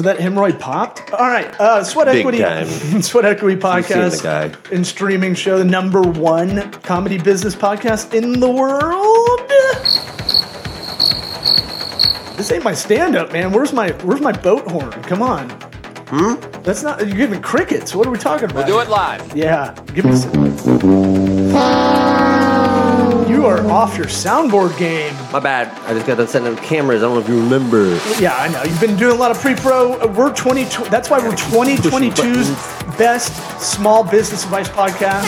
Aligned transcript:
So 0.00 0.04
that 0.04 0.16
hemorrhoid 0.16 0.58
popped. 0.58 1.12
All 1.12 1.28
right, 1.28 1.44
uh, 1.60 1.84
Sweat 1.84 2.06
Big 2.06 2.20
Equity, 2.20 2.38
time. 2.38 2.66
Sweat 3.02 3.26
Equity 3.26 3.56
seen 3.56 3.60
the 3.60 3.66
podcast 3.66 4.22
guy. 4.22 4.74
and 4.74 4.86
streaming 4.86 5.34
show, 5.34 5.58
the 5.58 5.64
number 5.66 6.00
one 6.00 6.72
comedy 6.80 7.18
business 7.18 7.54
podcast 7.54 8.14
in 8.14 8.40
the 8.40 8.48
world. 8.50 9.40
This 12.38 12.50
ain't 12.50 12.64
my 12.64 12.72
stand-up, 12.72 13.30
man. 13.30 13.52
Where's 13.52 13.74
my 13.74 13.90
Where's 14.02 14.22
my 14.22 14.32
boat 14.32 14.66
horn? 14.70 14.90
Come 15.02 15.20
on. 15.20 15.50
Hmm. 16.08 16.62
That's 16.62 16.82
not. 16.82 17.06
You're 17.06 17.18
giving 17.18 17.42
crickets. 17.42 17.94
What 17.94 18.06
are 18.06 18.10
we 18.10 18.16
talking 18.16 18.50
about? 18.50 18.66
Do 18.66 18.78
it 18.80 18.88
live. 18.88 19.36
Yeah, 19.36 19.74
give 19.92 20.06
me 20.06 20.16
some. 20.16 21.29
You 23.40 23.46
are 23.46 23.66
off 23.70 23.96
your 23.96 24.04
soundboard 24.04 24.76
game. 24.76 25.14
My 25.32 25.40
bad. 25.40 25.68
I 25.88 25.94
just 25.94 26.06
got 26.06 26.16
to 26.16 26.26
send 26.26 26.44
them 26.44 26.56
cameras. 26.56 27.02
I 27.02 27.06
don't 27.06 27.14
know 27.14 27.22
if 27.22 27.28
you 27.28 27.40
remember. 27.42 27.98
Yeah, 28.20 28.36
I 28.36 28.48
know. 28.48 28.62
You've 28.64 28.78
been 28.82 28.98
doing 28.98 29.16
a 29.16 29.18
lot 29.18 29.30
of 29.30 29.38
pre-pro. 29.38 29.94
Uh, 29.98 30.08
We're 30.08 30.34
20. 30.34 30.64
That's 30.90 31.08
why 31.08 31.20
we're 31.20 31.32
2022's 31.32 32.50
best 32.98 33.34
small 33.58 34.04
business 34.04 34.44
advice 34.44 34.68
podcast. 34.68 35.24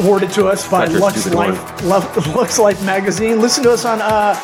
Awarded 0.00 0.32
to 0.32 0.48
us 0.48 0.68
by 0.68 0.86
Lux 0.86 1.32
Life, 1.32 1.84
Lux 1.84 2.26
Lux 2.34 2.58
Life 2.58 2.84
magazine. 2.84 3.40
Listen 3.40 3.62
to 3.62 3.70
us 3.70 3.84
on 3.84 4.02
uh, 4.02 4.34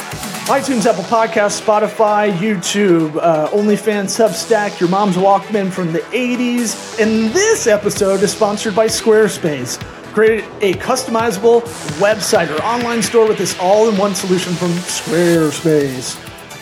iTunes, 0.45 0.87
Apple 0.87 1.03
Podcasts, 1.03 1.61
Spotify, 1.61 2.33
YouTube, 2.33 3.17
uh, 3.17 3.49
OnlyFans, 3.49 4.05
Substack, 4.17 4.79
your 4.79 4.89
mom's 4.89 5.17
Walkman 5.17 5.73
from 5.73 5.93
the 5.93 5.99
80s. 5.99 7.01
And 7.01 7.35
this 7.35 7.67
episode 7.67 8.23
is 8.23 8.31
sponsored 8.31 8.77
by 8.77 8.87
Squarespace. 8.87 9.85
Created 10.13 10.45
a 10.61 10.75
customizable 10.75 11.63
website 11.99 12.51
or 12.55 12.63
online 12.63 13.03
store 13.03 13.27
with 13.27 13.39
this 13.39 13.59
all-in-one 13.59 14.15
solution 14.15 14.53
from 14.53 14.69
Squarespace. 14.69 16.19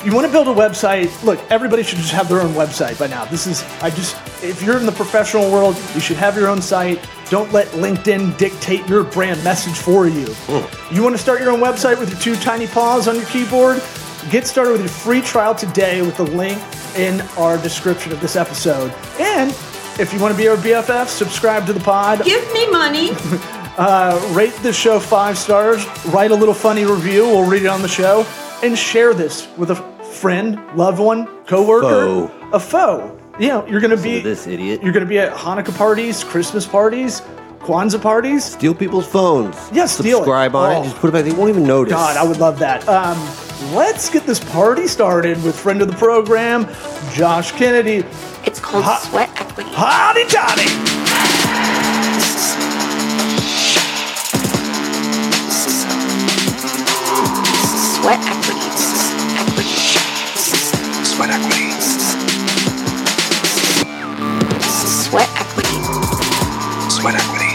You 0.07 0.15
want 0.15 0.27
to 0.27 0.33
build 0.33 0.47
a 0.47 0.55
website? 0.55 1.11
Look, 1.25 1.41
everybody 1.51 1.83
should 1.83 1.98
just 1.98 2.12
have 2.12 2.29
their 2.29 2.41
own 2.41 2.53
website 2.53 2.97
by 2.98 3.09
now. 3.09 3.25
This 3.25 3.48
is, 3.48 3.65
I 3.83 3.91
just, 3.91 4.17
if 4.42 4.62
you're 4.62 4.79
in 4.79 4.87
the 4.87 4.92
professional 4.92 5.51
world, 5.51 5.77
you 5.95 6.01
should 6.01 6.17
have 6.17 6.37
your 6.37 6.48
own 6.48 6.62
site. 6.62 7.05
Don't 7.29 7.53
let 7.53 7.67
LinkedIn 7.69 8.39
dictate 8.39 8.87
your 8.89 9.03
brand 9.03 9.42
message 9.42 9.77
for 9.77 10.07
you. 10.07 10.27
Hmm. 10.47 10.95
You 10.95 11.03
want 11.03 11.17
to 11.17 11.23
start 11.23 11.41
your 11.41 11.51
own 11.51 11.61
website 11.61 11.98
with 11.98 12.09
your 12.09 12.20
two 12.20 12.37
tiny 12.42 12.69
paws 12.69 13.09
on 13.09 13.17
your 13.17 13.27
keyboard? 13.27 13.83
Get 14.31 14.47
started 14.47 14.73
with 14.73 14.81
your 14.81 14.91
free 14.91 15.23
trial 15.23 15.57
today 15.57 16.03
with 16.03 16.17
the 16.17 16.25
link 16.25 16.62
in 16.97 17.20
our 17.37 17.59
description 17.59 18.12
of 18.12 18.20
this 18.20 18.37
episode. 18.37 18.95
And 19.19 19.53
if 19.98 20.12
you 20.12 20.20
want 20.20 20.33
to 20.33 20.38
be 20.38 20.48
our 20.48 20.56
BFF, 20.56 21.08
subscribe 21.08 21.66
to 21.66 21.72
the 21.72 21.80
pod 21.80 22.24
Give 22.24 22.52
me 22.52 22.70
money. 22.70 23.10
rate 24.34 24.55
the 24.62 24.72
show 24.72 24.98
five 25.00 25.38
stars, 25.38 25.86
write 26.06 26.30
a 26.30 26.34
little 26.34 26.55
funny 26.55 26.84
review, 26.84 27.24
we'll 27.27 27.48
read 27.48 27.62
it 27.62 27.69
on 27.69 27.83
the 27.83 27.88
show, 27.88 28.27
and 28.62 28.77
share 28.77 29.14
this 29.14 29.48
with 29.56 29.70
a 29.70 29.77
friend, 30.05 30.58
loved 30.77 30.98
one, 30.98 31.27
coworker, 31.46 32.28
Foe. 32.28 32.50
a 32.52 32.61
foe. 32.61 33.16
You 33.38 33.48
know, 33.48 33.66
you're 33.66 33.80
gonna 33.80 33.96
be 33.96 34.18
to 34.18 34.28
this 34.28 34.46
idiot. 34.46 34.83
You're 34.83 34.92
gonna 34.92 35.06
be 35.06 35.18
at 35.18 35.33
Hanukkah 35.34 35.77
parties, 35.77 36.22
Christmas 36.24 36.66
parties, 36.66 37.22
Kwanzaa 37.61 38.00
parties. 38.02 38.44
Steal 38.44 38.74
people's 38.74 39.06
phones. 39.06 39.56
Yeah, 39.72 39.86
steal 39.86 40.18
it. 40.18 40.20
Subscribe 40.20 40.55
on 40.55 40.77
Oh. 40.77 40.80
it. 40.80 40.84
Just 40.84 40.96
put 40.96 41.08
it 41.08 41.12
back. 41.12 41.24
They 41.24 41.33
won't 41.33 41.48
even 41.50 41.64
notice. 41.64 41.92
God, 41.92 42.16
I 42.16 42.22
would 42.24 42.38
love 42.38 42.58
that. 42.58 42.86
Um, 42.88 43.18
let's 43.74 44.11
get 44.11 44.27
this 44.27 44.41
party 44.41 44.86
started 44.86 45.42
with 45.42 45.58
friend 45.58 45.80
of 45.80 45.88
the 45.88 45.96
program, 45.96 46.66
Josh 47.14 47.52
Kennedy. 47.52 48.05
It's 48.46 48.60
called 48.60 48.84
Ha- 48.84 48.98
sweat 49.10 49.30
equity. 49.41 49.70
Howdy, 49.74 50.24
Johnny. 50.27 51.80
Sweat 56.91 58.18
equity. 58.27 58.61
Equity. 59.38 59.77
Sweat 61.05 61.30
equity. 61.30 61.70
Sweat 65.06 65.28
equity. 65.36 65.77
Sweat 66.90 67.14
equity. 67.14 67.52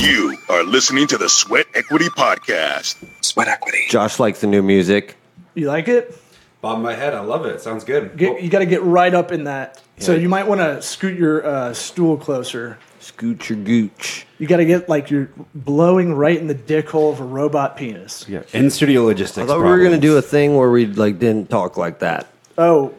You 0.00 0.38
are 0.48 0.62
listening 0.64 1.06
to 1.08 1.18
the 1.18 1.28
Sweat 1.28 1.66
Equity 1.74 2.06
Podcast. 2.08 2.96
Sweat 3.20 3.48
equity. 3.48 3.84
Josh 3.88 4.18
likes 4.18 4.40
the 4.40 4.46
new 4.46 4.62
music. 4.62 5.16
You 5.60 5.66
like 5.68 5.88
it? 5.88 6.16
Bob 6.62 6.80
my 6.80 6.94
head. 6.94 7.12
I 7.12 7.20
love 7.20 7.44
it. 7.44 7.60
Sounds 7.60 7.84
good. 7.84 8.16
Get, 8.16 8.32
Well, 8.32 8.42
you 8.42 8.48
got 8.48 8.60
to 8.60 8.66
get 8.66 8.82
right 8.82 9.12
up 9.12 9.30
in 9.30 9.44
that. 9.44 9.82
So 9.98 10.14
you 10.14 10.30
might 10.30 10.48
want 10.48 10.62
to 10.62 10.80
scoot 10.80 11.18
your 11.18 11.44
uh, 11.46 11.74
stool 11.74 12.16
closer. 12.16 12.78
Scoot 12.98 13.50
your 13.50 13.58
gooch. 13.58 14.26
You 14.38 14.46
got 14.46 14.56
to 14.56 14.64
get 14.64 14.88
like 14.88 15.10
you're 15.10 15.28
blowing 15.54 16.14
right 16.14 16.38
in 16.38 16.46
the 16.46 16.54
dick 16.54 16.88
hole 16.88 17.12
of 17.12 17.20
a 17.20 17.24
robot 17.24 17.76
penis. 17.76 18.26
yeah. 18.26 18.42
In 18.54 18.70
studio 18.70 19.04
logistics. 19.04 19.44
I 19.44 19.46
thought 19.46 19.58
we 19.62 19.68
were 19.68 19.82
gonna 19.82 19.98
do 19.98 20.16
a 20.16 20.22
thing 20.22 20.56
where 20.56 20.70
we 20.70 20.86
like 20.86 21.18
didn't 21.18 21.50
talk 21.50 21.76
like 21.76 21.98
that 21.98 22.26
Oh, 22.56 22.94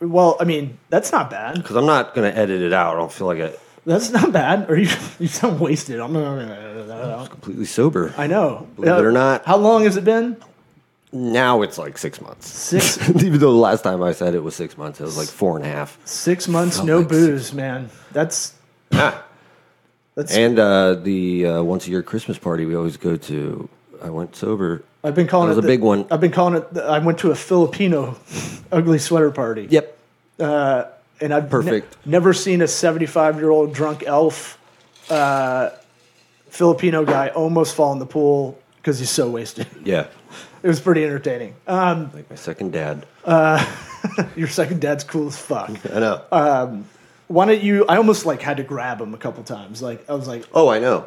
well, 0.00 0.36
I 0.38 0.44
mean 0.44 0.78
that's 0.90 1.10
not 1.10 1.30
bad. 1.30 1.56
because 1.56 1.74
I'm 1.74 1.86
not 1.86 2.14
gonna 2.14 2.28
edit 2.28 2.62
it 2.62 2.72
out. 2.72 2.94
I 2.94 2.98
don't 2.98 3.12
feel 3.12 3.26
like 3.26 3.38
it. 3.38 3.58
That's 3.86 4.10
not 4.10 4.32
bad. 4.32 4.70
Or 4.70 4.76
you 4.76 4.88
you 5.20 5.26
sound 5.28 5.58
wasted. 5.60 5.98
I'm 6.00 6.12
not 6.12 6.22
gonna 6.36 6.52
edit 6.54 6.86
that 6.88 7.10
out. 7.10 7.30
Completely 7.30 7.64
sober. 7.64 8.14
I 8.16 8.26
know. 8.28 8.66
Believe 8.76 8.92
it 8.94 9.04
or 9.04 9.12
not. 9.12 9.44
How 9.44 9.56
long 9.56 9.84
has 9.84 9.96
it 9.96 10.04
been? 10.04 10.36
Now 11.14 11.62
it's 11.62 11.78
like 11.78 11.96
six 11.96 12.20
months. 12.20 12.48
Six 12.48 12.98
Even 13.08 13.32
though 13.38 13.52
the 13.52 13.58
last 13.58 13.82
time 13.82 14.02
I 14.02 14.12
said 14.12 14.34
it 14.34 14.42
was 14.42 14.54
six 14.56 14.76
months, 14.76 15.00
it 15.00 15.04
was 15.04 15.16
like 15.16 15.28
four 15.28 15.56
and 15.56 15.64
a 15.64 15.68
half. 15.68 15.96
six 16.04 16.48
months, 16.48 16.76
Felt 16.76 16.88
no 16.88 16.98
like 16.98 17.08
booze, 17.08 17.52
man. 17.54 17.88
That's 18.12 18.54
Ah. 18.92 19.24
that's. 20.16 20.34
And 20.36 20.58
uh, 20.58 20.94
the 20.94 21.46
uh, 21.46 21.62
once 21.62 21.86
a 21.86 21.90
year 21.90 22.02
Christmas 22.02 22.36
party 22.38 22.66
we 22.66 22.74
always 22.74 22.96
go 22.96 23.16
to. 23.16 23.68
I 24.02 24.10
went 24.10 24.34
sober. 24.36 24.82
I've 25.04 25.14
been 25.14 25.26
calling 25.28 25.48
that 25.48 25.56
was 25.56 25.64
it 25.64 25.68
a 25.68 25.70
the- 25.70 25.72
big 25.74 25.82
one. 25.82 26.04
I've 26.10 26.20
been 26.20 26.32
calling 26.32 26.56
it. 26.56 26.74
the- 26.74 26.84
I 26.84 26.98
went 26.98 27.18
to 27.20 27.30
a 27.30 27.34
Filipino 27.36 28.16
ugly 28.72 28.98
sweater 28.98 29.30
party. 29.30 29.68
Yep. 29.70 29.96
and 30.40 31.32
I've 31.32 31.44
ne- 31.44 31.48
Perfect. 31.48 31.96
never 32.04 32.32
seen 32.34 32.60
a 32.60 32.66
75 32.68 33.36
year 33.38 33.50
old 33.50 33.72
drunk 33.72 34.02
elf 34.04 34.58
uh, 35.10 35.70
Filipino 36.48 37.04
guy 37.04 37.28
almost 37.28 37.74
fall 37.76 37.92
in 37.92 37.98
the 38.00 38.06
pool 38.06 38.58
because 38.76 38.98
he's 38.98 39.10
so 39.10 39.30
wasted. 39.30 39.66
Yeah. 39.84 40.06
It 40.64 40.68
was 40.68 40.80
pretty 40.80 41.04
entertaining. 41.04 41.54
Um, 41.66 42.10
Like 42.14 42.28
my 42.30 42.36
second 42.36 42.72
dad. 42.72 43.04
your 44.36 44.48
second 44.48 44.80
dad's 44.80 45.04
cool 45.04 45.28
as 45.28 45.36
fuck. 45.38 45.70
I 45.94 45.98
know. 46.00 46.22
Uh, 46.32 46.76
Why 47.28 47.44
don't 47.46 47.62
you? 47.62 47.84
I 47.86 47.96
almost 47.98 48.24
like 48.26 48.40
had 48.42 48.56
to 48.56 48.62
grab 48.64 49.00
him 49.00 49.12
a 49.14 49.18
couple 49.18 49.44
times. 49.44 49.82
Like 49.82 50.08
I 50.08 50.14
was 50.14 50.26
like, 50.26 50.44
oh, 50.54 50.68
I 50.68 50.78
know. 50.78 51.04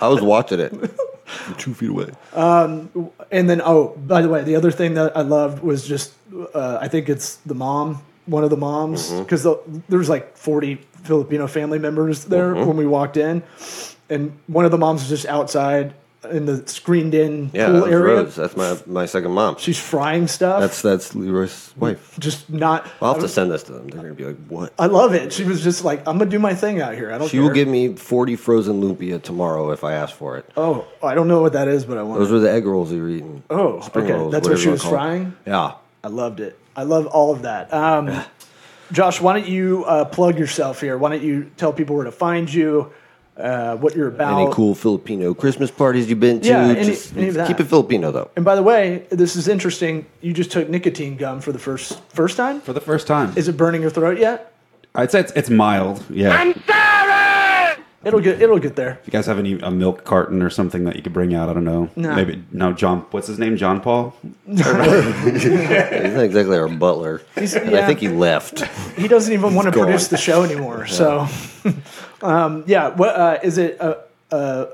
I 0.00 0.08
was 0.08 0.22
watching 0.22 0.60
it. 0.60 0.70
from 1.26 1.54
Two 1.56 1.74
feet 1.74 1.90
away. 1.90 2.10
and 2.34 3.50
then 3.50 3.60
oh, 3.64 3.96
by 3.96 4.22
the 4.22 4.28
way, 4.28 4.42
the 4.44 4.56
other 4.56 4.70
thing 4.70 4.94
that 4.94 5.16
I 5.16 5.22
loved 5.22 5.62
was 5.62 5.86
just 5.86 6.12
uh, 6.54 6.78
I 6.80 6.88
think 6.88 7.08
it's 7.08 7.36
the 7.46 7.54
mom, 7.54 8.02
one 8.26 8.44
of 8.44 8.50
the 8.50 8.56
moms, 8.56 9.10
Mm-hmm. 9.10 9.22
because 9.24 9.42
the, 9.42 9.58
there 9.88 9.98
was 9.98 10.08
like 10.08 10.36
40 10.36 10.76
Filipino 11.02 11.46
family 11.46 11.78
members 11.78 12.26
there 12.26 12.54
Mm-hmm. 12.54 12.66
when 12.68 12.76
we 12.76 12.86
walked 12.86 13.16
in, 13.16 13.42
and 14.10 14.38
one 14.46 14.64
of 14.66 14.70
the 14.70 14.78
moms 14.78 15.00
was 15.02 15.08
just 15.08 15.26
outside 15.26 15.94
in 16.26 16.46
the 16.46 16.66
screened-in 16.68 17.50
Yeah, 17.52 17.66
pool 17.68 17.84
area. 17.86 18.16
Rose. 18.16 18.34
That's 18.36 18.56
my 18.56 18.76
my 18.86 19.06
second 19.06 19.32
mom. 19.32 19.56
She's 19.58 19.78
frying 19.78 20.26
stuff. 20.26 20.60
That's 20.60 20.82
that's 20.82 21.14
Leroy's 21.14 21.72
wife. 21.76 22.16
just 22.18 22.50
not. 22.50 22.86
I'll 23.02 23.14
have 23.14 23.22
to 23.22 23.28
send 23.28 23.50
this 23.50 23.62
to 23.64 23.72
them. 23.72 23.88
They're 23.88 24.02
gonna 24.02 24.14
be 24.14 24.24
like, 24.24 24.46
"What?" 24.48 24.72
I 24.78 24.86
love 24.86 25.14
it. 25.14 25.32
She 25.32 25.44
was 25.44 25.62
just 25.62 25.84
like, 25.84 26.00
"I'm 26.06 26.18
gonna 26.18 26.30
do 26.30 26.38
my 26.38 26.54
thing 26.54 26.80
out 26.80 26.94
here. 26.94 27.12
I 27.12 27.18
don't." 27.18 27.28
She 27.28 27.36
care. 27.38 27.42
will 27.42 27.50
give 27.54 27.68
me 27.68 27.94
forty 27.94 28.36
frozen 28.36 28.80
lumpia 28.82 29.22
tomorrow 29.22 29.70
if 29.70 29.84
I 29.84 29.94
ask 29.94 30.14
for 30.14 30.36
it. 30.36 30.48
Oh, 30.56 30.86
I 31.02 31.14
don't 31.14 31.28
know 31.28 31.42
what 31.42 31.52
that 31.54 31.68
is, 31.68 31.84
but 31.84 31.98
I 31.98 32.02
want. 32.02 32.20
Those 32.20 32.30
were 32.30 32.40
the 32.40 32.50
egg 32.50 32.66
rolls 32.66 32.92
you 32.92 33.02
were 33.02 33.08
eating. 33.08 33.42
Oh, 33.50 33.80
Spring 33.80 34.04
okay. 34.06 34.14
rolls, 34.14 34.32
That's 34.32 34.48
what 34.48 34.58
she 34.58 34.68
was 34.68 34.84
it. 34.84 34.88
frying. 34.88 35.34
Yeah. 35.46 35.74
I 36.02 36.08
loved 36.08 36.40
it. 36.40 36.58
I 36.76 36.82
love 36.82 37.06
all 37.06 37.32
of 37.32 37.42
that. 37.42 37.72
Um, 37.72 38.22
Josh, 38.92 39.20
why 39.20 39.32
don't 39.32 39.48
you 39.48 39.84
uh, 39.86 40.04
plug 40.04 40.38
yourself 40.38 40.80
here? 40.80 40.98
Why 40.98 41.08
don't 41.10 41.22
you 41.22 41.50
tell 41.56 41.72
people 41.72 41.96
where 41.96 42.04
to 42.04 42.12
find 42.12 42.52
you, 42.52 42.92
uh, 43.36 43.76
what 43.76 43.94
you're 43.96 44.08
about? 44.08 44.40
Any 44.40 44.52
cool 44.52 44.74
Filipino 44.74 45.34
Christmas 45.34 45.70
parties 45.70 46.08
you've 46.08 46.20
been 46.20 46.40
to? 46.40 46.48
Yeah, 46.48 46.66
any- 46.68 46.84
Just 46.84 47.16
any 47.16 47.28
of 47.28 47.34
that. 47.34 47.46
keep 47.48 47.58
it 47.60 47.64
Filipino 47.64 48.12
though. 48.12 48.30
And 48.36 48.44
by 48.44 48.54
the 48.54 48.62
way, 48.62 49.06
this 49.10 49.36
is 49.36 49.48
interesting. 49.48 50.06
You 50.20 50.32
just 50.32 50.50
took 50.52 50.68
nicotine 50.68 51.16
gum 51.16 51.40
for 51.40 51.52
the 51.52 51.58
first 51.58 52.00
first 52.10 52.36
time. 52.36 52.60
for 52.60 52.72
the 52.72 52.80
first 52.80 53.06
time. 53.06 53.32
Is 53.36 53.48
it 53.48 53.56
burning 53.56 53.82
your 53.82 53.90
throat 53.90 54.18
yet? 54.18 54.52
I'd 54.94 55.10
say 55.10 55.20
it's, 55.20 55.32
it's 55.32 55.50
mild. 55.50 56.04
Yeah. 56.08 56.52
If 56.52 58.08
It'll 58.08 58.20
get 58.20 58.42
it'll 58.42 58.58
get 58.58 58.76
there. 58.76 59.00
you 59.06 59.10
guys 59.10 59.24
have 59.24 59.38
any 59.38 59.58
a 59.60 59.70
milk 59.70 60.04
carton 60.04 60.42
or 60.42 60.50
something 60.50 60.84
that 60.84 60.94
you 60.94 61.00
could 61.00 61.14
bring 61.14 61.32
out, 61.34 61.48
I 61.48 61.54
don't 61.54 61.64
know. 61.64 61.88
No. 61.96 62.14
Maybe 62.14 62.44
no. 62.52 62.74
John, 62.74 63.00
what's 63.12 63.26
his 63.28 63.38
name? 63.38 63.56
John 63.56 63.80
Paul. 63.80 64.14
He's 64.46 64.60
not 64.62 66.22
exactly 66.24 66.58
our 66.58 66.68
butler. 66.68 67.22
He's- 67.34 67.54
and 67.54 67.70
yeah. 67.72 67.78
I 67.82 67.86
think 67.86 68.00
he 68.00 68.08
left. 68.08 68.60
He 68.98 69.08
doesn't 69.08 69.32
even 69.32 69.54
want 69.54 69.66
to 69.68 69.72
gone. 69.72 69.84
produce 69.86 70.08
the 70.08 70.18
show 70.18 70.42
anymore. 70.44 70.86
So, 70.86 71.26
um, 72.24 72.64
yeah. 72.66 72.88
What 72.88 73.14
uh, 73.14 73.38
is 73.42 73.58
it? 73.58 73.80
Uh, 73.80 73.96
uh, 74.32 74.66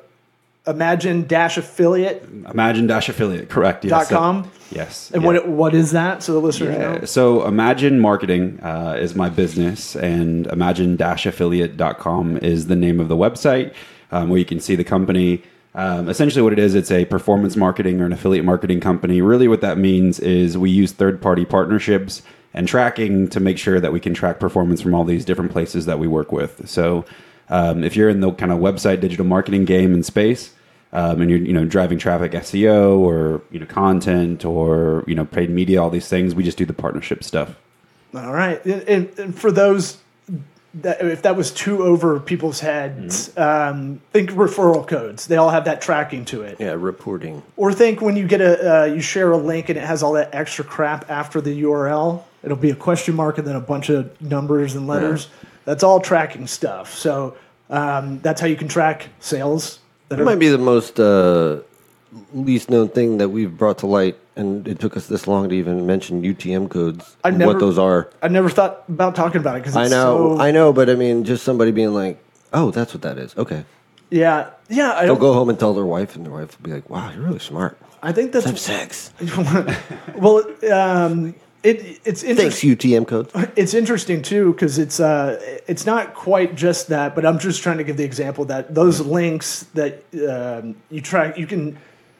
Imagine 0.67 1.27
dash 1.27 1.57
affiliate 1.57 2.23
Imagine 2.53 2.87
Dash 2.87 3.09
Affiliate. 3.09 3.49
Correct. 3.49 3.83
Yes. 3.83 3.91
dot 3.91 4.09
com. 4.09 4.51
Yes. 4.71 5.11
And 5.11 5.23
yeah. 5.23 5.27
what 5.27 5.49
what 5.49 5.75
is 5.75 5.93
that? 5.93 6.23
So 6.23 6.35
the 6.35 6.39
listeners 6.39 6.77
Yeah. 6.77 6.99
know. 6.99 7.05
So 7.07 7.47
Imagine 7.47 7.99
Marketing 7.99 8.61
uh, 8.63 8.97
is 9.01 9.15
my 9.15 9.31
business, 9.31 9.97
and 9.97 10.47
imagine 10.49 10.97
dash 10.97 11.25
affiliate.com 11.25 12.37
is 12.39 12.67
the 12.67 12.77
name 12.77 13.01
of 13.01 13.09
the 13.09 13.17
website 13.17 13.73
um, 14.13 14.29
where 14.29 14.39
you 14.39 14.45
can 14.45 14.61
see 14.61 14.77
the 14.77 14.85
company. 14.85 15.43
Um, 15.75 16.09
essentially, 16.09 16.43
what 16.43 16.53
it 16.53 16.59
is, 16.59 16.75
it's 16.75 16.91
a 16.91 17.07
performance 17.07 17.57
marketing 17.57 18.01
or 18.01 18.07
an 18.07 18.13
affiliate 18.13 18.45
marketing 18.45 18.81
company. 18.81 19.23
Really, 19.23 19.49
what 19.49 19.63
that 19.63 19.79
means 19.79 20.21
is 20.21 20.59
we 20.59 20.69
use 20.69 20.93
third 20.93 21.23
party 21.23 21.45
partnerships 21.45 22.23
and 22.53 22.69
tracking 22.69 23.29
to 23.29 23.41
make 23.41 23.57
sure 23.57 23.81
that 23.81 23.93
we 23.93 24.01
can 24.01 24.13
track 24.13 24.41
performance 24.41 24.83
from 24.83 24.95
all 24.95 25.05
these 25.05 25.25
different 25.25 25.53
places 25.53 25.87
that 25.87 25.99
we 25.99 26.07
work 26.07 26.33
with. 26.33 26.69
So, 26.69 27.05
um, 27.51 27.85
if 27.85 27.97
you're 27.97 28.09
in 28.09 28.21
the 28.21 28.33
kind 28.33 28.53
of 28.53 28.59
website 28.59 29.01
digital 29.01 29.27
marketing 29.27 29.65
game 29.67 29.93
and 29.93 30.07
space, 30.07 30.55
um, 30.93 31.21
and 31.21 31.31
you're 31.31 31.39
you 31.41 31.53
know 31.53 31.65
driving 31.65 31.99
traffic 31.99 32.33
SEO 32.33 32.99
or 32.99 33.43
you 33.51 33.61
know 33.61 33.67
content 33.67 34.45
or 34.45 35.05
you 35.07 35.15
know 35.15 35.25
paid 35.25 35.51
media, 35.51 35.83
all 35.83 35.91
these 35.91 36.09
things, 36.09 36.35
we 36.35 36.43
just 36.43 36.57
do 36.59 36.65
the 36.65 36.73
partnership 36.73 37.23
stuff. 37.23 37.57
All 38.15 38.33
right. 38.33 38.65
And, 38.65 38.83
and- 38.89 39.19
and 39.19 39.39
for 39.39 39.53
those 39.53 39.99
that 40.73 41.01
if 41.01 41.23
that 41.23 41.35
was 41.37 41.51
too 41.51 41.83
over 41.83 42.21
people's 42.21 42.61
heads, 42.61 43.37
um, 43.37 44.01
think 44.13 44.31
referral 44.31 44.87
codes. 44.87 45.27
They 45.27 45.37
all 45.37 45.51
have 45.51 45.65
that 45.65 45.81
tracking 45.83 46.25
to 46.27 46.43
it. 46.43 46.59
Yeah, 46.61 46.77
reporting. 46.79 47.43
Or 47.57 47.73
think 47.73 48.01
when 48.01 48.15
you 48.17 48.27
get 48.29 48.41
a 48.41 48.83
uh, 48.83 48.85
you 48.85 49.01
share 49.01 49.33
a 49.33 49.37
link 49.37 49.69
and 49.69 49.77
it 49.77 49.85
has 49.85 50.03
all 50.05 50.13
that 50.13 50.33
extra 50.33 50.65
crap 50.65 51.11
after 51.11 51.41
the 51.41 51.63
URL. 51.63 52.23
It'll 52.45 52.57
be 52.57 52.71
a 52.71 52.77
question 52.77 53.15
mark 53.17 53.37
and 53.39 53.47
then 53.47 53.57
a 53.57 53.61
bunch 53.61 53.91
of 53.91 54.19
numbers 54.23 54.75
and 54.77 54.87
letters. 54.87 55.29
That's 55.71 55.85
all 55.85 56.01
tracking 56.01 56.49
stuff. 56.49 56.93
So 56.93 57.37
um, 57.69 58.19
that's 58.23 58.41
how 58.41 58.49
you 58.49 58.57
can 58.57 58.67
track 58.67 59.07
sales. 59.21 59.79
That 60.09 60.19
It 60.19 60.25
might 60.25 60.41
be 60.41 60.49
the 60.49 60.59
most 60.59 60.99
uh, 60.99 61.61
least 62.35 62.71
known 62.71 62.89
thing 62.89 63.19
that 63.19 63.29
we've 63.29 63.57
brought 63.57 63.79
to 63.79 63.87
light, 63.87 64.19
and 64.35 64.67
it 64.67 64.81
took 64.81 64.97
us 64.97 65.07
this 65.07 65.29
long 65.29 65.49
to 65.49 65.55
even 65.55 65.87
mention 65.87 66.23
UTM 66.23 66.71
codes. 66.71 67.17
I 67.23 67.29
and 67.29 67.39
never- 67.39 67.53
what 67.53 67.61
those 67.61 67.79
are. 67.79 68.11
I 68.21 68.27
never 68.27 68.49
thought 68.49 68.83
about 68.89 69.15
talking 69.15 69.41
about 69.41 69.59
it 69.59 69.61
because 69.61 69.77
I 69.77 69.87
know, 69.87 70.41
I 70.41 70.51
know, 70.51 70.73
but 70.73 70.91
I 70.91 70.97
mean, 70.97 71.23
just 71.23 71.45
somebody 71.45 71.71
being 71.71 71.95
like, 71.95 72.19
"Oh, 72.53 72.73
that's 72.73 72.93
what 72.93 73.03
that 73.03 73.17
is." 73.17 73.37
Okay, 73.37 73.65
yeah, 74.11 74.51
yeah. 74.69 74.95
I 74.95 75.05
they'll 75.05 75.15
go 75.15 75.35
home 75.35 75.51
and 75.51 75.57
tell 75.61 75.73
their 75.73 75.87
wife, 75.87 76.17
and 76.17 76.27
their 76.27 76.33
wife 76.33 76.59
will 76.59 76.69
be 76.69 76.73
like, 76.75 76.91
"Wow, 76.91 77.13
you're 77.13 77.23
really 77.23 77.39
smart." 77.39 77.79
I 78.03 78.11
think 78.11 78.33
that's 78.33 78.47
Have 78.47 78.59
sex. 78.59 79.13
well. 80.17 80.45
Um, 80.73 81.37
it 81.63 82.01
it's 82.05 82.23
interesting. 82.23 82.71
Thanks, 82.71 82.85
UTM 82.85 83.07
codes. 83.07 83.33
it's 83.57 83.75
interesting 83.75 84.23
too 84.23 84.53
because 84.53 84.79
it's 84.79 85.01
uh 85.01 85.39
it's 85.67 85.85
not 85.85 86.15
quite 86.15 86.55
just 86.55 86.89
that 86.89 87.15
but 87.15 87.27
i'm 87.27 87.39
just 87.39 87.63
trying 87.63 87.79
to 87.79 87.85
give 87.85 87.97
the 87.97 88.05
example 88.05 88.45
that 88.47 88.75
those 88.75 89.01
links 89.01 89.65
that 89.75 90.03
um, 90.29 90.75
you 90.91 91.01
try 91.01 91.35
you 91.35 91.47
can 91.47 91.79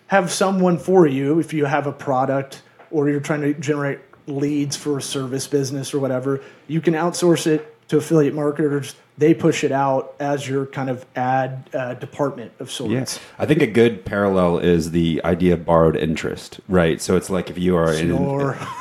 have 0.09 0.31
someone 0.31 0.77
for 0.79 1.07
you 1.07 1.39
if 1.39 1.53
you 1.53 1.65
have 1.65 1.87
a 1.87 1.93
product 1.93 2.63
or 2.91 3.09
you're 3.09 3.21
trying 3.21 3.41
to 3.41 3.55
generate 3.55 3.99
leads 4.27 4.77
for 4.77 4.99
a 4.99 5.03
service 5.03 5.47
business 5.47 5.95
or 5.95 6.01
whatever 6.01 6.43
you 6.67 6.81
can 6.81 6.95
outsource 6.95 7.47
it 7.47 7.89
to 7.89 7.97
affiliate 7.97 8.35
marketers 8.35 8.95
they 9.21 9.35
push 9.35 9.63
it 9.63 9.71
out 9.71 10.15
as 10.19 10.49
your 10.49 10.67
kind 10.67 10.91
of 10.91 11.07
ad 11.15 11.69
uh, 11.75 11.95
department 11.95 12.51
of 12.59 12.71
sorts 12.71 12.91
Yes, 12.93 13.21
I 13.39 13.47
think 13.47 13.63
a 13.63 13.67
good 13.67 14.05
parallel 14.05 14.59
is 14.59 14.91
the 14.91 15.21
idea 15.25 15.55
of 15.55 15.65
borrowed 15.65 15.95
interest, 15.97 16.59
right? 16.69 17.01
So 17.01 17.17
it's 17.17 17.31
like 17.31 17.49
if 17.51 17.59
you 17.59 17.77
are 17.77 17.93
in, 17.93 18.11
or 18.13 18.59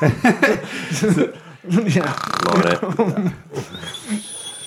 yeah 1.68 2.18
On 2.48 2.66
it. 2.66 3.32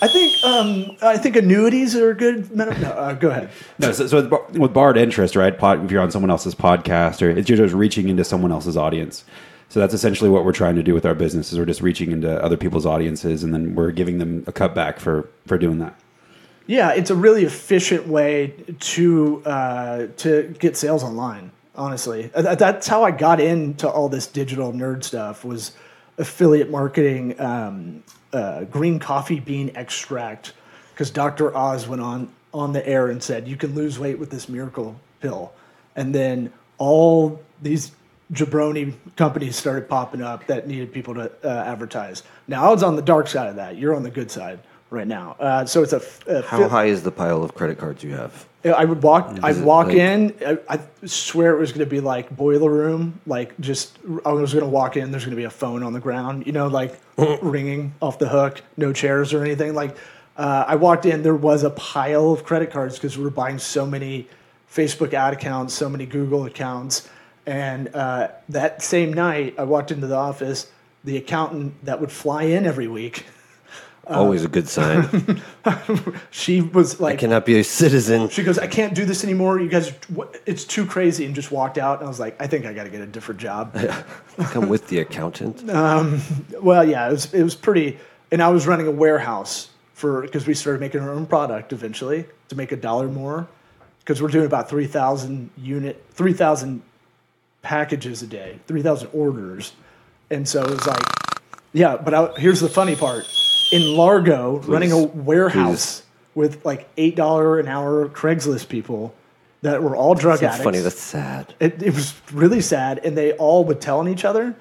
i 0.01 0.07
think 0.07 0.43
um 0.43 0.95
i 1.01 1.17
think 1.17 1.35
annuities 1.35 1.95
are 1.95 2.11
a 2.11 2.15
good 2.15 2.51
meta- 2.55 2.77
no, 2.79 2.89
uh, 2.91 3.13
go 3.13 3.29
ahead 3.31 3.49
No, 3.79 3.91
so, 3.91 4.05
so 4.07 4.17
with, 4.17 4.29
bar- 4.29 4.45
with 4.53 4.73
borrowed 4.73 4.97
interest, 4.97 5.35
right? 5.35 5.57
Pod, 5.57 5.83
if 5.85 5.91
you're 5.91 6.01
on 6.01 6.11
someone 6.11 6.29
else's 6.29 6.53
podcast, 6.55 7.21
or 7.25 7.29
it's 7.31 7.49
you're 7.49 7.57
just 7.57 7.73
reaching 7.73 8.09
into 8.09 8.23
someone 8.23 8.51
else's 8.51 8.77
audience. 8.77 9.23
So 9.73 9.79
that's 9.79 9.95
essentially 9.95 10.29
what 10.29 10.45
we're 10.45 10.51
trying 10.51 10.75
to 10.75 10.83
do 10.83 10.93
with 10.93 11.03
our 11.03 11.15
business. 11.15 11.51
Is 11.51 11.57
we're 11.57 11.65
just 11.65 11.81
reaching 11.81 12.11
into 12.11 12.29
other 12.43 12.57
people's 12.57 12.85
audiences, 12.85 13.43
and 13.43 13.51
then 13.51 13.73
we're 13.73 13.89
giving 13.89 14.19
them 14.19 14.43
a 14.45 14.51
cutback 14.51 14.99
for 14.99 15.27
for 15.47 15.57
doing 15.57 15.79
that. 15.79 15.99
Yeah, 16.67 16.91
it's 16.91 17.09
a 17.09 17.15
really 17.15 17.43
efficient 17.43 18.07
way 18.07 18.53
to 18.81 19.41
uh, 19.47 20.07
to 20.17 20.55
get 20.59 20.77
sales 20.77 21.03
online. 21.03 21.49
Honestly, 21.75 22.29
Uh, 22.35 22.53
that's 22.53 22.87
how 22.87 23.03
I 23.03 23.09
got 23.09 23.39
into 23.39 23.89
all 23.89 24.09
this 24.09 24.27
digital 24.27 24.73
nerd 24.73 25.03
stuff. 25.03 25.43
Was 25.43 25.71
affiliate 26.19 26.69
marketing, 26.69 27.41
um, 27.41 28.03
uh, 28.31 28.65
green 28.65 28.99
coffee 28.99 29.39
bean 29.39 29.71
extract, 29.73 30.53
because 30.93 31.09
Dr. 31.09 31.57
Oz 31.57 31.87
went 31.87 32.03
on 32.03 32.29
on 32.53 32.73
the 32.73 32.87
air 32.87 33.07
and 33.07 33.23
said 33.23 33.47
you 33.47 33.57
can 33.57 33.73
lose 33.73 33.97
weight 33.97 34.19
with 34.19 34.29
this 34.29 34.47
miracle 34.47 34.99
pill, 35.19 35.51
and 35.95 36.13
then 36.13 36.53
all 36.77 37.41
these 37.59 37.89
jabroni 38.33 38.93
companies 39.15 39.55
started 39.55 39.87
popping 39.87 40.21
up 40.21 40.45
that 40.47 40.67
needed 40.67 40.91
people 40.91 41.13
to 41.15 41.31
uh, 41.43 41.47
advertise. 41.47 42.23
Now 42.47 42.67
I 42.67 42.71
was 42.71 42.83
on 42.83 42.95
the 42.95 43.01
dark 43.01 43.27
side 43.27 43.49
of 43.49 43.55
that. 43.57 43.77
You're 43.77 43.95
on 43.95 44.03
the 44.03 44.09
good 44.11 44.31
side 44.31 44.59
right 44.89 45.07
now. 45.07 45.35
Uh, 45.39 45.65
so 45.65 45.83
it's 45.83 45.93
a 45.93 45.99
How 46.43 46.59
fi- 46.59 46.67
high 46.67 46.85
is 46.85 47.03
the 47.03 47.11
pile 47.11 47.43
of 47.43 47.53
credit 47.55 47.77
cards 47.77 48.03
you 48.03 48.11
have? 48.15 48.45
I 48.65 48.85
would 48.85 49.03
walk. 49.03 49.37
I'd 49.43 49.61
walk 49.61 49.87
like- 49.87 49.97
in. 49.97 50.33
I, 50.45 50.57
I 50.69 50.79
swear 51.05 51.53
it 51.55 51.59
was 51.59 51.71
going 51.71 51.85
to 51.85 51.89
be 51.89 51.99
like 51.99 52.33
boiler 52.35 52.69
room. 52.71 53.19
Like 53.25 53.59
just, 53.59 53.97
I 54.25 54.31
was 54.31 54.53
going 54.53 54.63
to 54.63 54.69
walk 54.69 54.95
in. 54.95 55.11
There's 55.11 55.25
going 55.25 55.35
to 55.35 55.41
be 55.41 55.43
a 55.43 55.49
phone 55.49 55.83
on 55.83 55.91
the 55.91 55.99
ground. 55.99 56.45
You 56.45 56.53
know, 56.53 56.67
like 56.67 56.97
ringing 57.17 57.93
off 58.01 58.19
the 58.19 58.29
hook. 58.29 58.61
No 58.77 58.93
chairs 58.93 59.33
or 59.33 59.43
anything. 59.43 59.73
Like 59.73 59.97
uh, 60.37 60.63
I 60.65 60.75
walked 60.75 61.05
in. 61.05 61.23
There 61.23 61.35
was 61.35 61.63
a 61.63 61.71
pile 61.71 62.31
of 62.31 62.45
credit 62.45 62.71
cards 62.71 62.95
because 62.95 63.17
we 63.17 63.25
were 63.25 63.29
buying 63.29 63.59
so 63.59 63.85
many 63.85 64.27
Facebook 64.71 65.13
ad 65.13 65.33
accounts, 65.33 65.73
so 65.73 65.89
many 65.89 66.05
Google 66.05 66.45
accounts, 66.45 67.09
and 67.45 67.93
uh, 67.95 68.29
that 68.49 68.81
same 68.81 69.13
night 69.13 69.55
I 69.57 69.63
walked 69.63 69.91
into 69.91 70.07
the 70.07 70.15
office. 70.15 70.67
The 71.03 71.17
accountant 71.17 71.83
that 71.85 71.99
would 71.99 72.11
fly 72.11 72.43
in 72.43 72.65
every 72.65 72.87
week. 72.87 73.25
Always 74.07 74.43
a 74.43 74.49
good 74.49 74.67
sign. 74.67 75.41
She 76.31 76.59
was 76.59 76.99
like, 76.99 77.13
"I 77.13 77.17
Cannot 77.17 77.45
be 77.45 77.57
a 77.59 77.63
citizen. 77.63 78.27
She 78.27 78.43
goes, 78.43 78.59
I 78.59 78.67
can't 78.67 78.93
do 78.93 79.05
this 79.05 79.23
anymore. 79.23 79.61
You 79.61 79.69
guys, 79.69 79.93
it's 80.45 80.65
too 80.65 80.85
crazy, 80.85 81.23
and 81.25 81.33
just 81.33 81.53
walked 81.53 81.77
out. 81.77 81.99
And 81.99 82.05
I 82.05 82.09
was 82.09 82.19
like, 82.19 82.35
I 82.41 82.47
think 82.47 82.65
I 82.65 82.73
got 82.73 82.83
to 82.83 82.89
get 82.89 82.99
a 82.99 83.05
different 83.05 83.39
job. 83.39 83.73
Come 84.37 84.67
with 84.67 84.89
the 84.89 84.99
accountant. 84.99 85.63
well, 85.63 86.83
yeah, 86.85 87.07
it 87.07 87.11
was 87.11 87.33
it 87.33 87.43
was 87.43 87.55
pretty. 87.55 87.97
And 88.31 88.43
I 88.43 88.49
was 88.49 88.67
running 88.67 88.87
a 88.87 88.91
warehouse 88.91 89.69
for 89.93 90.23
because 90.23 90.45
we 90.45 90.53
started 90.53 90.81
making 90.81 90.99
our 90.99 91.11
own 91.11 91.25
product 91.25 91.71
eventually 91.71 92.25
to 92.49 92.55
make 92.57 92.73
a 92.73 92.77
dollar 92.77 93.07
more 93.07 93.47
because 93.99 94.21
we're 94.21 94.27
doing 94.27 94.45
about 94.45 94.67
three 94.69 94.87
thousand 94.87 95.49
unit, 95.55 96.03
three 96.11 96.33
thousand 96.33 96.81
packages 97.63 98.21
a 98.21 98.27
day, 98.27 98.59
three 98.67 98.83
thousand 98.83 99.09
orders, 99.13 99.73
and 100.29 100.47
so 100.47 100.63
it 100.63 100.69
was 100.69 100.85
like, 100.85 101.03
yeah. 101.73 101.97
But 101.97 102.13
I, 102.13 102.33
here's 102.37 102.59
the 102.59 102.69
funny 102.69 102.95
part: 102.95 103.25
in 103.71 103.95
Largo, 103.95 104.59
running 104.59 104.91
a 104.91 105.01
warehouse 105.03 106.03
with 106.35 106.63
like 106.65 106.87
eight 106.97 107.15
dollar 107.15 107.59
an 107.59 107.67
hour 107.67 108.07
Craigslist 108.09 108.69
people 108.69 109.15
that 109.61 109.81
were 109.81 109.95
all 109.95 110.13
drug 110.13 110.39
That's 110.39 110.55
addicts. 110.55 110.63
funny. 110.63 110.79
That's 110.79 110.99
sad. 111.01 111.53
it, 111.59 111.81
it 111.81 111.93
was 111.95 112.13
really 112.31 112.59
sad 112.61 112.99
and 113.03 113.17
they 113.17 113.31
all 113.33 113.63
would 113.65 113.79
tell 113.79 113.99
on 113.99 114.07
each 114.09 114.25
other 114.25 114.55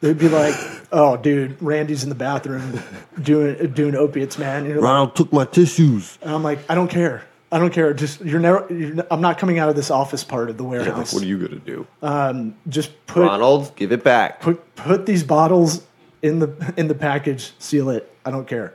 they'd 0.00 0.16
be 0.18 0.28
like 0.28 0.54
oh 0.92 1.16
dude 1.16 1.60
randy's 1.62 2.02
in 2.04 2.08
the 2.08 2.14
bathroom 2.14 2.78
doing 3.22 3.72
doing 3.72 3.96
opiates 3.96 4.38
man 4.38 4.64
you're 4.66 4.76
like- 4.76 4.84
Ronald 4.84 5.16
took 5.16 5.32
my 5.32 5.44
tissues. 5.46 6.18
and 6.22 6.30
i'm 6.30 6.42
like 6.44 6.58
i 6.68 6.74
don't 6.76 6.88
care 6.90 7.24
i 7.54 7.58
don't 7.58 7.72
care 7.72 7.94
just 7.94 8.20
you're 8.20 8.40
never 8.40 8.66
you're, 8.68 8.90
n- 8.90 9.06
i'm 9.10 9.20
not 9.20 9.38
coming 9.38 9.58
out 9.58 9.68
of 9.68 9.76
this 9.76 9.90
office 9.90 10.22
part 10.24 10.50
of 10.50 10.56
the 10.56 10.64
warehouse 10.64 11.12
What 11.14 11.22
are 11.22 11.26
you 11.26 11.38
gonna 11.38 11.60
do, 11.60 11.86
just 12.68 12.90
put 13.06 13.22
Ronald? 13.22 13.74
Give 13.76 13.92
it 13.92 14.02
back. 14.04 14.40
put 14.40 14.74
put 14.74 15.06
these 15.06 15.22
bottles 15.24 15.86
in 16.22 16.40
the 16.40 16.74
in 16.76 16.88
the 16.88 16.94
package 16.94 17.52
seal 17.58 17.88
it 17.90 18.10
i 18.26 18.30
don't 18.30 18.48
care 18.48 18.74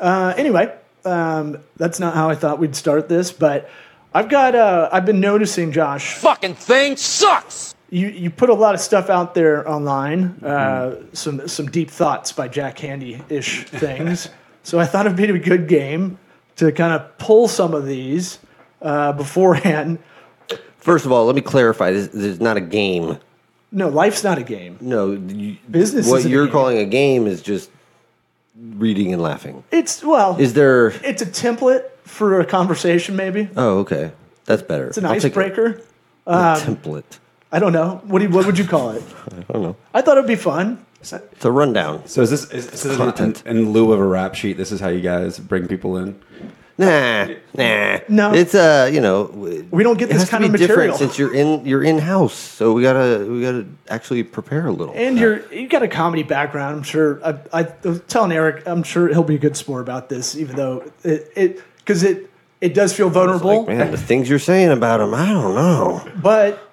uh, 0.00 0.34
anyway 0.36 0.72
um, 1.04 1.58
that's 1.76 1.98
not 1.98 2.14
how 2.14 2.28
i 2.28 2.34
thought 2.34 2.58
we'd 2.58 2.76
start 2.76 3.08
this 3.08 3.32
but 3.32 3.70
i've 4.12 4.28
got 4.28 4.54
uh, 4.54 4.88
i've 4.92 5.06
been 5.06 5.20
noticing 5.20 5.72
josh 5.72 6.14
fucking 6.14 6.54
thing 6.54 6.96
sucks. 6.96 7.74
you 7.90 8.08
you 8.08 8.30
put 8.30 8.50
a 8.50 8.54
lot 8.54 8.74
of 8.74 8.80
stuff 8.80 9.08
out 9.08 9.34
there 9.34 9.66
online, 9.68 10.44
uh, 10.44 10.96
some 11.14 11.46
some 11.48 11.66
deep 11.66 11.90
thoughts 11.90 12.32
by 12.32 12.46
Jack 12.48 12.76
Handey 12.78 13.22
ish 13.30 13.64
things. 13.64 14.28
so 14.62 14.78
I 14.78 14.84
thought 14.84 15.06
it'd 15.06 15.16
be 15.16 15.24
a 15.24 15.38
good 15.38 15.68
game 15.68 16.18
to 16.58 16.70
kind 16.72 16.92
of 16.92 17.18
pull 17.18 17.48
some 17.48 17.74
of 17.74 17.86
these 17.86 18.38
uh, 18.82 19.12
beforehand. 19.12 19.98
First 20.78 21.04
of 21.06 21.12
all, 21.12 21.26
let 21.26 21.34
me 21.34 21.40
clarify. 21.42 21.90
This, 21.92 22.08
this 22.08 22.24
is 22.24 22.40
not 22.40 22.56
a 22.56 22.60
game. 22.60 23.18
No, 23.72 23.88
life's 23.88 24.22
not 24.24 24.38
a 24.38 24.42
game. 24.42 24.78
No, 24.80 25.12
you, 25.12 25.56
Business 25.70 26.08
What 26.08 26.24
you're 26.24 26.46
game. 26.46 26.52
calling 26.52 26.78
a 26.78 26.84
game 26.86 27.26
is 27.26 27.42
just 27.42 27.70
reading 28.56 29.12
and 29.12 29.20
laughing. 29.22 29.62
It's 29.70 30.02
well, 30.02 30.36
Is 30.38 30.54
there? 30.54 30.88
it's 31.04 31.20
a 31.22 31.26
template 31.26 31.84
for 32.04 32.40
a 32.40 32.46
conversation. 32.46 33.14
Maybe 33.16 33.48
Oh, 33.56 33.78
okay. 33.80 34.12
That's 34.46 34.62
better. 34.62 34.86
it's 34.88 34.96
an 34.98 35.04
I'll 35.04 35.12
take 35.14 35.24
it. 35.24 35.26
icebreaker. 35.38 35.82
A 36.26 36.56
template. 36.58 37.18
I 37.52 37.58
don't 37.58 37.72
know. 37.72 38.00
What 38.04 38.20
do 38.20 38.26
you, 38.26 38.30
what 38.30 38.46
would 38.46 38.58
you 38.58 38.66
call 38.66 38.90
it? 38.92 39.02
I 39.48 39.52
don't 39.52 39.62
know. 39.62 39.76
I 39.92 40.00
thought 40.02 40.16
it'd 40.16 40.28
be 40.28 40.36
fun. 40.36 40.84
It's 41.00 41.44
a 41.44 41.52
rundown. 41.52 42.06
So 42.06 42.22
is 42.22 42.30
this 42.30 42.50
is, 42.50 42.80
so 42.80 42.90
in, 42.90 42.96
Content. 42.96 43.42
in 43.46 43.70
lieu 43.70 43.92
of 43.92 44.00
a 44.00 44.06
rap 44.06 44.34
sheet? 44.34 44.56
This 44.56 44.72
is 44.72 44.80
how 44.80 44.88
you 44.88 45.00
guys 45.00 45.38
bring 45.38 45.68
people 45.68 45.96
in. 45.96 46.20
Nah, 46.76 47.26
nah. 47.56 47.98
No. 48.08 48.32
it's 48.32 48.54
uh, 48.54 48.88
you 48.92 49.00
know, 49.00 49.24
We 49.70 49.82
don't 49.82 49.98
get 49.98 50.10
this 50.10 50.28
kind 50.28 50.44
of 50.44 50.52
be 50.52 50.58
different 50.58 50.92
material. 50.92 50.96
since 50.98 51.18
you're 51.18 51.34
in 51.34 51.66
you're 51.66 51.82
in 51.82 51.98
house. 51.98 52.34
So 52.34 52.72
we 52.72 52.82
gotta 52.82 53.26
we 53.28 53.42
gotta 53.42 53.66
actually 53.88 54.22
prepare 54.22 54.68
a 54.68 54.72
little. 54.72 54.94
And 54.94 55.18
you're 55.18 55.52
you 55.52 55.68
got 55.68 55.82
a 55.82 55.88
comedy 55.88 56.22
background. 56.22 56.76
I'm 56.76 56.82
sure. 56.84 57.20
I, 57.24 57.38
I 57.52 57.68
was 57.82 58.00
telling 58.02 58.30
Eric, 58.30 58.66
I'm 58.66 58.84
sure 58.84 59.08
he'll 59.08 59.24
be 59.24 59.34
a 59.34 59.40
good 59.40 59.56
sport 59.56 59.82
about 59.82 60.08
this, 60.08 60.36
even 60.36 60.54
though 60.54 60.84
it 61.02 61.32
it 61.34 61.62
because 61.78 62.04
it 62.04 62.30
it 62.60 62.74
does 62.74 62.92
feel 62.92 63.10
vulnerable. 63.10 63.66
Man, 63.66 63.90
the 63.90 63.96
things 63.96 64.28
you're 64.28 64.38
saying 64.38 64.70
about 64.70 65.00
him, 65.00 65.14
I 65.14 65.32
don't 65.32 65.54
know. 65.54 66.08
But 66.22 66.67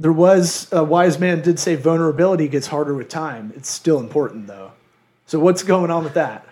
there 0.00 0.12
was 0.12 0.66
a 0.72 0.82
wise 0.82 1.18
man 1.20 1.42
did 1.42 1.58
say 1.58 1.76
vulnerability 1.76 2.48
gets 2.48 2.66
harder 2.68 2.94
with 2.94 3.08
time. 3.10 3.52
It's 3.54 3.70
still 3.70 4.00
important 4.00 4.46
though. 4.46 4.72
So 5.26 5.38
what's 5.38 5.62
going 5.62 5.90
on 5.90 6.02
with 6.02 6.14
that? 6.14 6.46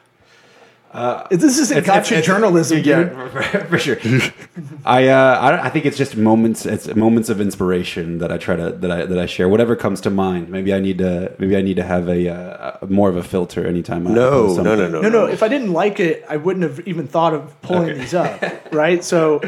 this 1.30 1.58
isn't 1.58 1.84
gotcha 1.84 2.22
journalism, 2.22 2.78
yeah, 2.78 3.04
dude. 3.04 3.12
for, 3.32 3.42
for 3.42 3.78
sure. 3.78 3.98
I, 4.84 5.08
uh, 5.08 5.38
I 5.38 5.66
I 5.66 5.70
think 5.70 5.86
it's 5.86 5.96
just 5.96 6.16
moments. 6.16 6.66
It's 6.66 6.94
moments 6.94 7.28
of 7.28 7.40
inspiration 7.40 8.18
that 8.18 8.30
I 8.32 8.38
try 8.38 8.56
to 8.56 8.70
that 8.72 8.90
I 8.90 9.04
that 9.06 9.18
I 9.18 9.26
share. 9.26 9.48
Whatever 9.48 9.76
comes 9.76 10.00
to 10.02 10.10
mind. 10.10 10.48
Maybe 10.48 10.72
I 10.72 10.80
need 10.80 10.98
to 10.98 11.34
maybe 11.38 11.56
I 11.56 11.62
need 11.62 11.76
to 11.76 11.82
have 11.84 12.08
a, 12.08 12.28
uh, 12.28 12.86
more 12.86 13.08
of 13.08 13.16
a 13.16 13.22
filter 13.22 13.66
anytime. 13.66 14.06
I 14.06 14.12
No, 14.12 14.30
post 14.30 14.56
no, 14.58 14.62
no, 14.62 14.76
something. 14.76 14.92
no, 14.92 15.00
No, 15.02 15.08
no. 15.08 15.26
If 15.26 15.42
I 15.42 15.48
didn't 15.48 15.72
like 15.72 16.00
it, 16.00 16.24
I 16.28 16.36
wouldn't 16.36 16.62
have 16.64 16.86
even 16.86 17.06
thought 17.06 17.34
of 17.34 17.60
pulling 17.62 17.98
these 17.98 18.14
up, 18.14 18.42
right? 18.72 19.04
So, 19.04 19.40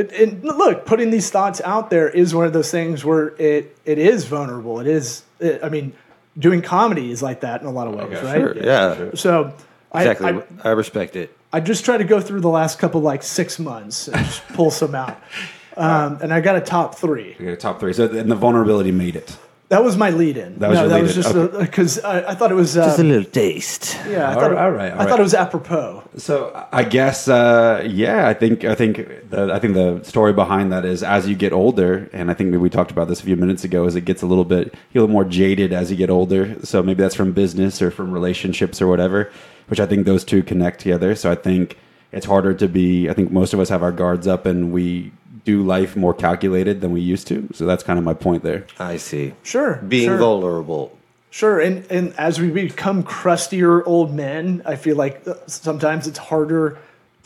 it, 0.00 0.12
it, 0.12 0.44
look, 0.44 0.86
putting 0.86 1.10
these 1.10 1.30
thoughts 1.30 1.60
out 1.62 1.90
there 1.90 2.08
is 2.08 2.34
one 2.34 2.46
of 2.46 2.52
those 2.52 2.70
things 2.70 3.04
where 3.04 3.28
it 3.40 3.76
it 3.84 3.98
is 3.98 4.24
vulnerable. 4.24 4.80
It 4.80 4.86
is. 4.86 5.24
It, 5.38 5.62
I 5.62 5.68
mean, 5.68 5.92
doing 6.38 6.62
comedy 6.62 7.10
is 7.10 7.22
like 7.22 7.40
that 7.40 7.60
in 7.60 7.66
a 7.66 7.70
lot 7.70 7.86
of 7.88 7.94
ways, 7.94 8.16
Okay, 8.18 8.26
right? 8.26 8.36
Sure, 8.36 8.56
yeah, 8.56 9.10
So, 9.14 9.54
exactly. 9.94 10.26
I, 10.26 10.68
I, 10.68 10.68
I, 10.68 10.70
respect 10.70 11.16
it. 11.16 11.36
I 11.52 11.60
just 11.60 11.84
try 11.84 11.96
to 11.96 12.04
go 12.04 12.20
through 12.20 12.40
the 12.40 12.48
last 12.48 12.78
couple 12.78 13.00
like 13.00 13.22
six 13.22 13.58
months 13.58 14.08
and 14.08 14.16
just 14.24 14.46
pull 14.48 14.70
some 14.70 14.94
out. 14.94 15.20
Um, 15.76 16.18
and 16.20 16.34
I 16.34 16.40
got 16.40 16.56
a 16.56 16.60
top 16.60 16.96
three. 16.96 17.34
Okay, 17.34 17.56
top 17.56 17.80
three. 17.80 17.94
So 17.94 18.04
and 18.10 18.30
the 18.30 18.34
vulnerability 18.34 18.90
made 18.90 19.16
it. 19.16 19.38
That 19.70 19.84
was 19.84 19.96
my 19.96 20.10
lead-in. 20.10 20.58
That 20.58 20.70
was 20.70 20.76
no, 20.78 20.82
your 20.82 20.88
that 20.90 21.02
was 21.02 21.16
lead-in, 21.16 21.52
just 21.52 21.60
because 21.60 22.00
I, 22.00 22.32
I 22.32 22.34
thought 22.34 22.50
it 22.50 22.56
was. 22.56 22.76
Uh, 22.76 22.86
Just 22.86 22.98
a 22.98 23.04
little 23.04 23.30
taste. 23.30 23.96
yeah, 24.08 24.28
I 24.28 24.34
All 24.34 24.40
thought, 24.40 24.50
right, 24.50 24.64
all 24.64 24.70
right, 24.72 24.92
all 24.92 25.00
I 25.00 25.04
thought 25.04 25.10
right. 25.10 25.20
it 25.20 25.22
was 25.22 25.34
apropos. 25.34 26.02
So 26.16 26.66
I 26.72 26.82
guess 26.82 27.28
uh, 27.28 27.86
yeah, 27.88 28.26
I 28.26 28.34
think 28.34 28.64
I 28.64 28.74
think 28.74 28.96
the, 29.30 29.52
I 29.52 29.60
think 29.60 29.74
the 29.74 30.02
story 30.02 30.32
behind 30.32 30.72
that 30.72 30.84
is 30.84 31.04
as 31.04 31.28
you 31.28 31.36
get 31.36 31.52
older, 31.52 32.10
and 32.12 32.32
I 32.32 32.34
think 32.34 32.52
we 32.56 32.68
talked 32.68 32.90
about 32.90 33.06
this 33.06 33.20
a 33.20 33.22
few 33.24 33.36
minutes 33.36 33.62
ago, 33.62 33.86
is 33.86 33.94
it 33.94 34.04
gets 34.04 34.22
a 34.22 34.26
little 34.26 34.44
bit 34.44 34.66
you 34.66 34.72
get 34.94 34.98
a 34.98 35.02
little 35.02 35.08
more 35.14 35.24
jaded 35.24 35.72
as 35.72 35.88
you 35.88 35.96
get 35.96 36.10
older. 36.10 36.56
So 36.64 36.82
maybe 36.82 37.02
that's 37.04 37.14
from 37.14 37.30
business 37.30 37.80
or 37.80 37.92
from 37.92 38.10
relationships 38.10 38.82
or 38.82 38.88
whatever, 38.88 39.30
which 39.68 39.78
I 39.78 39.86
think 39.86 40.04
those 40.04 40.24
two 40.24 40.42
connect 40.42 40.80
together. 40.80 41.14
So 41.14 41.30
I 41.30 41.36
think 41.36 41.78
it's 42.10 42.26
harder 42.26 42.54
to 42.54 42.66
be. 42.66 43.08
I 43.08 43.14
think 43.14 43.30
most 43.30 43.54
of 43.54 43.60
us 43.60 43.68
have 43.68 43.84
our 43.84 43.92
guards 43.92 44.26
up 44.26 44.46
and 44.46 44.72
we 44.72 45.12
do 45.50 45.62
life 45.62 45.96
more 45.96 46.14
calculated 46.14 46.80
than 46.80 46.90
we 46.92 47.00
used 47.00 47.26
to. 47.28 47.36
So 47.52 47.66
that's 47.66 47.82
kind 47.82 47.98
of 47.98 48.04
my 48.04 48.14
point 48.14 48.42
there. 48.42 48.62
I 48.78 48.96
see. 48.98 49.34
Sure, 49.42 49.74
Being 49.76 50.08
sure. 50.10 50.18
vulnerable. 50.18 50.96
Sure, 51.32 51.60
and 51.60 51.84
and 51.90 52.12
as 52.18 52.40
we 52.40 52.48
become 52.50 53.02
crustier 53.04 53.84
old 53.86 54.12
men, 54.14 54.62
I 54.66 54.76
feel 54.76 54.96
like 54.96 55.14
uh, 55.28 55.34
sometimes 55.46 56.06
it's 56.08 56.18
harder 56.18 56.76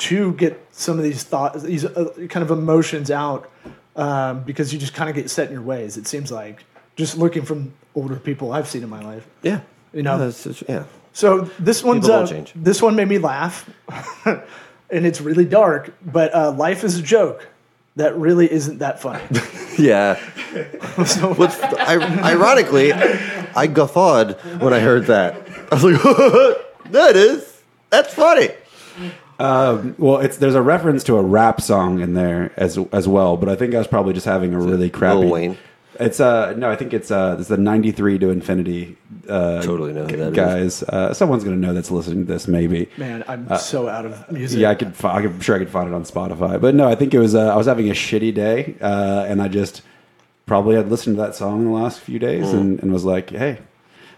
to 0.09 0.33
get 0.33 0.53
some 0.73 0.99
of 0.99 1.05
these 1.05 1.23
thoughts, 1.23 1.63
these 1.63 1.85
uh, 1.87 2.13
kind 2.29 2.43
of 2.43 2.51
emotions 2.51 3.11
out, 3.11 3.51
um, 3.97 4.43
because 4.45 4.73
you 4.73 4.79
just 4.79 4.93
kind 4.95 5.09
of 5.09 5.17
get 5.17 5.31
set 5.31 5.47
in 5.47 5.53
your 5.55 5.63
ways. 5.63 5.97
It 5.97 6.07
seems 6.07 6.31
like 6.31 6.65
just 6.97 7.17
looking 7.17 7.45
from 7.45 7.73
older 7.95 8.17
people 8.17 8.53
I've 8.53 8.69
seen 8.69 8.83
in 8.83 8.91
my 8.91 9.01
life. 9.01 9.27
Yeah. 9.43 9.61
You 9.95 10.03
know. 10.03 10.17
Yeah, 10.19 10.29
it's- 10.29 10.47
it's- 10.47 10.65
yeah. 10.69 10.85
So 11.17 11.49
this 11.61 11.83
one's 11.85 12.09
uh, 12.09 12.27
change. 12.27 12.53
this 12.57 12.83
one 12.83 12.97
made 12.97 13.09
me 13.09 13.19
laugh, 13.19 13.71
and 14.91 15.07
it's 15.07 15.21
really 15.21 15.45
dark. 15.47 15.95
But 16.05 16.35
uh, 16.35 16.51
life 16.51 16.83
is 16.85 16.99
a 16.99 17.03
joke 17.03 17.47
that 17.97 18.17
really 18.17 18.51
isn't 18.51 18.79
that 18.79 19.01
funny. 19.01 19.23
Yeah. 19.77 20.15
so, 21.05 21.35
What's 21.35 21.61
I, 21.61 21.97
ironically, 22.33 22.93
I 22.93 23.67
guffawed 23.67 24.41
when 24.61 24.73
I 24.73 24.79
heard 24.79 25.07
that. 25.07 25.35
I 25.73 25.75
was 25.75 25.83
like, 25.83 26.01
that 26.93 27.17
is 27.17 27.61
that's 27.91 28.15
funny. 28.15 28.51
Um, 29.41 29.97
well, 29.99 30.19
it's 30.19 30.37
there's 30.37 30.55
a 30.55 30.63
reference 30.63 31.03
to 31.05 31.17
a 31.17 31.23
rap 31.23 31.61
song 31.61 32.01
in 32.01 32.15
there 32.15 32.53
as 32.57 32.79
as 32.93 33.09
well, 33.09 33.37
but 33.37 33.49
I 33.49 33.57
think 33.57 33.75
I 33.75 33.79
was 33.79 33.89
probably 33.89 34.13
just 34.15 34.27
having 34.27 34.55
a 34.55 34.61
really 34.61 34.91
crappy. 34.91 35.19
Lil 35.19 35.31
Wayne? 35.31 35.59
It's 36.01 36.19
uh 36.21 36.55
no, 36.57 36.71
I 36.71 36.77
think 36.77 36.93
it's 36.93 37.11
uh 37.11 37.37
it's 37.39 37.49
the 37.49 37.57
'93 37.57 38.19
to 38.19 38.31
Infinity. 38.31 38.97
Uh, 39.29 39.63
Totally 39.63 39.93
know 39.93 40.05
who 40.07 40.17
that 40.17 40.29
is. 40.31 40.35
guys. 40.35 40.83
Uh, 40.83 41.15
someone's 41.15 41.45
gonna 41.45 41.57
know 41.57 41.73
that's 41.73 41.91
listening 41.91 42.27
to 42.27 42.33
this, 42.33 42.47
maybe. 42.49 42.89
man, 42.99 43.25
I'm 43.29 43.49
so 43.59 43.89
out 43.89 44.05
of 44.05 44.31
music. 44.31 44.59
Uh, 44.59 44.61
Yeah, 44.63 44.71
I 44.71 44.75
could. 44.75 44.95
fi- 44.95 45.15
I 45.17 45.23
could- 45.23 45.31
I'm 45.33 45.41
sure 45.41 45.57
I 45.57 45.59
could 45.61 45.71
find 45.71 45.89
it 45.89 45.95
on 45.95 46.03
Spotify. 46.05 46.61
But 46.61 46.75
no, 46.75 46.89
I 46.89 46.95
think 46.95 47.15
it 47.15 47.19
was. 47.21 47.35
Uh, 47.35 47.53
I 47.53 47.57
was 47.57 47.67
having 47.67 47.89
a 47.89 47.95
shitty 47.95 48.35
day, 48.35 48.75
uh, 48.81 49.25
and 49.29 49.41
I 49.41 49.49
just 49.49 49.83
probably 50.47 50.77
had 50.77 50.91
listened 50.91 51.17
to 51.17 51.23
that 51.23 51.35
song 51.35 51.61
in 51.61 51.65
the 51.67 51.71
last 51.73 52.01
few 52.01 52.19
days, 52.19 52.47
Mm. 52.49 52.61
and, 52.61 52.83
and 52.83 52.93
was 52.93 53.05
like, 53.05 53.31
"Hey, 53.31 53.59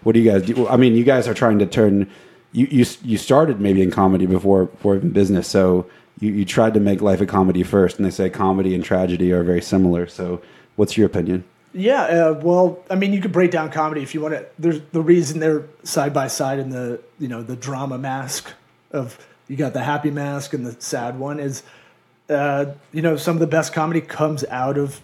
what 0.02 0.12
do 0.14 0.20
you 0.20 0.30
guys 0.30 0.42
do?" 0.42 0.66
I 0.66 0.76
mean, 0.76 0.94
you 0.96 1.04
guys 1.04 1.28
are 1.28 1.34
trying 1.34 1.58
to 1.60 1.66
turn. 1.66 2.08
You 2.52 2.66
you 2.70 2.84
you 3.04 3.18
started 3.18 3.60
maybe 3.60 3.82
in 3.82 3.90
comedy 3.90 4.26
before 4.26 4.64
before 4.66 4.96
even 4.96 5.10
business, 5.10 5.46
so 5.46 5.86
you, 6.20 6.32
you 6.32 6.44
tried 6.44 6.74
to 6.74 6.80
make 6.80 7.00
life 7.02 7.20
a 7.20 7.26
comedy 7.26 7.62
first, 7.62 7.98
and 7.98 8.06
they 8.06 8.10
say 8.10 8.30
comedy 8.30 8.74
and 8.74 8.82
tragedy 8.82 9.30
are 9.30 9.44
very 9.44 9.60
similar. 9.60 10.06
So, 10.08 10.40
what's 10.76 10.96
your 10.96 11.06
opinion? 11.06 11.44
Yeah, 11.76 12.02
uh, 12.02 12.40
well, 12.42 12.82
I 12.88 12.94
mean, 12.94 13.12
you 13.12 13.20
could 13.20 13.32
break 13.32 13.50
down 13.50 13.70
comedy 13.70 14.02
if 14.02 14.14
you 14.14 14.22
want 14.22 14.32
to. 14.32 14.46
There's 14.58 14.80
the 14.92 15.02
reason 15.02 15.40
they're 15.40 15.64
side 15.82 16.14
by 16.14 16.28
side 16.28 16.58
in 16.58 16.70
the 16.70 17.00
you 17.18 17.28
know 17.28 17.42
the 17.42 17.54
drama 17.54 17.98
mask 17.98 18.50
of 18.92 19.18
you 19.46 19.56
got 19.56 19.74
the 19.74 19.82
happy 19.82 20.10
mask 20.10 20.54
and 20.54 20.64
the 20.66 20.80
sad 20.80 21.18
one 21.18 21.38
is, 21.38 21.62
uh, 22.30 22.66
you 22.92 23.02
know, 23.02 23.16
some 23.16 23.36
of 23.36 23.40
the 23.40 23.46
best 23.46 23.74
comedy 23.74 24.00
comes 24.00 24.42
out 24.46 24.78
of 24.78 25.00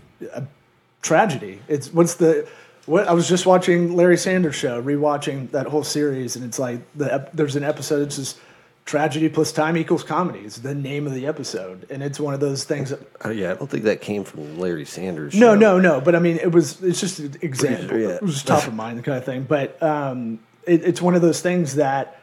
tragedy. 1.02 1.60
It's 1.68 1.92
what's 1.92 2.14
the 2.14 2.48
what 2.86 3.06
I 3.06 3.12
was 3.12 3.28
just 3.28 3.44
watching 3.44 3.94
Larry 3.94 4.16
Sanders 4.16 4.54
show, 4.54 4.82
rewatching 4.82 5.50
that 5.50 5.66
whole 5.66 5.84
series, 5.84 6.36
and 6.36 6.44
it's 6.44 6.58
like 6.58 6.80
the 6.96 7.28
there's 7.34 7.54
an 7.54 7.64
episode 7.64 8.00
that's 8.00 8.16
just 8.16 8.38
tragedy 8.84 9.28
plus 9.28 9.52
time 9.52 9.76
equals 9.76 10.02
comedy. 10.02 10.40
It's 10.40 10.58
the 10.58 10.74
name 10.74 11.06
of 11.06 11.14
the 11.14 11.26
episode, 11.26 11.86
and 11.90 12.02
it's 12.02 12.18
one 12.18 12.34
of 12.34 12.40
those 12.40 12.64
things 12.64 12.90
that 12.90 13.00
Uh, 13.24 13.30
yeah, 13.30 13.52
I 13.52 13.54
don't 13.54 13.70
think 13.70 13.84
that 13.84 14.00
came 14.00 14.24
from 14.24 14.58
Larry 14.58 14.84
Sanders. 14.84 15.34
no, 15.34 15.54
show. 15.54 15.58
no, 15.58 15.78
no. 15.80 16.00
But 16.00 16.14
I 16.14 16.18
mean, 16.18 16.36
it 16.38 16.52
was. 16.52 16.82
It's 16.82 17.00
just 17.00 17.18
an 17.18 17.36
example. 17.42 17.88
sure, 17.88 17.98
yeah. 18.00 18.08
It 18.16 18.22
was 18.22 18.42
top 18.42 18.66
of 18.66 18.74
mind 18.74 19.02
kind 19.04 19.18
of 19.18 19.24
thing. 19.24 19.44
But 19.44 19.82
um, 19.82 20.40
it, 20.66 20.84
it's 20.84 21.00
one 21.00 21.14
of 21.14 21.22
those 21.22 21.40
things 21.40 21.76
that 21.76 22.20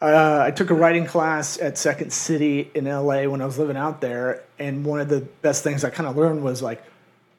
uh, 0.00 0.42
I 0.46 0.50
took 0.50 0.70
a 0.70 0.74
writing 0.74 1.06
class 1.06 1.58
at 1.60 1.78
Second 1.78 2.12
City 2.12 2.70
in 2.74 2.84
LA 2.86 3.24
when 3.24 3.40
I 3.40 3.46
was 3.46 3.58
living 3.58 3.76
out 3.76 4.00
there, 4.00 4.42
and 4.58 4.84
one 4.84 5.00
of 5.00 5.08
the 5.08 5.20
best 5.20 5.62
things 5.62 5.84
I 5.84 5.90
kind 5.90 6.08
of 6.08 6.16
learned 6.16 6.42
was 6.42 6.62
like, 6.62 6.82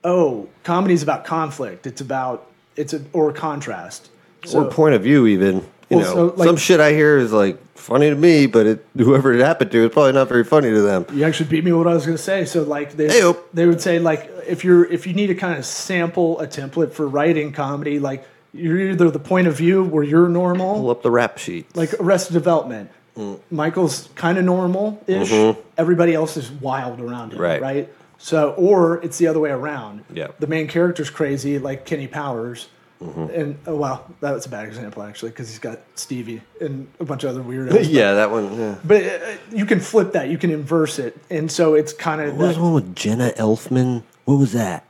oh, 0.04 0.50
comedy 0.64 0.94
is 0.94 1.04
about 1.04 1.26
conflict. 1.26 1.86
It's 1.88 2.02
about 2.02 2.48
it's 2.76 2.94
a 2.94 3.02
or 3.14 3.32
contrast. 3.34 4.10
or 4.54 4.66
point 4.66 4.94
of 4.96 5.02
view 5.04 5.26
even. 5.28 5.66
You 5.96 6.02
Well, 6.06 6.16
know, 6.16 6.30
so, 6.30 6.36
like- 6.36 6.48
some 6.48 6.58
shit 6.58 6.80
I 6.80 6.92
hear 6.94 7.18
is 7.18 7.32
like 7.34 7.58
funny 7.76 8.10
to 8.10 8.16
me, 8.16 8.48
but 8.48 8.66
it, 8.66 8.86
whoever 8.98 9.34
it 9.34 9.42
happened 9.42 9.72
to 9.72 9.86
is 9.86 9.92
probably 9.92 10.14
not 10.14 10.28
very 10.28 10.44
funny 10.44 10.70
to 10.72 10.82
them. 10.82 11.06
You 11.14 11.24
actually 11.24 11.50
beat 11.50 11.64
me 11.64 11.72
what 11.72 11.88
I 11.88 11.94
was 11.94 12.06
going 12.06 12.18
to 12.18 12.24
say. 12.24 12.46
So 12.46 12.64
like 12.64 12.94
they 12.94 13.08
Ayo. 13.08 13.38
they 13.54 13.66
would 13.68 13.82
say 13.82 14.00
like 14.00 14.30
if 14.48 14.64
you're 14.64 14.86
if 14.92 15.06
you 15.08 15.14
need 15.14 15.28
to 15.28 15.36
kind 15.36 15.58
of 15.58 15.66
sample 15.66 16.40
a 16.40 16.48
template 16.48 16.92
for 16.94 17.08
writing 17.08 17.52
comedy, 17.52 18.00
like 18.00 18.26
you're 18.54 18.80
either 18.92 19.12
the 19.12 19.20
point 19.20 19.48
of 19.48 19.56
view 19.58 19.84
where 19.84 20.04
you're 20.04 20.30
normal, 20.30 20.76
Pull 20.76 20.90
up 20.90 21.04
the 21.04 21.12
rap 21.12 21.38
sheet. 21.38 21.76
like 21.76 21.94
Arrested 22.00 22.34
Development. 22.34 22.90
Mm. 23.18 23.40
Michael's 23.52 24.10
kind 24.16 24.38
of 24.38 24.44
normal 24.46 25.02
ish. 25.08 25.32
Everybody 25.78 26.14
else 26.14 26.36
is 26.38 26.52
wild 26.52 27.00
around 27.00 27.32
him, 27.34 27.40
Mm-hmm. 27.40 27.42
Right. 27.42 27.62
right? 27.62 27.90
So, 28.18 28.52
or 28.58 29.02
it's 29.04 29.18
the 29.18 29.28
other 29.28 29.40
way 29.40 29.52
around. 29.52 30.04
Yeah. 30.12 30.30
The 30.40 30.48
main 30.48 30.68
character's 30.68 31.10
crazy, 31.10 31.60
like 31.60 31.86
Kenny 31.86 32.08
Powers. 32.08 32.68
Mm-hmm. 33.02 33.40
And 33.40 33.60
oh, 33.68 33.76
well, 33.76 34.10
that's 34.22 34.46
a 34.46 34.50
bad 34.50 34.68
example 34.68 35.04
actually, 35.04 35.32
because 35.32 35.50
he's 35.50 35.60
got 35.60 35.80
Stevie 35.96 36.42
and 36.62 36.88
a 37.00 37.06
bunch 37.06 37.24
of 37.24 37.32
other 37.32 37.42
weirdos. 37.42 37.88
yeah, 37.90 38.14
that 38.14 38.32
one. 38.32 38.58
Yeah. 38.58 38.76
But 38.84 39.04
uh, 39.04 39.38
you 39.52 39.66
can 39.66 39.80
flip 39.80 40.14
that, 40.14 40.30
you 40.30 40.38
can 40.38 40.50
inverse 40.50 40.98
it, 40.98 41.18
and 41.30 41.52
so 41.52 41.74
it's 41.74 41.92
kind 41.92 42.22
of 42.22 42.38
What 42.38 42.48
was 42.48 42.56
the 42.56 42.64
one 42.64 42.74
with 42.74 42.96
Jenna 42.96 43.32
Elfman? 43.32 44.04
What 44.24 44.36
was 44.36 44.54
that? 44.54 44.86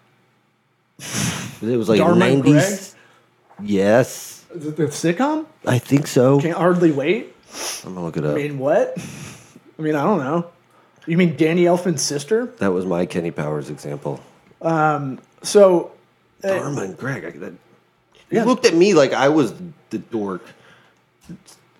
It 1.61 1.77
was 1.77 1.89
like 1.89 1.97
Dharma 1.97 2.25
and 2.25 2.43
Greg? 2.43 2.55
nineties. 2.55 2.95
Yes, 3.61 4.45
the, 4.53 4.71
the 4.71 4.83
sitcom. 4.85 5.45
I 5.65 5.79
think 5.79 6.07
so. 6.07 6.39
Can't 6.39 6.57
hardly 6.57 6.91
wait. 6.91 7.35
I'm 7.83 7.95
gonna 7.95 8.05
look 8.05 8.17
it 8.17 8.25
up. 8.25 8.35
I 8.35 8.35
mean, 8.35 8.59
what? 8.59 8.93
I 9.79 9.81
mean, 9.81 9.95
I 9.95 10.03
don't 10.03 10.19
know. 10.19 10.51
You 11.07 11.17
mean 11.17 11.35
Danny 11.35 11.63
Elfman's 11.63 12.01
sister? 12.01 12.47
that 12.57 12.71
was 12.71 12.85
my 12.85 13.05
Kenny 13.05 13.31
Powers 13.31 13.69
example. 13.69 14.21
Um. 14.61 15.19
So 15.41 15.91
Dharma 16.41 16.81
and 16.81 16.97
Greg. 16.97 17.25
I, 17.25 17.31
that, 17.31 17.53
Yeah. 18.29 18.41
You 18.41 18.45
looked 18.47 18.65
at 18.65 18.73
me 18.73 18.93
like 18.93 19.13
I 19.13 19.29
was 19.29 19.53
the 19.89 19.99
dork. 19.99 20.43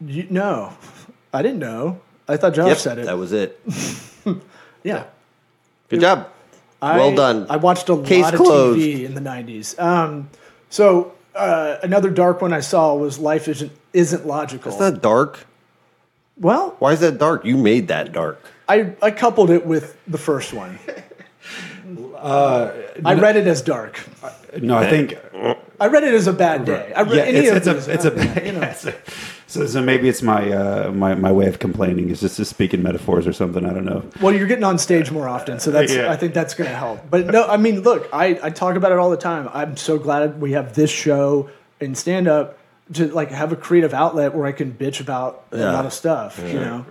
You, 0.06 0.28
no, 0.30 0.74
I 1.34 1.42
didn't 1.42 1.60
know. 1.60 2.02
I 2.28 2.38
thought 2.38 2.54
Josh 2.54 2.68
Yep, 2.68 2.78
said 2.78 2.98
it. 3.00 3.06
that 3.06 3.18
was 3.18 3.32
it. 3.34 3.60
yeah. 4.84 5.06
Good 5.90 6.02
job. 6.02 6.30
I, 6.82 6.98
well 6.98 7.16
done. 7.16 7.48
I 7.50 7.58
watched 7.58 7.90
a 7.90 8.02
Case 8.02 8.24
lot 8.24 8.34
of 8.34 8.40
closed. 8.42 8.80
TV 8.80 9.06
in 9.06 9.14
the 9.16 9.22
'90s. 9.22 9.80
Um, 9.80 10.30
so 10.70 11.14
uh, 11.36 11.78
another 11.84 12.10
dark 12.10 12.42
one 12.42 12.54
I 12.54 12.60
saw 12.60 12.94
was 12.96 13.18
"Life 13.20 13.48
Isn't 13.48 13.72
Isn't 13.94 14.26
Logical." 14.28 14.72
It's 14.72 14.80
not 14.80 15.02
dark. 15.02 15.46
well, 16.40 16.76
Why 16.80 16.92
is 16.94 17.00
that 17.00 17.18
dark? 17.18 17.46
You 17.46 17.58
made 17.58 17.88
that 17.88 18.12
dark. 18.12 18.42
I, 18.68 18.96
I 19.02 19.12
coupled 19.12 19.52
it 19.52 19.66
with 19.66 19.96
the 20.08 20.18
first 20.18 20.54
one. 20.54 20.80
Uh, 22.16 22.72
I 23.06 23.14
read 23.14 23.36
it 23.36 23.46
as 23.46 23.62
dark. 23.62 24.04
No, 24.60 24.76
I 24.76 24.90
think 24.90 25.16
I 25.80 25.88
read 25.88 26.04
it 26.04 26.14
as 26.14 26.28
a 26.28 26.34
bad 26.34 26.66
day. 26.66 26.94
I 26.96 27.02
read 27.02 27.16
yeah, 27.16 27.24
any 27.24 27.40
it's, 27.48 27.68
of 27.68 27.78
it's 27.78 27.88
a 27.88 28.10
these, 28.10 28.16
it's 28.20 28.38
uh, 28.38 28.42
a 28.42 28.46
you 28.46 28.52
know. 28.54 28.62
it's 28.64 28.86
a 28.86 28.96
So, 29.48 29.68
so 29.68 29.82
maybe 29.82 30.10
it's 30.10 30.22
my 30.22 30.52
uh, 30.52 30.92
my 30.92 31.16
my 31.16 31.32
way 31.32 31.48
of 31.48 31.60
complaining 31.60 32.10
is 32.10 32.22
just 32.22 32.38
to 32.38 32.46
speak 32.46 32.74
in 32.74 32.82
metaphors 32.82 33.28
or 33.28 33.34
something. 33.34 33.66
I 33.66 33.74
don't 33.74 33.86
know. 33.86 34.04
Well, 34.22 34.34
you're 34.34 34.48
getting 34.48 34.64
on 34.64 34.78
stage 34.78 35.12
more 35.12 35.28
often, 35.28 35.60
so 35.60 35.72
that's 35.72 35.94
Yeah. 35.94 36.12
I 36.12 36.16
think 36.16 36.34
that's 36.34 36.54
going 36.54 36.70
to 36.70 36.76
help. 36.76 37.10
But 37.10 37.28
no, 37.28 37.46
I 37.46 37.58
mean, 37.58 37.82
look, 37.82 38.10
I, 38.12 38.40
I 38.42 38.50
talk 38.50 38.76
about 38.76 38.92
it 38.92 38.98
all 38.98 39.10
the 39.10 39.18
time. 39.18 39.50
I'm 39.54 39.78
so 39.78 39.98
glad 39.98 40.42
we 40.42 40.54
have 40.54 40.74
this 40.76 40.90
show 40.90 41.50
and 41.80 41.98
stand 41.98 42.28
up 42.28 42.58
to 42.94 43.08
like 43.08 43.32
have 43.32 43.52
a 43.52 43.56
creative 43.56 43.94
outlet 43.94 44.34
where 44.34 44.46
I 44.46 44.52
can 44.52 44.72
bitch 44.72 45.00
about 45.02 45.46
a 45.52 45.58
lot 45.58 45.86
of 45.86 45.94
stuff. 45.94 46.40
You 46.46 46.60
know, 46.60 46.86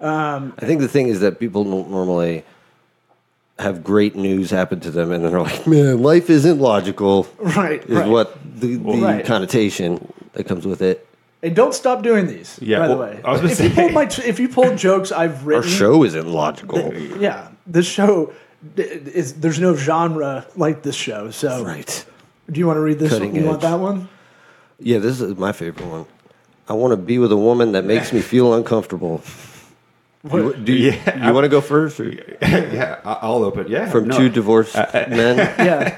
I 0.00 0.66
think 0.66 0.80
the 0.80 0.88
thing 0.88 1.08
is 1.08 1.20
that 1.20 1.38
people 1.38 1.64
don't 1.64 1.90
normally 1.90 2.44
have 3.60 3.84
great 3.84 4.16
news 4.16 4.50
happen 4.50 4.80
to 4.80 4.90
them, 4.90 5.12
and 5.12 5.22
then 5.24 5.30
they're 5.32 5.40
like, 5.40 5.66
"Man, 5.66 6.02
life 6.02 6.30
isn't 6.30 6.58
logical." 6.58 7.26
right? 7.38 7.82
Is 7.84 7.90
right. 7.90 8.08
what 8.08 8.36
the, 8.60 8.76
the 8.76 9.00
Right. 9.00 9.24
connotation 9.24 10.12
that 10.32 10.44
comes 10.44 10.66
with 10.66 10.82
it. 10.82 11.06
And 11.42 11.54
don't 11.56 11.74
stop 11.74 12.02
doing 12.02 12.26
these. 12.26 12.58
Yeah, 12.60 12.80
by 12.80 12.88
the 12.88 12.96
way, 12.96 13.20
I 13.24 13.32
was 13.32 13.40
gonna 13.40 13.52
if 13.52 13.60
you 13.60 13.68
say- 13.70 13.74
pull 13.74 13.88
my 13.90 14.02
if 14.26 14.40
you 14.40 14.48
pull 14.48 14.76
jokes 14.76 15.10
I've 15.12 15.38
Our 15.42 15.46
written, 15.60 15.70
show 15.70 16.04
isn't 16.04 16.28
logical, 16.28 16.92
yeah, 16.94 17.48
this 17.66 17.86
show 17.86 18.32
is 18.76 19.34
there's 19.34 19.58
no 19.60 19.74
genre 19.74 20.44
like 20.56 20.82
this 20.82 20.96
show. 20.96 21.30
So, 21.30 21.64
right? 21.64 22.04
do 22.50 22.58
you 22.60 22.66
want 22.66 22.76
to 22.76 22.80
read 22.82 22.98
this? 22.98 23.10
Cutting 23.12 23.32
one? 23.32 23.40
You 23.42 23.46
want 23.48 23.60
that 23.62 23.78
one? 23.78 24.08
Yeah, 24.78 24.98
this 24.98 25.20
is 25.20 25.36
my 25.36 25.52
favorite 25.52 25.86
one. 25.86 26.06
I 26.68 26.72
want 26.74 26.92
to 26.92 26.96
be 26.96 27.18
with 27.18 27.32
a 27.32 27.36
woman 27.36 27.72
that 27.72 27.84
makes 27.84 28.12
me 28.12 28.20
feel 28.20 28.54
uncomfortable. 28.54 29.22
You, 30.22 30.54
do 30.54 30.72
you, 30.74 30.90
Yeah, 30.90 31.28
you 31.28 31.32
want 31.34 31.44
to 31.44 31.48
go 31.48 31.60
first? 31.62 31.98
Or 31.98 32.04
yeah, 32.04 33.00
I- 33.04 33.18
I'll 33.22 33.42
open. 33.42 33.68
Yeah, 33.68 33.88
from 33.90 34.08
no. 34.08 34.18
two 34.18 34.28
divorced 34.28 34.74
men? 34.74 35.38
Yeah, 35.58 35.96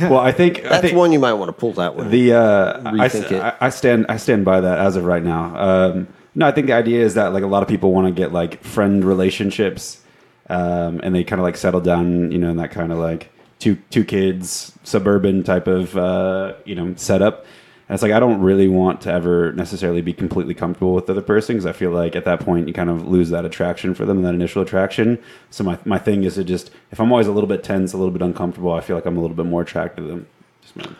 Well, 0.08 0.18
I 0.20 0.30
think 0.32 0.60
I 0.64 0.68
That's 0.68 0.82
think 0.82 0.96
one 0.96 1.10
you 1.12 1.18
might 1.18 1.32
want 1.34 1.48
to 1.48 1.52
pull 1.52 1.72
that 1.74 1.96
one. 1.96 2.10
The 2.10 2.34
uh, 2.34 2.82
I, 2.84 3.06
I, 3.06 3.66
I 3.66 3.70
stand 3.70 4.06
I 4.08 4.16
stand 4.16 4.44
by 4.44 4.60
that 4.60 4.78
as 4.78 4.94
of 4.96 5.04
right 5.04 5.22
now. 5.22 5.56
Um, 5.56 6.08
no, 6.36 6.46
I 6.46 6.52
think 6.52 6.68
the 6.68 6.72
idea 6.74 7.04
is 7.04 7.14
that 7.14 7.32
like 7.32 7.42
a 7.42 7.48
lot 7.48 7.62
of 7.64 7.68
people 7.68 7.92
want 7.92 8.06
to 8.06 8.12
get 8.12 8.32
like 8.32 8.62
friend 8.62 9.04
relationships, 9.04 10.00
um, 10.48 11.00
and 11.02 11.12
they 11.14 11.24
kind 11.24 11.40
of 11.40 11.44
like 11.44 11.56
settle 11.56 11.80
down, 11.80 12.30
you 12.30 12.38
know, 12.38 12.50
in 12.50 12.56
that 12.58 12.70
kind 12.70 12.92
of 12.92 12.98
like 12.98 13.30
two 13.58 13.74
two 13.90 14.04
kids 14.04 14.72
suburban 14.84 15.42
type 15.42 15.66
of 15.66 15.96
uh, 15.96 16.54
you 16.64 16.76
know 16.76 16.94
setup. 16.96 17.44
And 17.88 17.94
it's 17.94 18.02
like 18.02 18.12
I 18.12 18.20
don't 18.20 18.40
really 18.42 18.68
want 18.68 19.00
to 19.02 19.12
ever 19.12 19.52
necessarily 19.54 20.02
be 20.02 20.12
completely 20.12 20.52
comfortable 20.54 20.92
with 20.94 21.06
the 21.06 21.12
other 21.12 21.22
person 21.22 21.56
because 21.56 21.64
I 21.64 21.72
feel 21.72 21.90
like 21.90 22.14
at 22.14 22.26
that 22.26 22.40
point 22.40 22.68
you 22.68 22.74
kind 22.74 22.90
of 22.90 23.08
lose 23.08 23.30
that 23.30 23.44
attraction 23.46 23.94
for 23.94 24.04
them, 24.04 24.18
and 24.18 24.26
that 24.26 24.34
initial 24.34 24.60
attraction. 24.62 25.18
So 25.50 25.64
my 25.64 25.78
my 25.86 25.98
thing 25.98 26.24
is 26.24 26.34
to 26.34 26.44
just 26.44 26.70
if 26.92 27.00
I'm 27.00 27.10
always 27.10 27.26
a 27.26 27.32
little 27.32 27.48
bit 27.48 27.64
tense, 27.64 27.94
a 27.94 27.96
little 27.96 28.12
bit 28.12 28.20
uncomfortable, 28.22 28.72
I 28.72 28.80
feel 28.82 28.94
like 28.96 29.06
I'm 29.06 29.16
a 29.16 29.20
little 29.20 29.36
bit 29.36 29.46
more 29.46 29.62
attracted 29.62 30.02
to 30.02 30.06
them. 30.08 30.26
Just 30.62 30.76
man. 30.76 30.96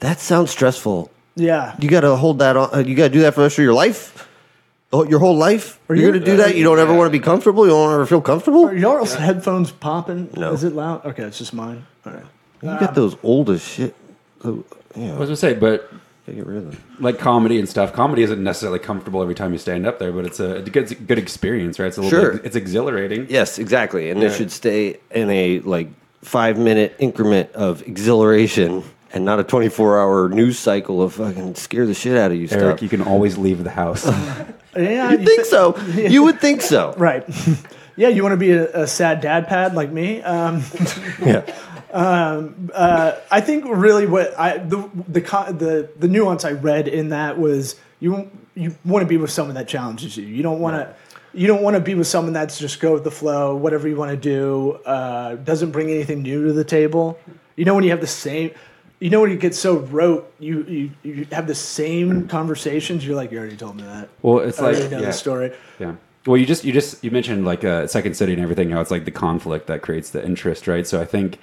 that 0.00 0.18
sounds 0.20 0.50
stressful. 0.50 1.08
yeah. 1.36 1.76
You 1.78 1.88
got 1.88 2.00
to 2.00 2.16
hold 2.16 2.40
that 2.40 2.56
on. 2.56 2.74
uh, 2.74 2.78
You 2.78 2.94
got 2.96 3.04
to 3.04 3.12
do 3.14 3.20
that 3.20 3.34
for 3.34 3.40
the 3.40 3.46
rest 3.46 3.58
of 3.58 3.64
your 3.64 3.74
life. 3.74 4.28
Oh, 4.92 5.04
Your 5.04 5.18
whole 5.18 5.36
life? 5.36 5.78
Are 5.88 5.94
You're 5.96 6.06
you- 6.06 6.10
going 6.12 6.20
to 6.24 6.30
do 6.32 6.36
that? 6.38 6.56
You 6.56 6.62
don't 6.64 6.78
ever 6.78 6.94
want 6.94 7.06
to 7.08 7.10
be 7.18 7.18
comfortable? 7.18 7.64
You 7.64 7.70
don't 7.70 7.92
ever 7.92 8.06
feel 8.06 8.20
comfortable? 8.20 8.66
Are 8.66 8.74
y'all's 8.76 9.14
headphones 9.14 9.72
popping? 9.72 10.30
No. 10.36 10.52
Is 10.52 10.62
it 10.62 10.72
loud? 10.72 11.04
Okay, 11.04 11.24
it's 11.24 11.38
just 11.38 11.52
mine. 11.54 11.84
All 12.06 12.12
right. 12.12 12.24
You 12.62 12.68
got 12.78 12.94
those 12.94 13.16
old 13.24 13.50
as 13.50 13.62
shit. 13.64 13.94
So, 14.42 14.64
I 14.96 15.00
Yeah, 15.00 15.16
was 15.18 15.28
gonna 15.28 15.36
say, 15.36 15.54
but 15.54 15.90
get 16.32 16.46
rid 16.46 16.56
of 16.58 16.70
them. 16.70 16.82
like 17.00 17.18
comedy 17.18 17.58
and 17.58 17.68
stuff, 17.68 17.92
comedy 17.92 18.22
isn't 18.22 18.42
necessarily 18.42 18.78
comfortable 18.78 19.20
every 19.22 19.34
time 19.34 19.52
you 19.52 19.58
stand 19.58 19.86
up 19.86 19.98
there, 19.98 20.10
but 20.12 20.24
it's 20.24 20.40
a, 20.40 20.56
it's 20.56 20.68
a 20.68 20.70
good, 20.70 21.06
good 21.06 21.18
experience, 21.18 21.78
right? 21.78 21.86
It's 21.88 21.98
a 21.98 22.02
little 22.02 22.18
Sure. 22.18 22.32
bit, 22.34 22.46
it's 22.46 22.56
exhilarating. 22.56 23.26
Yes, 23.28 23.58
exactly. 23.58 24.10
And 24.10 24.20
Yeah. 24.22 24.28
it 24.28 24.34
should 24.34 24.50
stay 24.50 24.98
in 25.10 25.28
a 25.30 25.60
like 25.60 25.88
five 26.22 26.58
minute 26.58 26.94
increment 26.98 27.52
of 27.52 27.82
exhilaration 27.86 28.82
and 29.12 29.24
not 29.24 29.38
a 29.38 29.44
24 29.44 30.00
hour 30.00 30.28
news 30.30 30.58
cycle 30.58 31.02
of 31.02 31.12
fucking 31.14 31.54
scare 31.56 31.84
the 31.86 31.94
shit 31.94 32.16
out 32.16 32.30
of 32.30 32.36
you 32.38 32.48
Eric, 32.50 32.78
stuff. 32.78 32.82
you 32.82 32.88
can 32.88 33.02
always 33.02 33.36
leave 33.38 33.62
the 33.64 33.70
house. 33.70 34.10
Yeah, 34.76 35.12
you 35.12 35.18
think 35.24 35.44
so? 35.44 35.76
You 35.94 36.24
would 36.24 36.40
think 36.40 36.60
so. 36.60 36.94
Right. 36.98 37.24
yeah, 37.96 38.08
you 38.08 38.24
want 38.24 38.32
to 38.32 38.36
be 38.36 38.50
a, 38.50 38.82
a 38.82 38.86
sad 38.88 39.20
dad 39.20 39.46
pad 39.46 39.76
like 39.76 39.92
me? 39.92 40.20
Um, 40.20 40.64
Yeah. 41.24 41.42
I 42.00 43.40
think 43.40 43.64
really 43.66 44.06
what 44.06 44.38
I 44.38 44.58
the 44.58 44.88
the 45.08 45.20
the 45.20 45.90
the 45.98 46.08
nuance 46.08 46.44
I 46.44 46.52
read 46.52 46.88
in 46.88 47.10
that 47.10 47.38
was 47.38 47.76
you 48.00 48.30
you 48.54 48.74
want 48.84 49.02
to 49.02 49.08
be 49.08 49.16
with 49.16 49.30
someone 49.30 49.54
that 49.54 49.68
challenges 49.68 50.16
you. 50.16 50.26
You 50.26 50.42
don't 50.42 50.60
want 50.60 50.76
to. 50.76 50.94
You 51.32 51.48
don't 51.48 51.62
want 51.62 51.74
to 51.74 51.80
be 51.80 51.96
with 51.96 52.06
someone 52.06 52.32
that's 52.32 52.58
just 52.58 52.78
go 52.78 52.92
with 52.92 53.02
the 53.02 53.10
flow, 53.10 53.56
whatever 53.56 53.88
you 53.88 53.96
want 53.96 54.12
to 54.12 54.16
do, 54.16 54.74
uh, 54.86 55.34
doesn't 55.34 55.72
bring 55.72 55.90
anything 55.90 56.22
new 56.22 56.46
to 56.46 56.52
the 56.52 56.62
table. 56.62 57.18
You 57.56 57.64
know 57.64 57.74
when 57.74 57.82
you 57.82 57.90
have 57.90 58.00
the 58.00 58.06
same, 58.06 58.52
you 59.00 59.10
know 59.10 59.20
when 59.20 59.30
you 59.32 59.36
get 59.36 59.54
so 59.54 59.78
rote, 59.78 60.32
you 60.38 60.62
you, 60.62 60.90
you 61.02 61.26
have 61.32 61.48
the 61.48 61.54
same 61.54 62.28
conversations. 62.28 63.04
You're 63.04 63.16
like, 63.16 63.32
you 63.32 63.38
already 63.38 63.56
told 63.56 63.76
me 63.76 63.82
that. 63.82 64.10
well, 64.22 64.38
it's 64.40 64.60
I 64.60 64.66
like 64.66 64.76
already 64.76 64.94
know 64.94 65.00
yeah, 65.00 65.06
the 65.06 65.12
story. 65.12 65.52
yeah. 65.80 65.96
Well, 66.24 66.36
you 66.36 66.46
just 66.46 66.64
you 66.64 66.72
just 66.72 67.02
you 67.02 67.10
mentioned 67.10 67.44
like 67.44 67.64
uh, 67.64 67.88
second 67.88 68.16
city 68.16 68.32
and 68.32 68.40
everything. 68.40 68.70
How 68.70 68.80
it's 68.80 68.92
like 68.92 69.04
the 69.04 69.10
conflict 69.10 69.66
that 69.66 69.82
creates 69.82 70.10
the 70.10 70.24
interest, 70.24 70.68
right? 70.68 70.86
So 70.86 71.00
I 71.00 71.04
think 71.04 71.38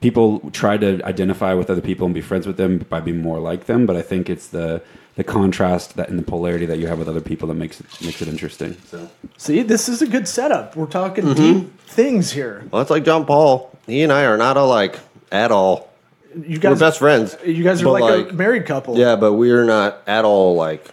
people 0.00 0.40
try 0.52 0.76
to 0.78 1.02
identify 1.04 1.54
with 1.54 1.68
other 1.70 1.80
people 1.80 2.06
and 2.06 2.14
be 2.14 2.20
friends 2.20 2.46
with 2.46 2.56
them 2.56 2.78
by 2.78 3.00
being 3.00 3.20
more 3.20 3.38
like 3.40 3.66
them. 3.66 3.86
But 3.86 3.96
I 3.96 4.02
think 4.02 4.30
it's 4.30 4.48
the 4.48 4.82
the 5.14 5.24
contrast 5.24 5.96
that 5.96 6.08
and 6.08 6.18
the 6.18 6.22
polarity 6.22 6.64
that 6.64 6.78
you 6.78 6.86
have 6.86 6.98
with 6.98 7.08
other 7.08 7.20
people 7.20 7.46
that 7.48 7.54
makes 7.54 7.80
it 7.80 7.86
makes 8.02 8.22
it 8.22 8.28
interesting. 8.28 8.76
So 8.86 9.10
See, 9.36 9.62
this 9.62 9.88
is 9.88 10.00
a 10.02 10.06
good 10.06 10.26
setup. 10.26 10.74
We're 10.76 10.86
talking 10.86 11.24
Mm-hmm. 11.24 11.34
deep 11.60 11.80
things 11.82 12.32
here. 12.32 12.64
Well, 12.70 12.80
it's 12.80 12.90
like 12.90 13.04
John 13.04 13.26
Paul. 13.26 13.70
He 13.86 14.02
and 14.02 14.12
I 14.12 14.24
are 14.24 14.36
not 14.38 14.56
alike 14.56 14.98
at 15.30 15.50
all. 15.52 15.90
You 16.34 16.58
guys, 16.58 16.76
We're 16.80 16.86
best 16.88 16.98
friends. 16.98 17.36
You 17.44 17.62
guys 17.62 17.82
are 17.82 17.84
but, 17.84 18.00
like, 18.00 18.30
a 18.30 18.32
married 18.32 18.64
couple. 18.64 18.96
Yeah, 18.96 19.16
but 19.16 19.34
we're 19.34 19.64
not 19.64 20.00
at 20.06 20.24
all 20.24 20.54
like. 20.54 20.86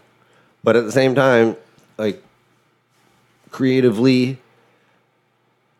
But 0.65 0.75
at 0.75 0.83
the 0.83 0.91
same 0.91 1.15
time, 1.15 1.55
like 1.97 2.21
creatively, 3.51 4.37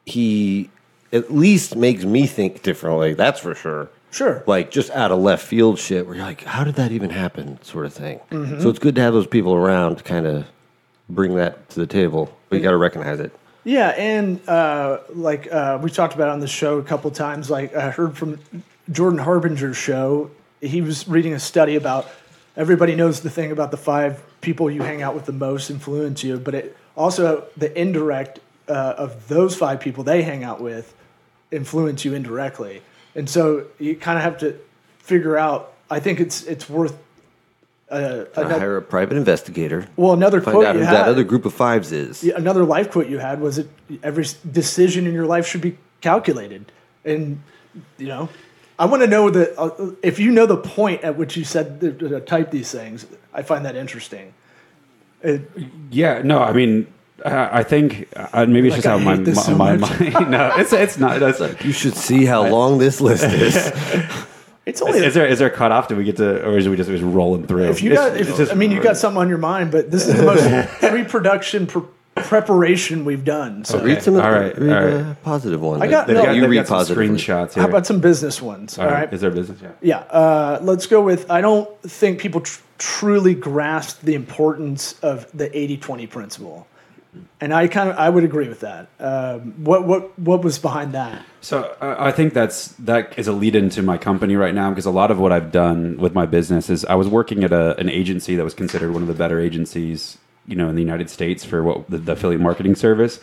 he 0.05 0.69
at 1.11 1.33
least 1.33 1.75
makes 1.75 2.03
me 2.03 2.27
think 2.27 2.61
differently. 2.61 3.13
That's 3.13 3.39
for 3.39 3.55
sure. 3.55 3.89
Sure. 4.11 4.43
Like 4.47 4.71
just 4.71 4.89
out 4.91 5.11
of 5.11 5.19
left 5.19 5.45
field 5.45 5.77
shit, 5.77 6.05
where 6.05 6.15
you're 6.15 6.25
like, 6.25 6.43
how 6.43 6.63
did 6.63 6.75
that 6.75 6.91
even 6.91 7.11
happen, 7.11 7.61
sort 7.61 7.85
of 7.85 7.93
thing. 7.93 8.19
So 8.59 8.69
it's 8.69 8.79
good 8.79 8.95
to 8.95 9.01
have 9.01 9.13
those 9.13 9.27
people 9.27 9.53
around 9.53 9.97
to 9.97 10.03
kind 10.03 10.25
of 10.25 10.47
bring 11.07 11.35
that 11.35 11.69
to 11.69 11.79
the 11.79 11.87
table. 11.87 12.35
But 12.49 12.57
you 12.57 12.63
got 12.63 12.71
to 12.71 12.77
recognize 12.77 13.19
it. 13.19 13.31
Yeah, 13.63 13.89
and 13.89 14.39
uh, 14.49 14.99
like 15.13 15.51
uh, 15.51 15.77
we 15.81 15.91
talked 15.91 16.15
about 16.15 16.29
on 16.29 16.39
the 16.39 16.47
show 16.47 16.79
a 16.79 16.83
couple 16.83 17.11
times. 17.11 17.49
Like 17.49 17.75
I 17.75 17.91
heard 17.91 18.17
from 18.17 18.39
Jordan 18.91 19.19
Harbinger's 19.19 19.77
show, 19.77 20.31
he 20.61 20.81
was 20.81 21.07
reading 21.07 21.33
a 21.33 21.39
study 21.39 21.75
about 21.75 22.09
everybody 22.57 22.95
knows 22.95 23.19
the 23.21 23.29
thing 23.29 23.51
about 23.51 23.69
the 23.69 23.77
five 23.77 24.23
people 24.41 24.71
you 24.71 24.81
hang 24.81 25.01
out 25.01 25.13
with 25.13 25.25
the 25.25 25.33
most 25.33 25.69
influence 25.69 26.23
you, 26.23 26.39
but 26.39 26.55
it 26.55 26.77
also 26.95 27.45
the 27.57 27.79
indirect 27.79 28.39
uh, 28.67 28.95
of 28.97 29.27
those 29.27 29.55
five 29.55 29.79
people 29.79 30.03
they 30.03 30.23
hang 30.23 30.43
out 30.43 30.61
with 30.61 30.95
influence 31.51 32.05
you 32.05 32.13
indirectly, 32.13 32.81
and 33.15 33.29
so 33.29 33.65
you 33.79 33.95
kind 33.95 34.17
of 34.17 34.23
have 34.23 34.37
to 34.39 34.59
figure 34.99 35.37
out. 35.37 35.73
I 35.89 35.99
think 35.99 36.19
it's 36.19 36.43
it's 36.43 36.69
worth. 36.69 36.97
Uh, 37.91 38.25
another, 38.35 38.59
hire 38.59 38.77
a 38.77 38.81
private 38.83 39.17
investigator. 39.17 39.87
well, 39.95 40.13
another 40.13 40.41
Find 40.41 40.53
quote 40.57 40.65
out 40.67 40.75
you 40.75 40.81
who 40.81 40.85
had, 40.85 40.93
that 40.93 41.07
other 41.07 41.23
group 41.23 41.45
of 41.45 41.53
fives 41.55 41.91
is. 41.91 42.23
another 42.23 42.63
life 42.63 42.91
quote 42.91 43.07
you 43.07 43.17
had 43.17 43.41
was 43.41 43.57
it 43.57 43.67
every 44.03 44.25
decision 44.51 45.07
in 45.07 45.13
your 45.13 45.25
life 45.25 45.47
should 45.47 45.61
be 45.61 45.75
calculated 45.99 46.71
and 47.03 47.41
you 47.97 48.05
know 48.05 48.29
i 48.77 48.85
want 48.85 49.01
to 49.01 49.07
know 49.07 49.31
that 49.31 49.59
uh, 49.59 49.71
if 50.03 50.19
you 50.19 50.29
know 50.29 50.45
the 50.45 50.55
point 50.55 51.03
at 51.03 51.17
which 51.17 51.35
you 51.35 51.43
said 51.43 51.81
to, 51.81 51.91
to 51.91 52.19
type 52.19 52.51
these 52.51 52.71
things 52.71 53.07
i 53.33 53.41
find 53.41 53.65
that 53.65 53.75
interesting 53.75 54.33
It- 55.23 55.49
Yeah, 55.89 56.21
no, 56.23 56.43
I 56.43 56.53
mean, 56.53 56.85
uh, 56.85 56.85
I 57.25 57.63
think 57.63 58.07
uh, 58.15 58.45
maybe 58.45 58.67
it's 58.69 58.77
Like, 58.77 58.83
just 58.83 58.87
how 58.87 58.97
I 58.97 59.03
my 59.03 59.15
my, 59.17 59.33
so 59.33 59.55
my 59.55 59.77
mind. 59.77 60.29
No, 60.31 60.51
it's 60.57 60.73
it's 60.73 60.97
not. 60.97 61.21
It's, 61.21 61.63
You 61.65 61.71
should 61.73 61.95
see 61.95 62.25
how 62.25 62.47
long 62.47 62.77
this 62.77 63.01
list 63.01 63.23
is. 63.47 63.55
it's 64.65 64.81
only 64.81 64.99
is 64.99 65.13
there 65.13 65.27
is 65.27 65.39
there 65.39 65.47
a 65.47 65.51
cutoff? 65.51 65.87
Do 65.87 65.95
we 65.95 66.03
get 66.03 66.17
to, 66.17 66.45
or 66.47 66.57
is 66.57 66.67
we 66.69 66.75
just, 66.77 66.89
just 66.89 67.03
rolling 67.03 67.47
through? 67.47 67.69
if 67.69 67.81
you 67.81 67.91
It's- 67.91 68.09
got 68.09 68.17
it's 68.19 68.37
just- 68.37 68.51
i 68.51 68.55
mean 68.55 68.71
you 68.71 68.81
got 68.81 68.97
something 69.03 69.19
on 69.19 69.29
your 69.29 69.37
mind 69.39 69.71
but 69.71 69.89
this 69.91 70.07
is 70.07 70.15
the 70.15 70.23
most 70.23 70.69
pre-production 70.79 71.67
pr- 71.67 71.79
preparation 72.15 73.05
we've 73.05 73.23
done 73.23 73.63
so 73.63 73.81
Read 73.81 74.01
some 74.03 74.15
of 74.15 74.23
All 74.25 74.31
right, 74.31 74.57
read 74.57 74.71
all 74.73 74.83
right. 74.85 74.93
a 75.11 75.17
positive 75.23 75.61
one. 75.61 75.81
I 75.81 75.87
got- 75.87 76.05
They've 76.07 76.17
no, 76.17 76.25
got, 76.25 76.35
you 76.35 76.45
read 76.47 76.67
got 76.67 76.85
some 76.85 76.97
screenshots 76.97 77.53
here. 77.53 77.63
how 77.63 77.69
about 77.69 77.85
some 77.87 77.99
business 78.01 78.41
ones 78.41 78.77
all 78.77 78.87
right. 78.87 79.11
Is 79.13 79.21
there 79.21 79.31
business? 79.31 79.59
Yeah. 79.61 79.69
Yeah, 79.81 79.97
uh, 79.99 80.59
let's 80.61 80.85
go 80.85 81.01
with. 81.01 81.29
I 81.31 81.41
don't 81.41 81.69
think 81.83 82.19
people 82.19 82.41
tr- 82.41 82.61
truly 82.77 83.33
grasp 83.33 84.01
the 84.01 84.15
importance 84.15 84.99
of 85.01 85.27
the 85.33 85.49
80-20 85.49 86.09
principle, 86.09 86.67
and 87.41 87.53
I 87.53 87.67
kind 87.67 87.89
of 87.89 87.97
I 87.97 88.09
would 88.09 88.23
agree 88.23 88.47
with 88.47 88.59
that. 88.59 88.87
Um, 88.99 89.53
what 89.63 89.85
what 89.85 90.17
what 90.19 90.43
was 90.43 90.59
behind 90.59 90.93
that? 90.93 91.25
So 91.41 91.75
uh, 91.81 91.95
I 91.97 92.11
think 92.11 92.33
that's 92.33 92.69
that 92.79 93.17
is 93.17 93.27
a 93.27 93.33
lead 93.33 93.55
into 93.55 93.81
my 93.81 93.97
company 93.97 94.35
right 94.35 94.53
now 94.53 94.69
because 94.69 94.85
a 94.85 94.91
lot 94.91 95.09
of 95.09 95.19
what 95.19 95.31
I've 95.31 95.51
done 95.51 95.97
with 95.97 96.13
my 96.13 96.25
business 96.25 96.69
is 96.69 96.85
I 96.85 96.95
was 96.95 97.07
working 97.07 97.43
at 97.43 97.51
a, 97.51 97.77
an 97.79 97.89
agency 97.89 98.35
that 98.35 98.43
was 98.43 98.53
considered 98.53 98.93
one 98.93 99.01
of 99.01 99.07
the 99.07 99.13
better 99.13 99.39
agencies, 99.39 100.17
you 100.45 100.55
know, 100.55 100.69
in 100.69 100.75
the 100.75 100.81
United 100.81 101.09
States 101.09 101.43
for 101.43 101.63
what 101.63 101.89
the, 101.89 101.97
the 101.97 102.11
affiliate 102.11 102.41
marketing 102.41 102.75
service. 102.75 103.19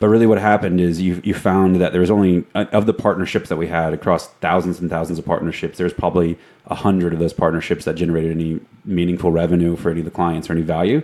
But 0.00 0.08
really, 0.08 0.26
what 0.26 0.38
happened 0.38 0.80
is 0.80 1.00
you 1.00 1.20
you 1.22 1.34
found 1.34 1.76
that 1.76 1.92
there 1.92 2.00
was 2.00 2.10
only 2.10 2.44
uh, 2.54 2.64
of 2.72 2.86
the 2.86 2.94
partnerships 2.94 3.50
that 3.50 3.56
we 3.56 3.66
had 3.66 3.92
across 3.92 4.28
thousands 4.40 4.80
and 4.80 4.88
thousands 4.88 5.18
of 5.18 5.26
partnerships. 5.26 5.76
There 5.76 5.84
was 5.84 5.92
probably 5.92 6.38
a 6.66 6.74
hundred 6.74 7.12
of 7.12 7.18
those 7.18 7.34
partnerships 7.34 7.84
that 7.84 7.96
generated 7.96 8.30
any 8.30 8.60
meaningful 8.86 9.30
revenue 9.30 9.76
for 9.76 9.90
any 9.90 10.00
of 10.00 10.06
the 10.06 10.10
clients 10.10 10.48
or 10.48 10.54
any 10.54 10.62
value. 10.62 11.02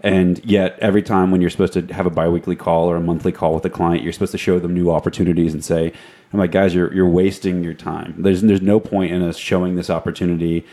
And 0.00 0.44
yet, 0.44 0.78
every 0.78 1.02
time 1.02 1.32
when 1.32 1.40
you're 1.40 1.50
supposed 1.50 1.72
to 1.72 1.82
have 1.92 2.06
a 2.06 2.10
biweekly 2.10 2.54
call 2.54 2.88
or 2.88 2.96
a 2.96 3.00
monthly 3.00 3.32
call 3.32 3.52
with 3.52 3.64
a 3.64 3.70
client, 3.70 4.04
you're 4.04 4.12
supposed 4.12 4.32
to 4.32 4.38
show 4.38 4.60
them 4.60 4.74
new 4.74 4.92
opportunities 4.92 5.52
and 5.52 5.64
say, 5.64 5.92
"I'm 6.32 6.38
like, 6.38 6.52
guys, 6.52 6.72
you're 6.72 6.94
you're 6.94 7.08
wasting 7.08 7.64
your 7.64 7.74
time. 7.74 8.14
There's 8.16 8.42
there's 8.42 8.62
no 8.62 8.78
point 8.78 9.10
in 9.12 9.22
us 9.22 9.36
showing 9.36 9.74
this 9.74 9.90
opportunity." 9.90 10.64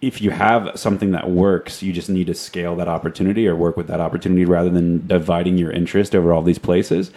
If 0.00 0.20
you 0.22 0.30
have 0.30 0.78
something 0.78 1.10
that 1.12 1.30
works, 1.30 1.82
you 1.82 1.92
just 1.92 2.08
need 2.08 2.26
to 2.26 2.34
scale 2.34 2.76
that 2.76 2.88
opportunity 2.88 3.46
or 3.46 3.54
work 3.54 3.76
with 3.76 3.86
that 3.88 4.00
opportunity 4.00 4.44
rather 4.44 4.70
than 4.70 5.06
dividing 5.06 5.58
your 5.58 5.70
interest 5.70 6.14
over 6.14 6.32
all 6.32 6.42
these 6.42 6.58
places. 6.58 7.10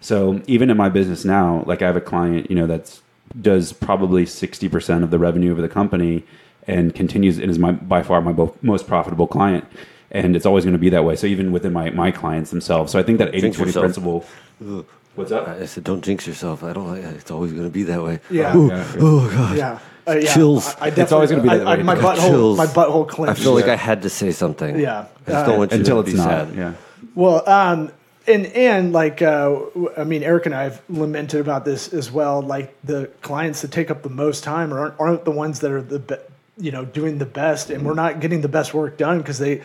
So 0.00 0.42
even 0.46 0.70
in 0.70 0.76
my 0.76 0.88
business 0.88 1.24
now, 1.24 1.64
like 1.66 1.82
I 1.82 1.86
have 1.86 1.96
a 1.96 2.00
client, 2.00 2.50
you 2.50 2.56
know, 2.56 2.66
that's 2.66 3.02
does 3.40 3.72
probably 3.72 4.24
60% 4.26 5.02
of 5.02 5.10
the 5.10 5.18
revenue 5.18 5.50
of 5.52 5.58
the 5.58 5.68
company 5.68 6.24
and 6.66 6.94
continues 6.94 7.38
and 7.38 7.50
is 7.50 7.58
my 7.58 7.72
by 7.72 8.02
far 8.02 8.20
my 8.20 8.32
bo- 8.32 8.56
most 8.62 8.86
profitable 8.86 9.26
client. 9.26 9.64
And 10.10 10.36
it's 10.36 10.46
always 10.46 10.64
going 10.64 10.74
to 10.74 10.78
be 10.78 10.90
that 10.90 11.04
way. 11.04 11.16
So 11.16 11.26
even 11.26 11.50
within 11.50 11.72
my, 11.72 11.90
my 11.90 12.10
clients 12.10 12.50
themselves. 12.50 12.92
So 12.92 12.98
I 12.98 13.02
think 13.02 13.18
that 13.18 13.28
80 13.28 13.40
Jinx 13.40 13.56
20 13.56 13.68
yourself. 13.68 13.82
principle. 13.82 14.86
What's 15.14 15.32
up? 15.32 15.48
I 15.48 15.66
said, 15.66 15.84
don't 15.84 16.04
jinx 16.04 16.26
yourself. 16.26 16.62
I 16.62 16.72
don't 16.72 16.88
like 16.88 17.02
It's 17.02 17.30
always 17.30 17.52
going 17.52 17.64
to 17.64 17.70
be 17.70 17.82
that 17.84 18.02
way. 18.02 18.20
Yeah. 18.30 18.56
Ooh, 18.56 18.68
Yeah. 18.68 18.92
Oh, 18.98 19.30
God. 19.30 19.56
Yeah. 19.56 19.78
Uh, 20.06 20.12
yeah. 20.18 20.34
Chills. 20.34 20.74
I, 20.80 20.86
I 20.86 20.88
It's 20.88 21.12
always 21.12 21.30
gonna 21.30 21.42
be 21.42 21.48
that 21.48 21.66
I- 21.66 21.72
I- 21.72 21.76
way. 21.76 21.82
My 21.82 21.94
butthole, 21.94 22.28
Chills. 22.28 22.58
my 22.58 22.66
butthole 22.66 23.28
I 23.28 23.34
feel 23.34 23.54
like 23.54 23.68
I 23.68 23.76
had 23.76 24.02
to 24.02 24.10
say 24.10 24.32
something. 24.32 24.78
Yeah. 24.78 25.06
I 25.26 25.30
just 25.30 25.44
Uh, 25.44 25.46
don't 25.46 25.58
want 25.58 25.72
you 25.72 25.78
Until 25.78 25.96
to 25.96 26.00
it's 26.02 26.12
be 26.12 26.16
not. 26.18 26.28
sad. 26.48 26.54
Yeah. 26.56 26.72
Well, 27.14 27.48
um, 27.48 27.90
and 28.26 28.46
and 28.46 28.92
like 28.92 29.22
uh, 29.22 29.48
w- 29.74 29.90
I 29.96 30.04
mean, 30.04 30.22
Eric 30.22 30.46
and 30.46 30.54
I 30.54 30.64
have 30.64 30.80
lamented 30.88 31.40
about 31.40 31.64
this 31.64 31.92
as 31.92 32.10
well. 32.10 32.40
Like 32.42 32.74
the 32.84 33.10
clients 33.22 33.60
that 33.62 33.70
take 33.70 33.90
up 33.90 34.02
the 34.02 34.10
most 34.10 34.44
time 34.44 34.72
aren't 34.72 34.94
aren't 34.98 35.24
the 35.24 35.30
ones 35.30 35.60
that 35.60 35.70
are 35.70 35.82
the 35.82 35.98
be, 36.00 36.14
you 36.58 36.70
know 36.72 36.84
doing 36.84 37.18
the 37.18 37.26
best, 37.26 37.70
and 37.70 37.84
we're 37.84 37.94
not 37.94 38.20
getting 38.20 38.40
the 38.40 38.48
best 38.48 38.72
work 38.74 38.96
done 38.98 39.18
because 39.18 39.38
they 39.38 39.62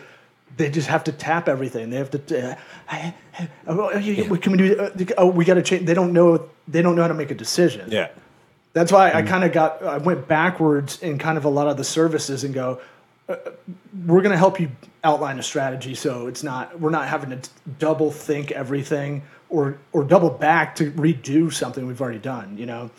they 0.56 0.68
just 0.70 0.88
have 0.88 1.04
to 1.04 1.12
tap 1.12 1.48
everything. 1.48 1.90
They 1.90 1.96
have 1.96 2.10
to. 2.10 2.18
Uh, 2.50 2.54
I- 2.90 3.14
I- 3.38 3.48
oh, 3.66 3.96
yeah, 3.98 4.24
can 4.36 4.52
we 4.52 4.58
do? 4.58 4.78
Uh, 4.78 4.90
Oh, 5.16 5.26
we 5.26 5.44
got 5.44 5.54
to 5.54 5.62
change. 5.62 5.86
They 5.86 5.94
don't 5.94 6.12
know. 6.12 6.46
They 6.68 6.82
don't 6.82 6.94
know 6.96 7.02
how 7.02 7.08
to 7.08 7.14
make 7.14 7.30
a 7.30 7.34
decision. 7.34 7.88
Yeah. 7.90 8.08
That's 8.72 8.92
why 8.92 9.12
I 9.12 9.22
kind 9.22 9.42
of 9.44 9.52
got 9.52 9.82
I 9.82 9.98
went 9.98 10.28
backwards 10.28 11.02
in 11.02 11.18
kind 11.18 11.36
of 11.36 11.44
a 11.44 11.48
lot 11.48 11.66
of 11.66 11.76
the 11.76 11.84
services 11.84 12.44
and 12.44 12.54
go, 12.54 12.80
uh, 13.28 13.36
we're 14.06 14.22
going 14.22 14.30
to 14.32 14.38
help 14.38 14.60
you 14.60 14.70
outline 15.02 15.38
a 15.38 15.42
strategy 15.42 15.94
so 15.94 16.26
it's 16.26 16.42
not 16.42 16.78
we're 16.78 16.90
not 16.90 17.08
having 17.08 17.30
to 17.30 17.50
double 17.78 18.10
think 18.10 18.50
everything 18.52 19.22
or 19.48 19.78
or 19.92 20.04
double 20.04 20.30
back 20.30 20.76
to 20.76 20.90
redo 20.92 21.52
something 21.52 21.86
we've 21.86 22.00
already 22.00 22.18
done. 22.18 22.56
You 22.58 22.66
know, 22.66 22.90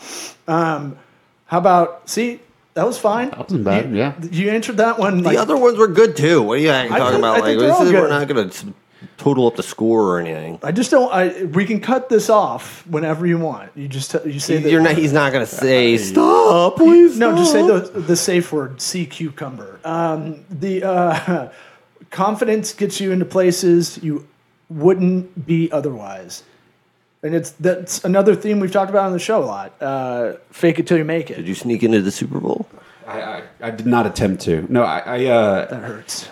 um, 0.48 0.98
how 1.46 1.60
about 1.60 2.10
see 2.10 2.40
that 2.74 2.86
was 2.86 2.98
fine. 2.98 3.30
That 3.30 3.40
wasn't 3.40 3.64
bad, 3.66 3.90
You, 3.92 3.98
yeah. 3.98 4.14
you 4.32 4.50
answered 4.50 4.78
that 4.78 4.98
one. 4.98 5.24
Like, 5.24 5.36
The 5.36 5.42
other 5.42 5.58
ones 5.58 5.78
were 5.78 5.88
good 5.90 6.16
too. 6.18 6.42
What 6.42 6.58
are 6.58 6.62
you 6.62 6.68
talking 6.70 6.90
think- 6.96 7.18
about? 7.18 7.24
I 7.24 7.40
Like 7.40 7.44
think 7.44 7.60
this 7.60 7.72
all 7.72 7.84
is, 7.84 7.92
good. 7.92 8.02
we're 8.02 8.10
not 8.10 8.28
going 8.30 8.50
to 8.50 8.74
total 9.18 9.48
up 9.48 9.56
the 9.56 9.64
score 9.64 10.04
or 10.04 10.20
anything. 10.20 10.60
I 10.64 10.72
just 10.72 10.92
don't. 10.92 11.12
I 11.12 11.44
we 11.46 11.66
can 11.66 11.80
cut 11.80 12.10
this 12.10 12.30
off 12.30 12.86
whenever 12.88 13.26
you 13.26 13.38
want. 13.38 13.72
You 13.76 13.88
just 13.88 14.12
t- 14.12 14.30
you 14.30 14.40
say 14.40 14.58
that 14.58 14.70
You're 14.72 14.82
not. 14.82 14.96
He's 14.96 15.14
not 15.14 15.32
going 15.32 15.46
to 15.46 15.52
say 15.52 15.98
stop, 15.98 16.78
please. 16.78 17.18
No, 17.18 17.36
just 17.36 17.52
say 17.52 17.66
the 17.66 17.80
the 18.00 18.16
safe 18.16 18.52
word, 18.52 18.82
sea 18.82 19.06
cucumber. 19.06 19.80
Um, 19.84 20.46
the 20.50 20.84
uh, 20.84 21.50
confidence 22.10 22.74
gets 22.74 23.00
you 23.00 23.12
into 23.12 23.26
places 23.26 24.02
you 24.04 24.28
wouldn't 24.70 25.46
be 25.46 25.72
otherwise, 25.72 26.44
and 27.24 27.36
it's 27.36 27.52
that's 27.52 28.04
another 28.04 28.36
theme 28.36 28.60
we've 28.60 28.72
talked 28.72 28.90
about 28.90 29.06
on 29.06 29.14
the 29.14 29.20
show 29.20 29.44
a 29.44 29.46
lot. 29.46 29.82
Uh, 29.82 30.34
fake 30.52 30.80
it 30.80 30.88
till 30.88 30.98
you 30.98 31.06
make 31.06 31.30
it. 31.30 31.36
Did 31.36 31.48
you 31.48 31.56
sneak 31.56 31.84
into 31.84 32.02
the 32.02 32.12
Super 32.12 32.40
Bowl? 32.40 32.68
I, 33.08 33.22
I, 33.22 33.44
I 33.62 33.72
did 33.72 33.88
not 33.88 34.06
attempt 34.06 34.44
to. 34.44 34.66
No, 34.72 34.84
I, 34.84 35.00
I 35.00 35.26
uh, 35.26 35.66
That 35.66 35.84
hurts. 35.84 36.30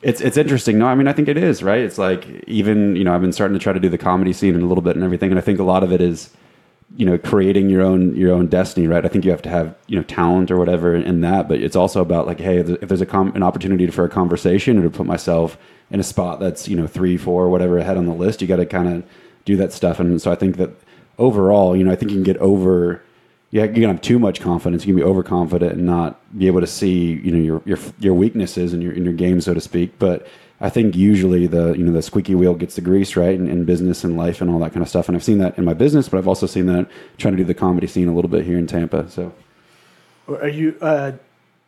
It's 0.00 0.20
it's 0.20 0.36
interesting. 0.36 0.78
No, 0.78 0.86
I 0.86 0.94
mean 0.94 1.08
I 1.08 1.12
think 1.12 1.28
it 1.28 1.36
is 1.36 1.62
right. 1.62 1.80
It's 1.80 1.98
like 1.98 2.26
even 2.46 2.94
you 2.94 3.04
know 3.04 3.14
I've 3.14 3.20
been 3.20 3.32
starting 3.32 3.58
to 3.58 3.62
try 3.62 3.72
to 3.72 3.80
do 3.80 3.88
the 3.88 3.98
comedy 3.98 4.32
scene 4.32 4.54
in 4.54 4.62
a 4.62 4.66
little 4.66 4.82
bit 4.82 4.94
and 4.94 5.04
everything, 5.04 5.30
and 5.30 5.38
I 5.38 5.42
think 5.42 5.58
a 5.58 5.64
lot 5.64 5.82
of 5.82 5.92
it 5.92 6.00
is 6.00 6.30
you 6.96 7.04
know 7.04 7.18
creating 7.18 7.68
your 7.68 7.82
own 7.82 8.14
your 8.14 8.32
own 8.32 8.46
destiny. 8.46 8.86
Right. 8.86 9.04
I 9.04 9.08
think 9.08 9.24
you 9.24 9.32
have 9.32 9.42
to 9.42 9.48
have 9.48 9.74
you 9.88 9.96
know 9.96 10.04
talent 10.04 10.50
or 10.50 10.56
whatever 10.56 10.94
in 10.94 11.20
that, 11.22 11.48
but 11.48 11.60
it's 11.60 11.76
also 11.76 12.00
about 12.00 12.26
like 12.26 12.38
hey, 12.38 12.58
if 12.58 12.88
there's 12.88 13.00
a 13.00 13.06
com- 13.06 13.34
an 13.34 13.42
opportunity 13.42 13.86
for 13.88 14.04
a 14.04 14.08
conversation 14.08 14.78
or 14.78 14.82
to 14.82 14.90
put 14.90 15.06
myself 15.06 15.58
in 15.90 15.98
a 15.98 16.04
spot 16.04 16.38
that's 16.38 16.68
you 16.68 16.76
know 16.76 16.86
three, 16.86 17.16
four, 17.16 17.48
whatever 17.48 17.78
ahead 17.78 17.96
on 17.96 18.06
the 18.06 18.14
list, 18.14 18.40
you 18.40 18.46
got 18.46 18.56
to 18.56 18.66
kind 18.66 18.88
of 18.88 19.04
do 19.44 19.56
that 19.56 19.72
stuff. 19.72 19.98
And 19.98 20.22
so 20.22 20.30
I 20.30 20.36
think 20.36 20.58
that 20.58 20.70
overall, 21.18 21.76
you 21.76 21.82
know, 21.82 21.90
I 21.90 21.96
think 21.96 22.12
you 22.12 22.16
can 22.18 22.24
get 22.24 22.36
over 22.36 23.02
yeah, 23.50 23.64
you 23.64 23.72
can 23.72 23.84
have 23.84 24.02
too 24.02 24.18
much 24.18 24.40
confidence. 24.40 24.84
You 24.84 24.94
can 24.94 25.02
be 25.02 25.08
overconfident 25.08 25.72
and 25.72 25.86
not 25.86 26.20
be 26.38 26.46
able 26.48 26.60
to 26.60 26.66
see, 26.66 27.12
you 27.12 27.30
know, 27.30 27.38
your 27.38 27.62
your 27.64 27.78
your 27.98 28.14
weaknesses 28.14 28.74
in 28.74 28.82
your 28.82 28.92
in 28.92 29.04
your 29.04 29.14
game, 29.14 29.40
so 29.40 29.54
to 29.54 29.60
speak. 29.60 29.98
But 29.98 30.26
I 30.60 30.68
think 30.68 30.94
usually 30.94 31.46
the 31.46 31.72
you 31.72 31.84
know 31.84 31.92
the 31.92 32.02
squeaky 32.02 32.34
wheel 32.34 32.54
gets 32.54 32.74
the 32.74 32.82
grease, 32.82 33.16
right? 33.16 33.34
In, 33.34 33.48
in 33.48 33.64
business 33.64 34.04
and 34.04 34.16
life 34.16 34.42
and 34.42 34.50
all 34.50 34.58
that 34.58 34.72
kind 34.72 34.82
of 34.82 34.88
stuff. 34.88 35.08
And 35.08 35.16
I've 35.16 35.24
seen 35.24 35.38
that 35.38 35.56
in 35.56 35.64
my 35.64 35.72
business, 35.72 36.08
but 36.08 36.18
I've 36.18 36.28
also 36.28 36.46
seen 36.46 36.66
that 36.66 36.90
trying 37.16 37.32
to 37.32 37.38
do 37.38 37.44
the 37.44 37.54
comedy 37.54 37.86
scene 37.86 38.08
a 38.08 38.14
little 38.14 38.30
bit 38.30 38.44
here 38.44 38.58
in 38.58 38.66
Tampa. 38.66 39.08
So 39.08 39.32
Are 40.28 40.48
you 40.48 40.76
uh, 40.82 41.12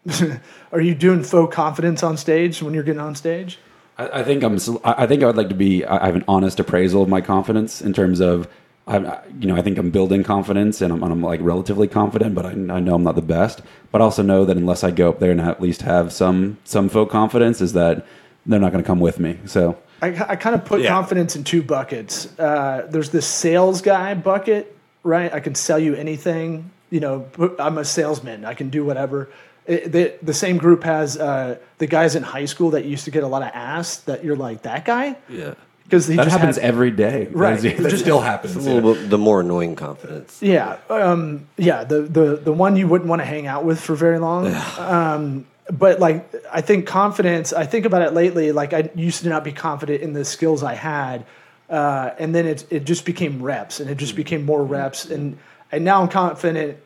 are 0.72 0.80
you 0.80 0.94
doing 0.94 1.22
faux 1.22 1.54
confidence 1.54 2.02
on 2.02 2.18
stage 2.18 2.62
when 2.62 2.74
you're 2.74 2.82
getting 2.82 3.00
on 3.00 3.14
stage? 3.14 3.58
I, 3.96 4.20
I 4.20 4.22
think 4.22 4.42
I'm. 4.42 4.58
I 4.84 5.06
think 5.06 5.22
I 5.22 5.26
would 5.26 5.36
like 5.36 5.48
to 5.48 5.54
be. 5.54 5.84
I 5.84 6.06
have 6.06 6.16
an 6.16 6.24
honest 6.28 6.60
appraisal 6.60 7.02
of 7.02 7.08
my 7.08 7.20
confidence 7.20 7.80
in 7.80 7.92
terms 7.92 8.20
of. 8.20 8.48
I'm, 8.90 9.04
you 9.40 9.46
know, 9.48 9.56
I 9.56 9.62
think 9.62 9.78
I'm 9.78 9.90
building 9.90 10.22
confidence 10.24 10.80
and 10.82 10.92
I'm, 10.92 11.02
I'm 11.02 11.22
like 11.22 11.40
relatively 11.42 11.88
confident, 11.88 12.34
but 12.34 12.44
I, 12.44 12.50
I 12.50 12.80
know 12.80 12.94
I'm 12.94 13.04
not 13.04 13.14
the 13.14 13.22
best. 13.22 13.62
But 13.92 14.00
I 14.00 14.04
also 14.04 14.22
know 14.22 14.44
that 14.44 14.56
unless 14.56 14.82
I 14.84 14.90
go 14.90 15.08
up 15.08 15.20
there 15.20 15.30
and 15.30 15.40
at 15.40 15.60
least 15.62 15.82
have 15.82 16.12
some 16.12 16.58
some 16.64 16.88
faux 16.88 17.10
confidence, 17.10 17.60
is 17.60 17.72
that 17.74 18.04
they're 18.46 18.58
not 18.60 18.72
going 18.72 18.82
to 18.82 18.86
come 18.86 19.00
with 19.00 19.18
me. 19.20 19.38
So 19.46 19.76
I, 20.02 20.08
I 20.32 20.36
kind 20.36 20.54
of 20.56 20.64
put 20.64 20.80
Yeah. 20.80 20.88
confidence 20.88 21.36
in 21.36 21.44
two 21.44 21.62
buckets. 21.62 22.28
Uh, 22.38 22.86
there's 22.90 23.10
this 23.10 23.26
sales 23.26 23.80
guy 23.82 24.14
bucket, 24.14 24.76
right? 25.04 25.32
I 25.32 25.40
can 25.40 25.54
sell 25.54 25.78
you 25.78 25.94
anything. 25.94 26.70
You 26.90 27.00
know, 27.00 27.26
I'm 27.58 27.78
a 27.78 27.84
salesman. 27.84 28.44
I 28.44 28.54
can 28.54 28.70
do 28.70 28.84
whatever. 28.84 29.28
It, 29.66 29.92
the, 29.92 30.14
the 30.22 30.34
same 30.34 30.58
group 30.58 30.82
has 30.84 31.16
uh, 31.16 31.58
the 31.78 31.86
guys 31.86 32.16
in 32.16 32.22
high 32.24 32.46
school 32.46 32.70
that 32.70 32.84
used 32.86 33.04
to 33.04 33.10
get 33.12 33.22
a 33.22 33.28
lot 33.28 33.42
of 33.42 33.50
ass. 33.54 33.98
That 33.98 34.24
you're 34.24 34.34
like 34.36 34.62
that 34.62 34.84
guy 34.84 35.16
Yeah. 35.28 35.54
Because 35.90 36.06
that 36.06 36.28
happens 36.28 36.56
every 36.58 36.92
day, 36.92 37.26
Right. 37.32 37.60
That, 37.60 37.76
that 37.78 37.90
Just- 37.90 38.02
still 38.04 38.20
happens. 38.20 38.54
A 38.54 38.60
little 38.60 38.94
bit 38.94 39.10
the 39.10 39.18
more 39.18 39.40
annoying 39.40 39.74
confidence. 39.74 40.40
Yeah, 40.40 40.76
um, 40.88 41.48
yeah. 41.56 41.82
The, 41.82 42.02
the 42.02 42.36
the 42.36 42.52
one 42.52 42.76
you 42.76 42.86
wouldn't 42.86 43.10
want 43.10 43.20
to 43.20 43.26
hang 43.26 43.48
out 43.48 43.64
with 43.64 43.80
for 43.80 43.96
very 43.96 44.20
long. 44.20 44.54
um, 44.78 45.46
but 45.68 45.98
like, 45.98 46.32
I 46.52 46.60
think 46.60 46.86
confidence. 46.86 47.52
I 47.52 47.66
think 47.66 47.86
about 47.86 48.02
it 48.02 48.12
lately. 48.14 48.52
Like, 48.52 48.72
I 48.72 48.90
used 48.94 49.22
to 49.24 49.28
not 49.28 49.42
be 49.42 49.52
confident 49.52 50.00
in 50.02 50.12
the 50.12 50.24
skills 50.24 50.62
I 50.62 50.74
had, 50.74 51.26
uh, 51.68 52.10
and 52.18 52.32
then 52.34 52.46
it 52.46 52.66
it 52.70 52.84
just 52.84 53.04
became 53.04 53.42
reps, 53.42 53.80
and 53.80 53.90
it 53.90 53.96
just 53.98 54.14
became 54.14 54.44
more 54.46 54.62
reps, 54.64 55.06
and 55.06 55.38
and 55.72 55.84
now 55.84 56.02
I'm 56.02 56.08
confident 56.08 56.78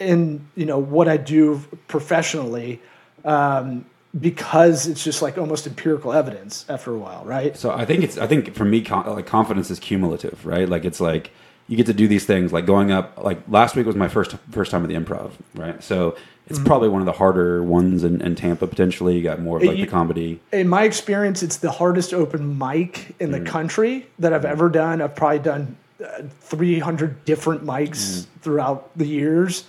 in 0.00 0.46
you 0.56 0.66
know 0.66 0.78
what 0.78 1.06
I 1.08 1.16
do 1.16 1.62
professionally. 1.86 2.80
Um, 3.24 3.84
because 4.18 4.86
it's 4.86 5.04
just 5.04 5.20
like 5.20 5.36
almost 5.36 5.66
empirical 5.66 6.12
evidence 6.12 6.64
after 6.68 6.94
a 6.94 6.98
while, 6.98 7.24
right? 7.24 7.56
So 7.56 7.70
I 7.70 7.84
think 7.84 8.04
it's 8.04 8.16
I 8.18 8.26
think 8.26 8.54
for 8.54 8.64
me 8.64 8.82
like 8.84 9.26
confidence 9.26 9.70
is 9.70 9.78
cumulative, 9.78 10.44
right? 10.46 10.68
Like 10.68 10.84
it's 10.84 11.00
like 11.00 11.30
you 11.66 11.76
get 11.76 11.86
to 11.86 11.92
do 11.92 12.08
these 12.08 12.24
things 12.24 12.52
like 12.52 12.64
going 12.64 12.90
up 12.90 13.18
like 13.22 13.38
last 13.48 13.76
week 13.76 13.86
was 13.86 13.96
my 13.96 14.08
first 14.08 14.36
first 14.50 14.70
time 14.70 14.82
at 14.82 14.88
the 14.88 14.94
improv, 14.94 15.32
right? 15.54 15.82
So 15.82 16.16
it's 16.46 16.58
mm-hmm. 16.58 16.66
probably 16.66 16.88
one 16.88 17.02
of 17.02 17.06
the 17.06 17.12
harder 17.12 17.62
ones 17.62 18.04
in, 18.04 18.22
in 18.22 18.34
Tampa 18.34 18.66
potentially. 18.66 19.16
You 19.16 19.22
got 19.22 19.40
more 19.40 19.58
of 19.58 19.64
like 19.64 19.76
the 19.76 19.86
comedy. 19.86 20.40
in 20.52 20.68
my 20.68 20.84
experience, 20.84 21.42
it's 21.42 21.58
the 21.58 21.70
hardest 21.70 22.14
open 22.14 22.56
mic 22.56 23.14
in 23.20 23.30
the 23.30 23.40
mm. 23.40 23.46
country 23.46 24.06
that 24.18 24.32
I've 24.32 24.42
mm. 24.42 24.50
ever 24.50 24.70
done. 24.70 25.02
I've 25.02 25.14
probably 25.14 25.40
done 25.40 25.76
uh, 26.02 26.22
300 26.40 27.26
different 27.26 27.64
mics 27.64 27.90
mm. 27.90 28.26
throughout 28.40 28.96
the 28.96 29.06
years. 29.06 29.64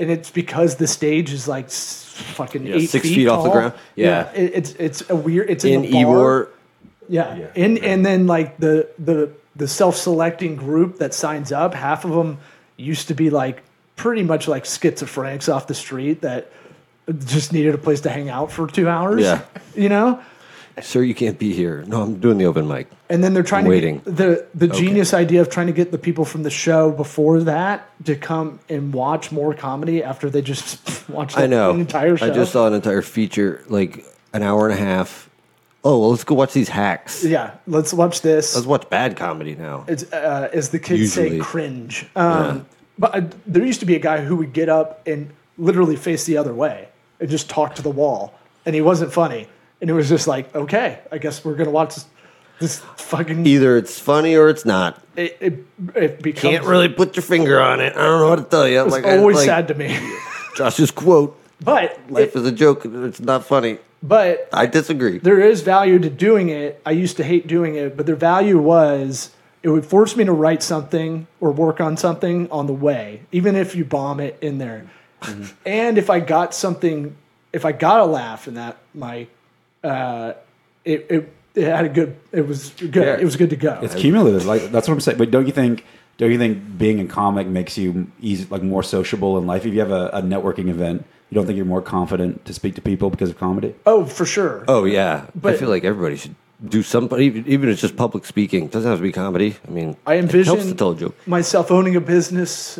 And 0.00 0.10
it's 0.10 0.30
because 0.30 0.76
the 0.76 0.86
stage 0.86 1.32
is 1.32 1.46
like 1.46 1.70
fucking 1.70 2.66
Yeah, 2.66 2.76
eight 2.76 2.90
six 2.90 3.06
feet, 3.06 3.14
feet 3.14 3.28
off 3.28 3.44
the 3.44 3.50
ground. 3.50 3.74
Yeah. 3.94 4.32
it, 4.32 4.52
it's 4.54 4.72
it's 4.72 5.10
a 5.10 5.16
weird. 5.16 5.50
It's 5.50 5.64
in, 5.64 5.84
In 5.84 5.90
the 5.90 6.04
bar. 6.04 6.14
Ybor, 6.14 6.48
Yeah. 7.08 7.36
Yeah. 7.36 7.46
And 7.54 7.78
and 7.78 8.04
then 8.04 8.26
like 8.26 8.58
the 8.58 8.88
the 8.98 9.30
the 9.56 9.68
self-selecting 9.68 10.56
group 10.56 10.98
that 10.98 11.12
signs 11.12 11.52
up, 11.52 11.74
half 11.74 12.04
of 12.04 12.12
them 12.12 12.38
used 12.76 13.08
to 13.08 13.14
be 13.14 13.30
like 13.30 13.62
pretty 13.96 14.22
much 14.22 14.48
like 14.48 14.64
schizophrenics 14.64 15.52
off 15.52 15.66
the 15.66 15.74
street 15.74 16.22
that 16.22 16.50
just 17.26 17.52
needed 17.52 17.74
a 17.74 17.78
place 17.78 18.00
to 18.00 18.08
hang 18.08 18.30
out 18.30 18.50
for 18.50 18.66
2 18.66 18.88
hours. 18.88 19.22
Yeah. 19.22 19.42
You 19.74 19.88
know? 19.88 20.20
Sir, 20.80 21.02
you 21.02 21.14
can't 21.14 21.38
be 21.38 21.52
here. 21.52 21.84
No, 21.86 22.02
I'm 22.02 22.18
doing 22.20 22.38
the 22.38 22.46
open 22.46 22.66
mic. 22.68 22.88
And 23.08 23.22
then 23.24 23.34
they're 23.34 23.42
trying 23.42 23.66
Waiting. 23.66 24.00
to 24.00 24.10
get 24.10 24.16
the 24.16 24.46
the 24.54 24.68
genius 24.68 25.12
idea 25.14 25.40
of 25.40 25.48
trying 25.50 25.66
to 25.66 25.72
get 25.72 25.90
the 25.92 25.98
people 25.98 26.24
from 26.24 26.42
the 26.42 26.50
show 26.50 26.90
before 26.90 27.40
that 27.40 27.90
to 28.06 28.16
come 28.16 28.60
and 28.68 28.92
watch 28.92 29.32
more 29.32 29.54
comedy 29.54 30.02
after 30.02 30.30
they 30.30 30.42
just 30.42 31.08
watched 31.08 31.36
the 31.36 31.42
I 31.42 31.46
know. 31.46 31.70
entire 31.72 32.16
show. 32.16 32.26
I 32.26 32.30
just 32.30 32.52
saw 32.52 32.66
an 32.66 32.74
entire 32.74 33.02
feature, 33.02 33.64
like 33.68 34.04
an 34.32 34.42
hour 34.42 34.68
and 34.68 34.78
a 34.78 34.82
half 34.82 35.28
Oh, 35.82 35.98
well, 35.98 36.10
let's 36.10 36.24
go 36.24 36.34
watch 36.34 36.52
these 36.52 36.68
hacks. 36.68 37.24
Yeah, 37.24 37.54
let's 37.66 37.94
watch 37.94 38.20
this. 38.20 38.54
Let's 38.54 38.66
watch 38.66 38.90
bad 38.90 39.16
comedy 39.16 39.54
now. 39.54 39.86
It's, 39.88 40.04
uh, 40.12 40.50
as 40.52 40.68
the 40.68 40.78
kids 40.78 41.14
say, 41.14 41.38
cringe. 41.38 42.06
Um, 42.14 42.66
But 42.98 43.14
uh, 43.14 43.20
there 43.46 43.64
used 43.64 43.80
to 43.80 43.86
be 43.86 43.94
a 43.96 43.98
guy 43.98 44.20
who 44.22 44.36
would 44.36 44.52
get 44.52 44.68
up 44.68 45.00
and 45.06 45.30
literally 45.56 45.96
face 45.96 46.26
the 46.26 46.36
other 46.36 46.52
way 46.52 46.88
and 47.18 47.30
just 47.30 47.48
talk 47.48 47.74
to 47.76 47.82
the 47.82 47.88
wall, 47.90 48.34
and 48.66 48.74
he 48.74 48.82
wasn't 48.82 49.10
funny. 49.10 49.48
And 49.80 49.88
it 49.88 49.92
was 49.92 50.08
just 50.08 50.26
like, 50.26 50.54
okay, 50.54 51.00
I 51.10 51.18
guess 51.18 51.44
we're 51.44 51.54
gonna 51.54 51.70
watch 51.70 51.94
this, 51.94 52.06
this 52.60 52.78
fucking. 52.96 53.46
Either 53.46 53.76
it's 53.76 53.98
funny 53.98 54.36
or 54.36 54.48
it's 54.48 54.64
not. 54.64 55.02
It, 55.16 55.36
it, 55.40 55.66
it 55.94 56.22
becomes 56.22 56.42
Can't 56.42 56.64
really 56.64 56.88
put 56.88 57.16
your 57.16 57.22
finger 57.22 57.60
on 57.60 57.80
it. 57.80 57.96
I 57.96 58.02
don't 58.02 58.20
know 58.20 58.28
what 58.28 58.36
to 58.36 58.44
tell 58.44 58.68
you. 58.68 58.82
It's 58.82 58.92
Like, 58.92 59.04
I- 59.04 59.18
always 59.18 59.36
like 59.38 59.46
sad 59.46 59.68
to 59.68 59.74
me. 59.74 59.98
Josh's 60.56 60.90
quote: 60.90 61.38
But 61.62 61.98
"Life 62.10 62.36
it- 62.36 62.40
is 62.40 62.46
a 62.46 62.52
joke. 62.52 62.84
It's 62.84 63.20
not 63.20 63.44
funny." 63.44 63.78
but 64.02 64.48
I 64.50 64.64
disagree. 64.64 65.18
there 65.18 65.40
is 65.40 65.60
value 65.60 65.98
to 65.98 66.08
doing 66.08 66.48
it. 66.48 66.80
I 66.86 66.92
used 66.92 67.18
to 67.18 67.24
hate 67.24 67.46
doing 67.46 67.74
it, 67.74 67.98
but 67.98 68.06
the 68.06 68.16
value 68.16 68.58
was 68.58 69.30
it 69.62 69.68
would 69.68 69.84
force 69.84 70.16
me 70.16 70.24
to 70.24 70.32
write 70.32 70.62
something 70.62 71.26
or 71.38 71.52
work 71.52 71.80
on 71.82 71.98
something 71.98 72.50
on 72.50 72.66
the 72.66 72.72
way, 72.72 73.22
even 73.30 73.56
if 73.56 73.74
you 73.76 73.84
bomb 73.84 74.18
it 74.20 74.38
in 74.40 74.56
there. 74.56 74.86
Mm-hmm. 75.20 75.44
And 75.66 75.98
if 75.98 76.08
I 76.08 76.20
got 76.20 76.54
something, 76.54 77.14
if 77.52 77.66
I 77.66 77.72
got 77.72 78.00
a 78.00 78.06
laugh 78.06 78.48
in 78.48 78.54
that, 78.54 78.78
my, 78.94 79.26
uh, 79.84 80.32
it, 80.84 81.06
it, 81.10 81.32
it 81.54 81.64
had 81.64 81.84
a 81.84 81.88
good, 81.88 82.16
it 82.32 82.46
was 82.46 82.70
good. 82.70 82.94
Yeah. 82.94 83.16
It 83.18 83.24
was 83.24 83.36
good 83.36 83.50
to 83.50 83.56
go. 83.56 83.78
It's 83.82 83.94
cumulative. 83.94 84.46
Like 84.46 84.70
that's 84.70 84.88
what 84.88 84.94
I'm 84.94 85.00
saying. 85.00 85.18
But 85.18 85.30
don't 85.30 85.46
you 85.46 85.52
think? 85.52 85.84
Don't 86.18 86.30
you 86.30 86.38
think 86.38 86.76
being 86.76 87.00
a 87.00 87.06
comic 87.06 87.46
makes 87.46 87.78
you 87.78 88.12
easy, 88.20 88.46
like 88.50 88.62
more 88.62 88.82
sociable 88.82 89.38
in 89.38 89.46
life? 89.46 89.64
If 89.64 89.72
you 89.72 89.80
have 89.80 89.90
a, 89.90 90.08
a 90.08 90.20
networking 90.22 90.68
event, 90.68 91.06
you 91.30 91.34
don't 91.34 91.46
think 91.46 91.56
you're 91.56 91.64
more 91.64 91.80
confident 91.80 92.44
to 92.44 92.52
speak 92.52 92.74
to 92.74 92.82
people 92.82 93.08
because 93.08 93.30
of 93.30 93.38
comedy? 93.38 93.74
oh, 93.86 94.04
for 94.04 94.26
sure. 94.26 94.64
Oh 94.68 94.84
yeah, 94.84 95.26
But 95.34 95.54
I 95.54 95.56
feel 95.56 95.70
like 95.70 95.82
everybody 95.82 96.16
should 96.16 96.34
do 96.68 96.82
somebody, 96.82 97.24
even 97.24 97.46
even 97.46 97.68
if 97.70 97.74
it's 97.74 97.80
just 97.80 97.96
public 97.96 98.26
speaking. 98.26 98.64
It 98.64 98.70
doesn't 98.70 98.90
have 98.90 98.98
to 98.98 99.02
be 99.02 99.12
comedy. 99.12 99.56
I 99.66 99.70
mean, 99.70 99.96
I 100.06 100.14
it 100.16 100.24
helps 100.24 100.32
to 100.32 100.38
envision 100.40 100.76
tell 100.76 100.90
a 100.90 100.96
joke. 100.96 101.26
myself 101.26 101.70
owning 101.70 101.96
a 101.96 102.00
business 102.02 102.78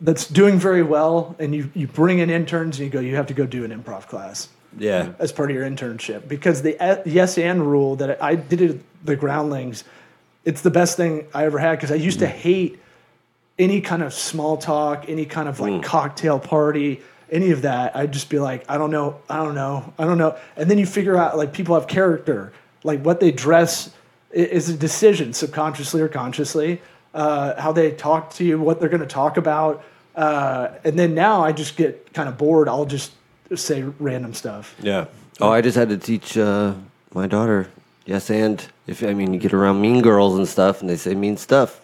that's 0.00 0.26
doing 0.26 0.58
very 0.58 0.82
well, 0.82 1.36
and 1.38 1.54
you, 1.54 1.70
you 1.74 1.86
bring 1.86 2.20
in 2.20 2.30
interns 2.30 2.78
and 2.78 2.86
you 2.86 2.90
go, 2.90 3.00
you 3.00 3.16
have 3.16 3.26
to 3.26 3.34
go 3.34 3.44
do 3.46 3.64
an 3.64 3.70
improv 3.70 4.06
class. 4.08 4.48
Yeah, 4.78 5.12
as 5.18 5.32
part 5.32 5.50
of 5.50 5.56
your 5.56 5.68
internship 5.68 6.28
because 6.28 6.62
the 6.62 6.78
uh, 6.80 7.02
yes 7.04 7.36
and 7.38 7.70
rule 7.70 7.96
that 7.96 8.22
I 8.22 8.34
did 8.34 8.60
it 8.60 8.70
at 8.70 8.80
the 9.04 9.16
groundlings, 9.16 9.84
it's 10.44 10.62
the 10.62 10.70
best 10.70 10.96
thing 10.96 11.26
I 11.34 11.44
ever 11.44 11.58
had 11.58 11.72
because 11.72 11.90
I 11.90 11.96
used 11.96 12.20
to 12.20 12.26
hate 12.26 12.78
any 13.58 13.80
kind 13.80 14.02
of 14.02 14.12
small 14.12 14.56
talk, 14.56 15.04
any 15.08 15.26
kind 15.26 15.48
of 15.48 15.60
like 15.60 15.82
cocktail 15.82 16.38
party, 16.38 17.02
any 17.30 17.50
of 17.50 17.62
that. 17.62 17.96
I'd 17.96 18.12
just 18.12 18.28
be 18.28 18.38
like, 18.38 18.64
I 18.68 18.78
don't 18.78 18.90
know, 18.90 19.20
I 19.28 19.36
don't 19.36 19.54
know, 19.54 19.92
I 19.98 20.04
don't 20.04 20.18
know. 20.18 20.36
And 20.56 20.70
then 20.70 20.78
you 20.78 20.86
figure 20.86 21.16
out 21.16 21.36
like 21.36 21.52
people 21.52 21.74
have 21.74 21.86
character, 21.86 22.52
like 22.82 23.02
what 23.02 23.20
they 23.20 23.30
dress 23.30 23.90
is 24.30 24.68
a 24.68 24.76
decision, 24.76 25.32
subconsciously 25.32 26.00
or 26.00 26.08
consciously, 26.08 26.80
uh, 27.14 27.60
how 27.60 27.72
they 27.72 27.92
talk 27.92 28.32
to 28.34 28.44
you, 28.44 28.58
what 28.58 28.80
they're 28.80 28.88
going 28.88 29.00
to 29.00 29.06
talk 29.06 29.36
about. 29.36 29.84
Uh, 30.14 30.68
and 30.84 30.98
then 30.98 31.14
now 31.14 31.42
I 31.42 31.52
just 31.52 31.76
get 31.76 32.12
kind 32.12 32.28
of 32.28 32.38
bored. 32.38 32.68
I'll 32.68 32.86
just 32.86 33.12
say 33.56 33.82
random 33.98 34.34
stuff. 34.34 34.74
yeah. 34.82 35.06
Oh, 35.40 35.50
I 35.50 35.60
just 35.60 35.76
had 35.76 35.88
to 35.88 35.96
teach 35.98 36.36
uh, 36.38 36.74
my 37.14 37.26
daughter. 37.26 37.68
Yes, 38.06 38.30
and 38.30 38.64
if 38.86 39.02
I 39.02 39.14
mean 39.14 39.32
you 39.34 39.40
get 39.40 39.52
around 39.54 39.80
mean 39.80 40.02
girls 40.02 40.36
and 40.36 40.46
stuff, 40.46 40.80
and 40.80 40.90
they 40.90 40.96
say 40.96 41.14
mean 41.14 41.36
stuff. 41.36 41.80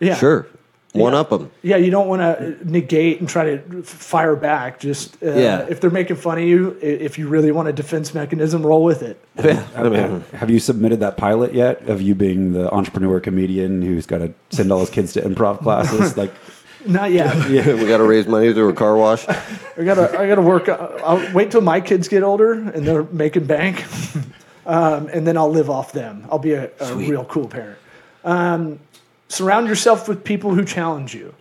Yeah. 0.00 0.14
Sure, 0.16 0.46
one 0.92 1.12
Yeah. 1.12 1.20
up 1.20 1.30
them. 1.30 1.50
Yeah, 1.62 1.76
you 1.76 1.90
don't 1.90 2.08
want 2.08 2.20
to 2.22 2.56
negate 2.70 3.20
and 3.20 3.28
try 3.28 3.56
to 3.56 3.82
fire 3.82 4.36
back. 4.36 4.78
Just 4.80 5.16
uh, 5.22 5.30
Yeah. 5.32 5.66
if 5.68 5.80
they're 5.80 5.90
making 5.90 6.16
fun 6.16 6.38
of 6.38 6.44
you, 6.44 6.76
i- 6.82 6.86
if 6.86 7.18
you 7.18 7.26
really 7.28 7.50
want 7.52 7.68
a 7.68 7.72
defense 7.72 8.12
mechanism, 8.14 8.64
roll 8.64 8.84
with 8.84 9.02
it. 9.02 9.18
Yeah, 9.44 9.64
I 9.76 9.88
mean, 9.88 10.24
Have 10.34 10.50
you 10.50 10.58
submitted 10.60 11.00
that 11.00 11.16
pilot 11.16 11.54
yet 11.54 11.88
of 11.88 12.00
you 12.02 12.14
being 12.14 12.52
the 12.52 12.70
entrepreneur 12.72 13.18
comedian 13.18 13.82
who's 13.82 14.06
got 14.06 14.18
to 14.18 14.32
send 14.50 14.70
all 14.70 14.80
his 14.80 14.90
kids 14.90 15.12
to 15.14 15.22
improv 15.22 15.58
classes? 15.62 16.16
Like, 16.22 16.32
Not 16.86 17.12
yet. 17.12 17.34
yeah, 17.50 17.74
we 17.74 17.86
got 17.86 17.98
to 17.98 18.04
raise 18.04 18.26
money 18.26 18.52
through 18.52 18.68
a 18.68 18.74
car 18.74 18.96
wash. 18.96 19.26
I 19.76 19.84
gotta, 19.84 20.18
I 20.18 20.26
gotta 20.28 20.42
work. 20.42 20.68
uh, 20.68 20.76
I'll 21.04 21.32
wait 21.34 21.50
till 21.50 21.60
my 21.62 21.80
kids 21.80 22.08
get 22.08 22.22
older 22.22 22.52
and 22.52 22.86
they're 22.86 23.04
making 23.04 23.46
bank, 23.46 23.84
um, 24.66 25.08
and 25.08 25.26
then 25.26 25.36
I'll 25.36 25.50
live 25.50 25.68
off 25.70 25.92
them. 25.92 26.26
I'll 26.30 26.38
be 26.38 26.52
a, 26.52 26.70
a 26.80 26.94
real 26.94 27.24
cool 27.24 27.48
parent. 27.48 27.78
Um, 28.24 28.78
surround 29.28 29.68
yourself 29.68 30.08
with 30.08 30.24
people 30.24 30.54
who 30.54 30.64
challenge 30.64 31.14
you. 31.14 31.34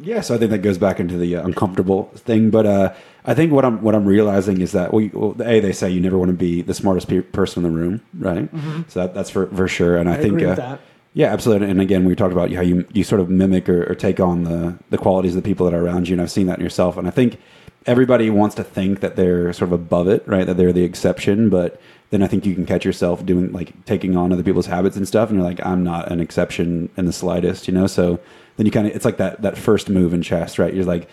Yeah, 0.00 0.20
so 0.20 0.34
I 0.34 0.38
think 0.38 0.50
that 0.52 0.58
goes 0.58 0.78
back 0.78 1.00
into 1.00 1.16
the 1.16 1.36
uh, 1.36 1.44
uncomfortable 1.44 2.04
thing. 2.14 2.50
But 2.50 2.66
uh, 2.66 2.94
I 3.24 3.34
think 3.34 3.52
what 3.52 3.64
I'm 3.64 3.82
what 3.82 3.94
I'm 3.94 4.04
realizing 4.06 4.60
is 4.60 4.72
that 4.72 4.92
we 4.94 5.08
well, 5.08 5.34
a 5.42 5.60
they 5.60 5.72
say 5.72 5.90
you 5.90 6.00
never 6.00 6.16
want 6.18 6.30
to 6.30 6.36
be 6.36 6.62
the 6.62 6.74
smartest 6.74 7.08
pe- 7.08 7.20
person 7.22 7.64
in 7.64 7.72
the 7.72 7.78
room, 7.78 8.00
right? 8.18 8.48
So 8.88 9.00
that, 9.00 9.14
that's 9.14 9.28
for 9.30 9.46
for 9.48 9.66
sure. 9.68 9.96
And 9.96 10.08
I, 10.08 10.16
think 10.16 10.38
Mm-hmm. 10.38 10.50
uh, 10.50 10.54
that. 10.54 10.80
Yeah, 11.18 11.32
absolutely. 11.32 11.68
And 11.68 11.80
again, 11.80 12.04
we 12.04 12.14
talked 12.14 12.32
about 12.32 12.52
how 12.52 12.60
you 12.60 12.86
you 12.92 13.02
sort 13.02 13.20
of 13.20 13.28
mimic 13.28 13.68
or, 13.68 13.90
or 13.90 13.96
take 13.96 14.20
on 14.20 14.44
the 14.44 14.78
the 14.90 14.96
qualities 14.96 15.34
of 15.34 15.42
the 15.42 15.48
people 15.48 15.66
that 15.66 15.74
are 15.74 15.84
around 15.84 16.08
you, 16.08 16.14
and 16.14 16.22
I've 16.22 16.30
seen 16.30 16.46
that 16.46 16.58
in 16.58 16.62
yourself. 16.62 16.96
And 16.96 17.08
I 17.08 17.10
think 17.10 17.40
everybody 17.86 18.30
wants 18.30 18.54
to 18.54 18.62
think 18.62 19.00
that 19.00 19.16
they're 19.16 19.52
sort 19.52 19.70
of 19.70 19.72
above 19.72 20.06
it, 20.06 20.22
right? 20.28 20.46
That 20.46 20.56
they're 20.56 20.72
the 20.72 20.84
exception, 20.84 21.50
but 21.50 21.80
then 22.10 22.22
I 22.22 22.28
think 22.28 22.46
you 22.46 22.54
can 22.54 22.66
catch 22.66 22.84
yourself 22.84 23.26
doing 23.26 23.50
like 23.50 23.84
taking 23.84 24.16
on 24.16 24.32
other 24.32 24.44
people's 24.44 24.66
habits 24.66 24.96
and 24.96 25.08
stuff, 25.08 25.28
and 25.28 25.40
you're 25.40 25.48
like, 25.48 25.58
I'm 25.66 25.82
not 25.82 26.08
an 26.12 26.20
exception 26.20 26.88
in 26.96 27.06
the 27.06 27.12
slightest, 27.12 27.66
you 27.66 27.74
know. 27.74 27.88
So 27.88 28.20
then 28.56 28.66
you 28.66 28.70
kind 28.70 28.86
of 28.86 28.94
it's 28.94 29.04
like 29.04 29.16
that 29.16 29.42
that 29.42 29.58
first 29.58 29.88
move 29.88 30.14
in 30.14 30.22
chess, 30.22 30.56
right? 30.56 30.72
You're 30.72 30.84
like, 30.84 31.08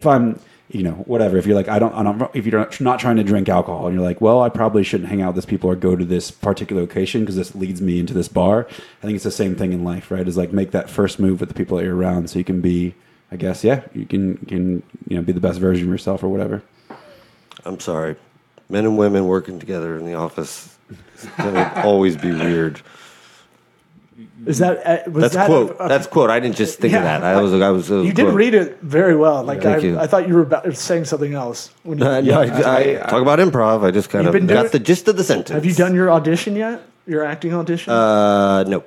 if 0.00 0.06
I'm 0.08 0.40
you 0.70 0.82
know 0.82 0.92
whatever. 0.92 1.36
If 1.36 1.46
you're 1.46 1.54
like 1.56 1.68
i 1.68 1.78
don't, 1.78 1.94
I 1.94 2.02
don't 2.02 2.30
if 2.34 2.46
you're 2.46 2.68
not 2.80 2.98
trying 2.98 3.16
to 3.16 3.24
drink 3.24 3.48
alcohol 3.48 3.86
and 3.86 3.94
you're 3.94 4.04
like 4.04 4.20
well 4.20 4.40
i 4.40 4.48
probably 4.48 4.82
shouldn't 4.82 5.10
hang 5.10 5.20
out 5.20 5.28
with 5.28 5.36
this 5.36 5.46
people 5.46 5.70
or 5.70 5.76
go 5.76 5.94
to 5.94 6.04
this 6.04 6.30
particular 6.30 6.82
location 6.82 7.20
because 7.20 7.36
this 7.36 7.54
leads 7.54 7.80
me 7.80 7.98
into 7.98 8.14
this 8.14 8.28
bar 8.28 8.66
i 8.68 9.02
think 9.02 9.14
it's 9.14 9.24
the 9.24 9.30
same 9.30 9.54
thing 9.54 9.72
in 9.72 9.84
life 9.84 10.10
right? 10.10 10.26
Is 10.26 10.36
like 10.36 10.52
make 10.52 10.70
that 10.70 10.88
first 10.88 11.18
move 11.18 11.40
with 11.40 11.48
the 11.48 11.54
people 11.54 11.76
that 11.76 11.84
you're 11.84 11.96
around 11.96 12.30
so 12.30 12.38
you 12.38 12.44
can 12.44 12.60
be 12.60 12.94
i 13.30 13.36
guess 13.36 13.62
yeah 13.62 13.82
you 13.92 14.06
can 14.06 14.38
can 14.38 14.82
you 15.08 15.16
know 15.16 15.22
be 15.22 15.32
the 15.32 15.40
best 15.40 15.60
version 15.60 15.84
of 15.86 15.90
yourself 15.90 16.22
or 16.22 16.28
whatever. 16.28 16.62
I'm 17.64 17.80
sorry, 17.80 18.16
men 18.68 18.84
and 18.84 18.98
women 18.98 19.26
working 19.26 19.58
together 19.58 19.96
in 19.96 20.04
the 20.04 20.14
office 20.14 20.76
is 21.16 21.26
gonna 21.38 21.72
always 21.84 22.16
be 22.16 22.30
weird. 22.30 22.80
Is 24.46 24.58
that 24.58 24.86
uh, 24.86 25.10
was 25.10 25.22
That's 25.22 25.34
that 25.34 25.46
quote. 25.46 25.70
a- 25.80 25.84
a- 25.84 25.88
That's 25.88 26.06
quote. 26.06 26.30
I 26.30 26.38
didn't 26.38 26.56
just 26.56 26.78
think 26.78 26.94
of 26.94 27.02
that. 27.02 27.24
I 27.24 27.40
was. 27.40 27.52
I 27.54 27.70
was. 27.70 27.90
You 27.90 28.12
did 28.12 28.32
read 28.32 28.54
it 28.54 28.78
very 28.80 29.16
well. 29.16 29.42
Like 29.42 29.62
Thank 29.62 29.82
I, 29.82 29.86
you. 29.86 29.98
I 29.98 30.06
thought 30.06 30.28
you 30.28 30.34
were 30.34 30.42
about, 30.42 30.76
saying 30.76 31.06
something 31.06 31.34
else. 31.34 31.70
When 31.82 31.98
you, 31.98 32.06
Uh, 32.06 32.20
no, 32.20 32.40
I, 32.40 32.44
I, 32.44 32.94
talk 33.08 33.22
about 33.22 33.38
improv. 33.38 33.84
I 33.84 33.90
just 33.90 34.10
kind 34.10 34.26
of 34.26 34.32
got 34.32 34.46
doing- 34.46 34.68
the 34.70 34.78
gist 34.78 35.08
of 35.08 35.16
the 35.16 35.24
sentence. 35.24 35.50
have 35.50 35.64
you 35.64 35.74
done 35.74 35.94
your 35.94 36.10
audition 36.10 36.54
yet? 36.56 36.82
Your 37.06 37.24
acting 37.24 37.54
audition? 37.54 37.92
Uh, 37.92 38.62
no, 38.64 38.84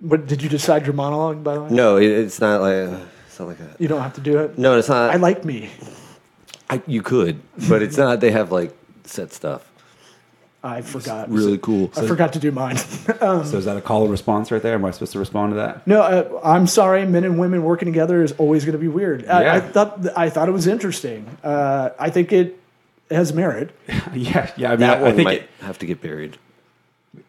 what 0.00 0.26
did 0.26 0.42
you 0.42 0.48
decide 0.48 0.86
your 0.86 0.94
monologue? 0.94 1.44
By 1.44 1.54
the 1.54 1.62
way, 1.62 1.70
no. 1.70 1.96
It, 1.96 2.06
it's 2.10 2.40
not 2.40 2.60
like. 2.62 3.00
It's 3.26 3.38
not 3.38 3.48
like 3.48 3.58
that. 3.58 3.80
you 3.80 3.88
don't 3.88 4.00
have 4.02 4.14
to 4.14 4.20
do 4.20 4.38
it. 4.38 4.56
No, 4.58 4.78
it's 4.78 4.88
not. 4.88 5.10
I 5.10 5.16
like 5.16 5.44
me. 5.44 5.70
I, 6.70 6.80
you 6.86 7.02
could, 7.02 7.40
but 7.68 7.82
it's 7.82 7.96
not. 7.98 8.20
They 8.20 8.30
have 8.30 8.50
like 8.52 8.72
set 9.04 9.32
stuff. 9.32 9.68
I 10.64 10.80
forgot. 10.80 11.30
Really 11.30 11.58
cool. 11.58 11.92
I 11.94 12.06
forgot 12.06 12.32
to 12.32 12.38
do 12.38 12.50
mine. 12.50 12.76
so 12.78 13.42
is 13.42 13.66
that 13.66 13.76
a 13.76 13.82
call 13.82 14.02
and 14.02 14.10
response 14.10 14.50
right 14.50 14.62
there 14.62 14.74
am 14.74 14.84
i 14.86 14.90
supposed 14.90 15.12
to 15.12 15.18
respond 15.18 15.52
to 15.52 15.56
that 15.56 15.86
no, 15.86 16.00
uh, 16.00 16.40
I'm 16.42 16.66
sorry. 16.66 17.04
Men 17.06 17.24
and 17.24 17.38
women 17.38 17.62
working 17.62 17.84
together 17.86 18.22
is 18.22 18.32
always 18.32 18.64
going 18.64 18.72
to 18.72 18.78
be 18.78 18.88
weird. 18.88 19.26
I, 19.28 19.56
I 19.56 19.60
thought 19.60 20.06
I 20.16 20.30
thought 20.30 20.48
it 20.48 20.52
was 20.52 20.66
interesting. 20.66 21.26
Uh, 21.44 21.90
I 21.98 22.08
think 22.08 22.32
it 22.32 22.58
has 23.10 23.34
merit. 23.34 23.70
yeah 24.14 24.50
yeah 24.56 24.68
i 24.68 24.70
mean 24.70 24.80
That 24.80 25.02
I, 25.02 25.08
I 25.08 25.12
think 25.12 25.24
might 25.24 25.42
it, 25.42 25.50
have 25.60 25.78
to 25.80 25.86
get 25.86 26.00
buried, 26.00 26.38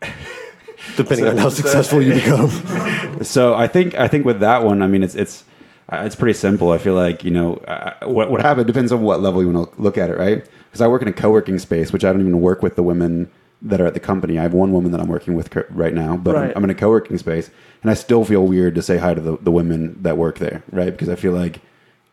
depending 0.95 1.27
on 1.27 1.37
how 1.37 1.49
successful 1.49 2.01
you 2.01 2.13
become. 2.13 3.23
So 3.23 3.53
I 3.53 3.67
think 3.67 3.95
I 3.95 4.07
think 4.07 4.25
with 4.25 4.39
that 4.39 4.63
one, 4.63 4.81
I 4.81 4.87
mean 4.87 5.03
it's 5.03 5.15
it's 5.15 5.43
uh, 5.91 6.03
it's 6.05 6.15
pretty 6.15 6.37
simple. 6.37 6.71
I 6.71 6.77
feel 6.77 6.95
like 6.95 7.25
you 7.25 7.31
know 7.31 7.55
uh, 7.67 8.07
what 8.07 8.31
what 8.31 8.41
happened 8.41 8.67
depends 8.67 8.93
on 8.93 9.01
what 9.01 9.19
level 9.19 9.41
you 9.43 9.49
want 9.49 9.75
to 9.75 9.81
look 9.81 9.97
at 9.97 10.09
it, 10.09 10.17
right? 10.17 10.45
Because 10.75 10.83
I 10.83 10.89
work 10.89 11.01
in 11.01 11.07
a 11.07 11.13
co-working 11.13 11.57
space, 11.57 11.93
which 11.93 12.03
I 12.03 12.11
don't 12.11 12.19
even 12.19 12.41
work 12.41 12.61
with 12.61 12.75
the 12.75 12.83
women 12.83 13.31
that 13.61 13.79
are 13.79 13.85
at 13.85 13.93
the 13.93 13.99
company. 14.01 14.37
I 14.37 14.41
have 14.41 14.53
one 14.53 14.73
woman 14.73 14.91
that 14.91 14.99
I'm 14.99 15.07
working 15.07 15.33
with 15.33 15.55
right 15.69 15.93
now, 15.93 16.17
but 16.17 16.35
I'm, 16.35 16.51
I'm 16.53 16.63
in 16.65 16.69
a 16.69 16.75
co-working 16.75 17.17
space, 17.17 17.49
and 17.81 17.89
I 17.89 17.93
still 17.93 18.25
feel 18.25 18.45
weird 18.45 18.75
to 18.75 18.81
say 18.81 18.97
hi 18.97 19.13
to 19.13 19.21
the, 19.21 19.37
the 19.37 19.51
women 19.51 19.97
that 20.03 20.17
work 20.17 20.37
there, 20.39 20.63
right? 20.73 20.91
Because 20.91 21.07
I 21.07 21.15
feel 21.15 21.31
like 21.31 21.61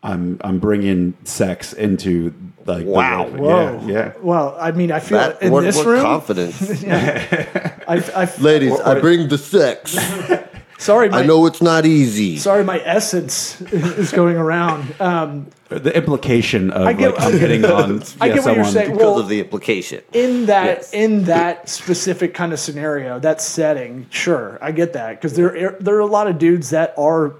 I'm 0.01 0.39
I'm 0.45 0.59
bringing 0.59 1.13
sex 1.25 1.73
into 1.73 2.33
like 2.65 2.85
Wow. 2.85 3.27
work- 3.27 3.39
Whoa. 3.41 3.81
yeah 3.85 3.91
yeah. 3.91 4.13
Well, 4.21 4.55
I 4.57 4.71
mean, 4.71 4.93
I 4.93 5.01
feel 5.01 5.17
That, 5.17 5.41
in 5.41 5.51
what, 5.51 5.65
this 5.65 5.75
what 5.75 5.85
room. 5.87 6.01
confidence, 6.01 6.61
I, 6.87 8.01
I, 8.15 8.29
ladies? 8.39 8.79
I 8.79 8.97
bring 9.01 9.27
the 9.27 9.37
sex. 9.37 9.97
sorry, 10.83 11.09
my, 11.09 11.19
I 11.21 11.25
know 11.25 11.45
it's 11.45 11.61
not 11.61 11.85
easy. 11.85 12.37
Sorry, 12.37 12.63
my 12.63 12.79
essence 12.83 13.59
is 13.71 14.11
going 14.11 14.37
around. 14.37 14.93
Um, 14.99 15.47
The 15.69 15.95
implication 15.95 16.69
of 16.71 16.85
I 16.85 16.93
get- 16.93 17.15
like 17.15 17.23
I'm 17.33 17.39
hitting 17.39 17.65
on 17.79 18.03
I 18.21 18.27
yeah, 18.27 18.33
get 18.35 18.45
what 18.45 18.55
you're 18.55 18.65
saying. 18.65 18.91
because 18.91 18.99
Well, 19.05 19.19
of 19.19 19.27
the 19.29 19.39
implication. 19.39 20.01
in 20.13 20.45
that 20.47 20.65
Yes. 20.77 20.93
in 20.93 21.23
that 21.23 21.67
specific 21.69 22.33
kind 22.33 22.53
of 22.53 22.59
scenario, 22.59 23.19
that 23.19 23.41
setting, 23.41 24.05
sure, 24.09 24.59
I 24.61 24.71
get 24.71 24.93
that 24.93 25.09
because 25.19 25.33
there 25.35 25.75
there 25.79 25.95
are 25.95 25.99
a 25.99 26.05
lot 26.19 26.27
of 26.27 26.37
dudes 26.37 26.69
that 26.71 26.93
are 26.97 27.33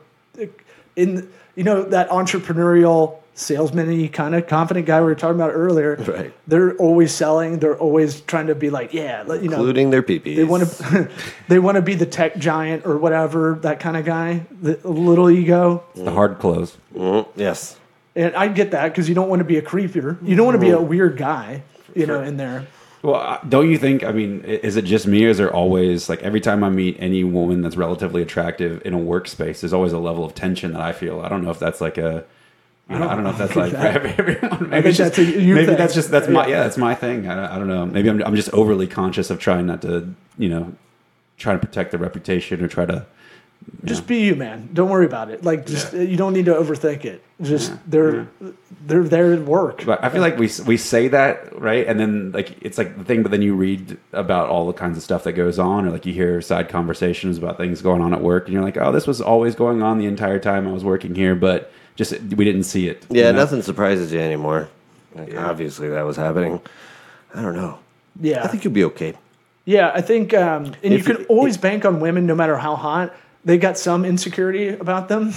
in 0.95 1.29
you 1.55 1.63
know 1.63 1.83
that 1.83 2.09
entrepreneurial 2.09 3.17
salesman 3.35 4.09
kind 4.09 4.35
of 4.35 4.47
confident 4.47 4.85
guy 4.85 4.99
we 4.99 5.05
were 5.05 5.15
talking 5.15 5.35
about 5.35 5.51
earlier. 5.51 5.95
Right. 5.95 6.33
They're 6.47 6.75
always 6.77 7.13
selling. 7.13 7.59
They're 7.59 7.77
always 7.77 8.21
trying 8.21 8.47
to 8.47 8.55
be 8.55 8.69
like, 8.69 8.93
yeah, 8.93 9.23
you 9.23 9.49
know, 9.49 9.57
Including 9.57 9.89
their 9.89 10.03
peepees. 10.03 10.35
they 10.35 10.43
want 10.43 10.67
to 10.67 11.09
they 11.47 11.59
want 11.59 11.75
to 11.75 11.81
be 11.81 11.95
the 11.95 12.05
tech 12.05 12.37
giant 12.37 12.85
or 12.85 12.97
whatever 12.97 13.59
that 13.61 13.79
kind 13.79 13.97
of 13.97 14.05
guy. 14.05 14.45
The 14.61 14.79
a 14.85 14.89
little 14.89 15.29
ego. 15.29 15.83
The 15.95 16.11
hard 16.11 16.39
close. 16.39 16.77
Yes. 17.35 17.77
And 18.15 18.35
I 18.35 18.47
get 18.47 18.71
that 18.71 18.89
because 18.89 19.09
you 19.09 19.15
don't 19.15 19.29
want 19.29 19.39
to 19.39 19.45
be 19.45 19.57
a 19.57 19.61
creeper. 19.61 20.17
You 20.21 20.35
don't 20.35 20.45
want 20.45 20.55
to 20.55 20.65
be 20.65 20.69
a 20.69 20.79
weird 20.79 21.17
guy, 21.17 21.63
you 21.95 22.05
know, 22.05 22.21
in 22.21 22.37
there. 22.37 22.67
Well, 23.01 23.15
uh, 23.15 23.39
don't 23.49 23.69
you 23.69 23.77
think? 23.77 24.03
I 24.03 24.11
mean, 24.13 24.41
is 24.45 24.77
it 24.77 24.85
just 24.85 25.07
me, 25.07 25.25
or 25.25 25.29
is 25.29 25.37
there 25.37 25.53
always 25.53 26.07
like 26.07 26.21
every 26.21 26.39
time 26.39 26.63
I 26.63 26.69
meet 26.69 26.95
any 26.99 27.23
woman 27.25 27.61
that's 27.61 27.75
relatively 27.75 28.21
attractive 28.21 28.81
in 28.85 28.93
a 28.93 28.97
workspace, 28.97 29.59
there's 29.59 29.73
always 29.73 29.91
a 29.91 29.99
level 29.99 30.23
of 30.23 30.33
tension 30.35 30.71
that 30.73 30.81
I 30.81 30.93
feel. 30.93 31.19
I 31.21 31.27
don't 31.27 31.43
know 31.43 31.51
if 31.51 31.59
that's 31.59 31.81
like 31.81 31.97
a. 31.97 32.23
I 32.89 32.99
don't, 32.99 33.07
I 33.09 33.15
don't 33.15 33.23
know 33.23 33.29
if 33.29 33.37
that's 33.37 33.55
like 33.55 33.71
for 33.71 33.77
everyone. 33.77 34.69
Maybe, 34.69 34.89
it's 34.89 34.97
that's 34.97 35.15
just, 35.15 35.35
a 35.35 35.41
you 35.41 35.55
maybe 35.55 35.67
thing. 35.67 35.77
that's 35.77 35.93
just 35.93 36.11
that's 36.11 36.27
my 36.27 36.45
Yeah. 36.47 36.57
yeah 36.57 36.63
that's 36.63 36.77
my 36.77 36.93
thing. 36.93 37.27
I 37.27 37.35
don't, 37.35 37.45
I 37.45 37.57
don't 37.57 37.67
know. 37.69 37.85
Maybe 37.85 38.09
I'm 38.09 38.21
I'm 38.23 38.35
just 38.35 38.49
overly 38.53 38.87
conscious 38.87 39.29
of 39.29 39.39
trying 39.39 39.65
not 39.67 39.81
to 39.83 40.13
you 40.37 40.49
know 40.49 40.73
trying 41.37 41.59
to 41.59 41.65
protect 41.65 41.91
the 41.91 41.97
reputation 41.97 42.63
or 42.63 42.67
try 42.67 42.85
to 42.85 43.05
Just 43.85 44.05
be 44.05 44.25
you, 44.25 44.35
man. 44.35 44.69
Don't 44.73 44.89
worry 44.89 45.05
about 45.05 45.31
it. 45.31 45.43
Like, 45.43 45.65
just 45.65 45.93
you 45.93 46.17
don't 46.17 46.33
need 46.33 46.45
to 46.45 46.53
overthink 46.53 47.05
it. 47.05 47.23
Just 47.41 47.73
they're 47.89 48.27
they're 48.85 49.03
there 49.05 49.35
to 49.35 49.41
work. 49.41 49.85
But 49.85 50.03
I 50.03 50.09
feel 50.09 50.21
like 50.21 50.37
we 50.37 50.49
we 50.67 50.75
say 50.77 51.07
that 51.07 51.57
right, 51.59 51.87
and 51.87 51.97
then 51.99 52.31
like 52.33 52.61
it's 52.61 52.77
like 52.77 52.97
the 52.97 53.05
thing, 53.05 53.23
but 53.23 53.31
then 53.31 53.41
you 53.41 53.55
read 53.55 53.97
about 54.11 54.49
all 54.49 54.67
the 54.67 54.73
kinds 54.73 54.97
of 54.97 55.03
stuff 55.03 55.23
that 55.23 55.33
goes 55.33 55.57
on, 55.57 55.85
or 55.87 55.91
like 55.91 56.05
you 56.05 56.13
hear 56.13 56.41
side 56.41 56.67
conversations 56.69 57.37
about 57.37 57.55
things 57.57 57.81
going 57.81 58.01
on 58.01 58.13
at 58.13 58.21
work, 58.21 58.45
and 58.45 58.53
you're 58.53 58.63
like, 58.63 58.77
oh, 58.77 58.91
this 58.91 59.07
was 59.07 59.21
always 59.21 59.55
going 59.55 59.81
on 59.81 59.97
the 59.97 60.05
entire 60.05 60.39
time 60.39 60.67
I 60.67 60.71
was 60.73 60.83
working 60.83 61.15
here, 61.15 61.33
but 61.35 61.71
just 61.95 62.13
we 62.13 62.45
didn't 62.45 62.63
see 62.63 62.87
it. 62.87 63.05
Yeah, 63.09 63.27
you 63.27 63.33
know? 63.33 63.39
nothing 63.39 63.61
surprises 63.61 64.11
you 64.11 64.19
anymore. 64.19 64.69
Like, 65.15 65.35
Obviously, 65.35 65.89
that 65.89 66.01
was 66.03 66.17
happening. 66.17 66.59
I 67.35 67.41
don't 67.41 67.55
know. 67.55 67.79
Yeah, 68.19 68.43
I 68.43 68.47
think 68.47 68.63
you'll 68.63 68.73
be 68.73 68.83
okay. 68.85 69.13
yeah. 69.65 69.91
I 69.93 70.01
think, 70.01 70.33
um, 70.33 70.73
and 70.83 70.93
you 70.93 71.03
can 71.03 71.19
you- 71.19 71.25
always 71.29 71.57
bank 71.57 71.85
on 71.85 71.99
women, 71.99 72.25
no 72.25 72.35
matter 72.35 72.57
how 72.57 72.75
hot. 72.75 73.13
They 73.45 73.57
got 73.57 73.77
some 73.77 74.05
insecurity 74.05 74.69
about 74.69 75.09
them. 75.09 75.33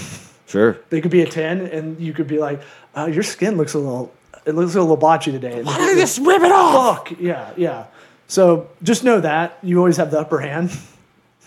Sure. 0.47 0.79
They 0.91 1.01
could 1.01 1.11
be 1.11 1.23
a 1.23 1.27
ten, 1.27 1.63
and 1.67 1.99
you 2.01 2.13
could 2.13 2.29
be 2.29 2.39
like, 2.39 2.61
uh, 2.97 3.07
"Your 3.07 3.25
skin 3.25 3.57
looks 3.57 3.75
a 3.75 3.79
little, 3.79 4.13
it 4.45 4.55
looks 4.55 4.77
a 4.77 4.81
little 4.81 4.97
blotchy 4.97 5.33
today." 5.33 5.61
Why 5.63 5.77
don't 5.77 5.97
just 5.99 6.19
rip 6.21 6.41
it 6.43 6.53
off? 6.53 7.09
Fuck 7.09 7.19
yeah, 7.19 7.51
yeah. 7.57 7.87
So 8.29 8.69
just 8.83 9.03
know 9.05 9.21
that 9.21 9.59
you 9.63 9.79
always 9.79 9.97
have 9.97 10.11
the 10.13 10.21
upper 10.21 10.39
hand. 10.39 10.71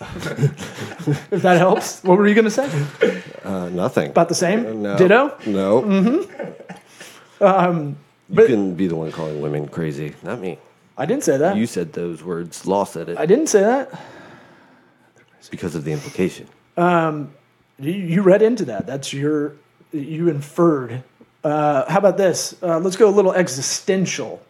if 0.00 1.42
that 1.42 1.58
helps, 1.58 2.02
what 2.04 2.18
were 2.18 2.26
you 2.28 2.34
gonna 2.34 2.50
say? 2.50 2.68
Uh, 3.50 3.68
nothing. 3.70 4.10
About 4.10 4.28
the 4.28 4.34
same? 4.34 4.82
no. 4.82 4.96
Ditto. 4.96 5.36
No. 5.46 5.82
Mm-hmm. 5.82 7.42
Um, 7.42 7.96
you 8.28 8.36
but- 8.36 8.46
can 8.46 8.74
be 8.74 8.86
the 8.86 8.96
one 8.96 9.10
calling 9.12 9.40
women 9.40 9.66
crazy, 9.68 10.14
not 10.22 10.40
me. 10.40 10.58
I 10.96 11.06
didn't 11.06 11.24
say 11.24 11.38
that. 11.38 11.56
You 11.56 11.66
said 11.66 11.94
those 11.94 12.22
words. 12.22 12.66
Law 12.66 12.84
said 12.84 13.08
it 13.08 13.18
I 13.18 13.24
didn't 13.24 13.46
say 13.46 13.60
that. 13.62 13.90
because 15.50 15.74
of 15.74 15.84
the 15.84 15.92
implication. 15.92 16.46
You, 16.76 17.92
you 17.92 18.22
read 18.22 18.42
into 18.42 18.66
that. 18.66 18.86
That's 18.86 19.12
your. 19.12 19.54
You 19.92 20.28
inferred. 20.28 21.02
Uh, 21.42 21.90
how 21.90 21.98
about 21.98 22.18
this? 22.18 22.54
Uh, 22.62 22.78
let's 22.78 22.96
go 22.96 23.08
a 23.08 23.10
little 23.10 23.32
existential. 23.32 24.42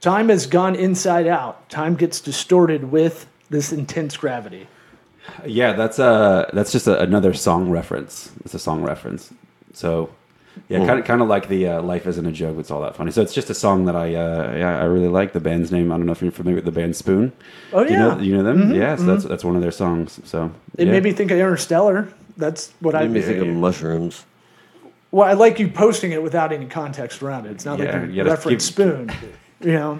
Time 0.00 0.28
has 0.28 0.46
gone 0.46 0.76
inside 0.76 1.26
out. 1.26 1.68
Time 1.68 1.96
gets 1.96 2.20
distorted 2.20 2.84
with 2.92 3.26
this 3.50 3.72
intense 3.72 4.16
gravity. 4.16 4.68
Yeah, 5.46 5.72
that's 5.72 5.98
uh 5.98 6.48
that's 6.52 6.72
just 6.72 6.86
a, 6.86 7.00
another 7.00 7.34
song 7.34 7.70
reference. 7.70 8.30
It's 8.44 8.54
a 8.54 8.58
song 8.58 8.82
reference. 8.82 9.32
So 9.72 10.10
yeah, 10.68 10.84
kind 10.84 10.98
of 10.98 11.04
kind 11.04 11.22
of 11.22 11.28
like 11.28 11.48
the 11.48 11.68
uh, 11.68 11.82
"Life 11.82 12.06
Isn't 12.06 12.26
a 12.26 12.32
Joke." 12.32 12.58
It's 12.58 12.70
all 12.70 12.80
that 12.82 12.96
funny. 12.96 13.12
So 13.12 13.22
it's 13.22 13.32
just 13.32 13.50
a 13.50 13.54
song 13.54 13.84
that 13.86 13.96
I 13.96 14.14
uh, 14.14 14.54
yeah 14.56 14.80
I 14.80 14.84
really 14.84 15.08
like. 15.08 15.32
The 15.32 15.40
band's 15.40 15.70
name 15.70 15.92
I 15.92 15.96
don't 15.96 16.06
know 16.06 16.12
if 16.12 16.20
you're 16.22 16.32
familiar 16.32 16.56
with 16.56 16.64
the 16.64 16.72
band 16.72 16.96
Spoon. 16.96 17.32
Oh, 17.72 17.84
Do 17.84 17.92
you 17.92 17.98
yeah. 17.98 18.06
know 18.14 18.18
you 18.18 18.36
know 18.36 18.42
them? 18.42 18.74
Yeah, 18.74 18.96
so 18.96 19.04
that's 19.04 19.24
that's 19.24 19.44
one 19.44 19.54
of 19.56 19.62
their 19.62 19.70
songs. 19.70 20.20
So 20.24 20.50
It 20.76 20.86
yeah. 20.86 20.92
made 20.92 21.04
me 21.04 21.12
think 21.12 21.30
of 21.30 21.38
Interstellar. 21.38 22.08
That's 22.36 22.72
what 22.80 22.94
I 22.94 23.02
Made 23.02 23.10
me 23.12 23.20
think 23.22 23.40
of 23.42 23.48
mushrooms. 23.48 24.24
Well, 25.12 25.26
I 25.28 25.32
like 25.32 25.58
you 25.58 25.68
posting 25.68 26.12
it 26.12 26.22
without 26.22 26.52
any 26.52 26.66
context 26.66 27.22
around 27.22 27.46
it. 27.46 27.50
It's 27.52 27.64
not 27.64 27.78
Yeah, 27.78 27.92
like 28.00 28.02
you 28.02 28.08
you 28.08 28.16
gotta 28.18 28.30
reference 28.30 28.66
keep- 28.66 28.72
spoon, 28.74 29.10
you 29.60 29.72
know. 29.72 29.98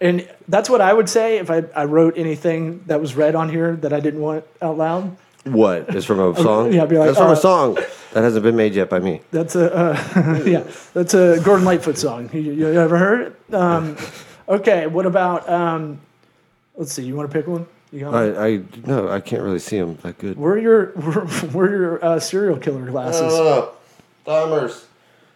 And 0.00 0.28
that's 0.48 0.68
what 0.68 0.80
I 0.80 0.92
would 0.92 1.08
say 1.08 1.38
if 1.38 1.50
I, 1.50 1.64
I 1.74 1.84
wrote 1.84 2.18
anything 2.18 2.82
that 2.86 3.00
was 3.00 3.14
read 3.14 3.34
on 3.34 3.48
here 3.48 3.76
that 3.76 3.92
I 3.92 4.00
didn't 4.00 4.20
want 4.20 4.44
out 4.60 4.76
loud. 4.76 5.16
What 5.44 5.94
is 5.94 6.04
from 6.04 6.20
a 6.20 6.34
song? 6.42 6.72
yeah, 6.72 6.82
I'd 6.82 6.88
be 6.88 6.98
like, 6.98 7.08
That's 7.08 7.18
from 7.18 7.28
uh, 7.28 7.32
a 7.32 7.36
song 7.36 7.74
that 8.12 8.22
hasn't 8.22 8.42
been 8.42 8.56
made 8.56 8.74
yet 8.74 8.88
by 8.90 8.98
me. 8.98 9.20
That's 9.30 9.54
a 9.56 9.74
uh, 9.74 10.42
yeah. 10.46 10.64
That's 10.94 11.14
a 11.14 11.38
Gordon 11.44 11.64
Lightfoot 11.64 11.98
song. 11.98 12.30
You, 12.32 12.40
you 12.40 12.66
ever 12.80 12.96
heard 12.98 13.20
it? 13.48 13.54
Um, 13.54 13.96
okay. 14.48 14.86
What 14.86 15.06
about? 15.06 15.48
Um, 15.48 16.00
let's 16.76 16.92
see. 16.92 17.04
You 17.04 17.14
want 17.14 17.30
to 17.30 17.36
pick 17.36 17.46
one? 17.46 17.66
You 17.92 18.00
got 18.00 18.12
one? 18.12 18.36
I, 18.36 18.46
I 18.46 18.62
no, 18.86 19.08
I 19.08 19.20
can't 19.20 19.42
really 19.42 19.58
see 19.58 19.78
them 19.78 19.96
that 20.02 20.18
good. 20.18 20.38
Where 20.38 20.54
are 20.54 20.58
your 20.58 20.86
where, 20.92 21.24
where 21.50 21.66
are 21.66 21.76
your 21.76 22.04
uh, 22.04 22.20
serial 22.20 22.58
killer 22.58 22.86
glasses? 22.86 23.32
Dahmers. 24.26 24.84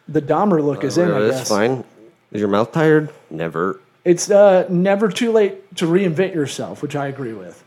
the 0.09 0.23
Dahmer 0.23 0.65
look 0.65 0.83
is 0.85 0.97
in. 0.97 1.11
I 1.11 1.21
That's 1.21 1.39
guess. 1.41 1.49
fine. 1.49 1.85
Is 2.33 2.41
your 2.41 2.49
mouth 2.49 2.73
tired? 2.73 3.11
Never. 3.31 3.81
It's 4.05 4.31
uh, 4.31 4.67
never 4.69 5.09
too 5.09 5.33
late 5.33 5.77
to 5.77 5.87
reinvent 5.87 6.35
yourself, 6.35 6.83
which 6.83 6.97
I 6.97 7.07
agree 7.09 7.33
with. 7.33 7.63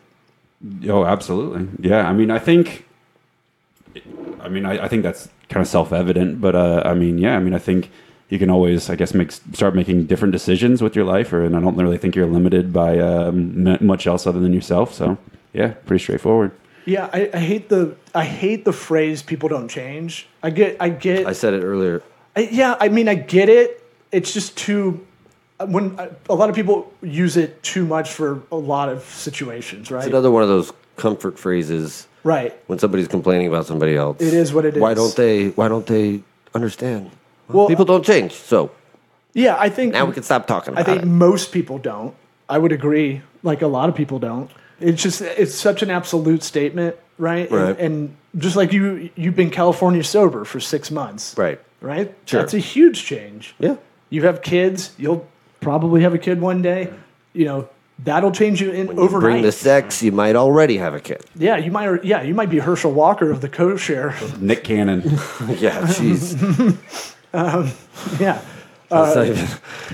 Oh, 0.88 1.06
absolutely. 1.06 1.67
Yeah. 1.80 2.08
I 2.08 2.13
mean, 2.13 2.32
I 2.32 2.39
think. 2.39 2.86
I 4.39 4.50
mean, 4.50 4.65
I, 4.65 4.86
I 4.86 4.88
think 4.88 5.04
that's 5.04 5.30
kind 5.50 5.62
of 5.62 5.67
self-evident, 5.67 6.39
but 6.41 6.56
uh, 6.56 6.82
I 6.86 6.94
mean, 6.94 7.17
yeah. 7.17 7.36
I 7.36 7.39
mean, 7.39 7.54
I 7.54 7.60
think 7.60 7.91
you 8.30 8.39
can 8.39 8.50
always, 8.50 8.89
I 8.89 8.96
guess, 8.96 9.13
make 9.13 9.32
start 9.32 9.76
making 9.76 10.06
different 10.06 10.32
decisions 10.32 10.82
with 10.82 10.96
your 10.96 11.06
life, 11.06 11.34
or 11.34 11.44
and 11.44 11.56
I 11.56 11.60
don't 11.60 11.76
really 11.76 11.98
think 11.98 12.15
you're 12.15 12.26
limited 12.26 12.72
by 12.72 12.98
um, 13.00 13.67
m- 13.67 13.86
much 13.86 14.08
else 14.08 14.26
other 14.26 14.39
than 14.39 14.54
yourself. 14.54 14.94
So, 14.94 15.17
yeah, 15.54 15.74
pretty 15.86 16.02
straightforward. 16.02 16.52
Yeah, 16.86 17.10
I, 17.13 17.30
I 17.34 17.39
hate 17.39 17.70
the 17.70 17.96
I 18.15 18.24
hate 18.24 18.65
the 18.65 18.72
phrase 18.72 19.22
"people 19.22 19.50
don't 19.50 19.67
change." 19.67 20.28
I 20.41 20.50
get 20.50 20.78
I 20.80 20.89
get 20.89 21.28
I 21.28 21.34
said 21.34 21.54
it 21.54 21.63
earlier. 21.63 22.02
I, 22.36 22.48
yeah, 22.52 22.78
I 22.80 22.88
mean 22.88 23.08
I 23.10 23.15
get 23.15 23.50
it. 23.50 23.84
It's 24.12 24.34
just 24.34 24.58
too 24.58 25.06
when 25.65 26.00
uh, 26.00 26.10
a 26.30 26.36
lot 26.36 26.50
of 26.50 26.56
people 26.56 26.91
use 27.02 27.38
it 27.38 27.62
too 27.63 27.86
much 27.86 28.12
for 28.12 28.41
a 28.52 28.56
lot 28.56 28.89
of 28.89 29.04
situations, 29.04 29.91
right? 29.91 30.00
It's 30.00 30.08
another 30.08 30.32
one 30.32 30.43
of 30.43 30.50
those 30.50 30.71
comfort 30.97 31.39
phrases 31.39 32.08
right. 32.24 32.54
when 32.67 32.80
somebody's 32.80 33.08
complaining 33.08 33.47
about 33.47 33.65
somebody 33.65 33.95
else. 33.95 34.21
It 34.21 34.34
is 34.34 34.54
what 34.54 34.65
it 34.65 34.76
is. 34.76 34.82
Why 34.82 34.93
don't 34.93 35.15
they? 35.15 35.50
Why 35.50 35.67
don't 35.67 35.86
they 35.88 36.24
understand? 36.54 37.12
Well, 37.47 37.67
People 37.67 37.86
don't 37.86 38.06
change, 38.06 38.34
so 38.34 38.71
Yeah, 39.34 39.58
I 39.60 39.69
think 39.69 39.93
now 39.93 40.06
we 40.06 40.13
can 40.13 40.24
stop 40.24 40.47
talking 40.47 40.78
I 40.78 40.84
think 40.84 41.02
it. 41.02 41.06
most 41.06 41.52
people 41.52 41.78
don't. 41.78 42.15
I 42.47 42.58
would 42.58 42.71
agree. 42.71 43.21
Like 43.43 43.62
a 43.62 43.67
lot 43.67 43.89
of 43.89 43.95
people 43.95 44.19
don't. 44.19 44.50
It's 44.80 45.02
just 45.02 45.21
it's 45.21 45.54
such 45.56 45.84
an 45.84 45.89
absolute 45.89 46.43
statement, 46.43 46.95
right? 47.17 47.50
And- 47.50 47.60
Right. 47.60 47.80
And, 47.80 48.15
just 48.38 48.56
like 48.56 48.71
you, 48.71 49.10
you've 49.17 49.36
been 49.36 49.50
California 49.50 50.06
sober 50.06 50.45
for 50.45 50.62
six 50.62 50.89
months, 50.89 51.38
Right. 51.38 51.60
Right. 51.82 52.15
Sure. 52.26 52.39
That's 52.39 52.54
a 52.54 52.60
huge 52.60 53.04
change. 53.04 53.56
Yeah. 53.60 53.76
You 54.10 54.21
have 54.24 54.41
kids. 54.41 54.93
You'll 54.97 55.28
probably 55.62 56.02
have 56.02 56.13
a 56.13 56.17
kid 56.19 56.41
one 56.41 56.62
day. 56.62 56.91
You 57.34 57.45
know 57.45 57.69
that'll 58.04 58.32
change 58.32 58.60
you 58.62 58.71
in 58.71 58.89
overnight. 59.00 59.21
Bring 59.21 59.41
the 59.43 59.52
sex. 59.52 60.04
You 60.04 60.12
might 60.12 60.36
already 60.36 60.78
have 60.78 60.93
a 60.93 61.00
kid. 61.00 61.24
yeah, 61.36 61.56
you 61.58 61.71
might. 61.71 62.04
Yeah, 62.04 62.21
you 62.24 62.34
might 62.34 62.50
be 62.50 62.60
Herschel 62.60 62.91
Walker 62.91 63.32
of 63.32 63.39
the 63.41 63.47
co-share. 63.50 64.15
Nick 64.39 64.63
Cannon. 64.65 65.02
Yeah. 65.58 65.82
Jeez. 65.88 66.76
Um, 67.34 67.71
yeah. 68.19 68.41
That's 68.89 69.15
not 69.15 69.17
uh, 69.17 69.24
even- 69.24 69.47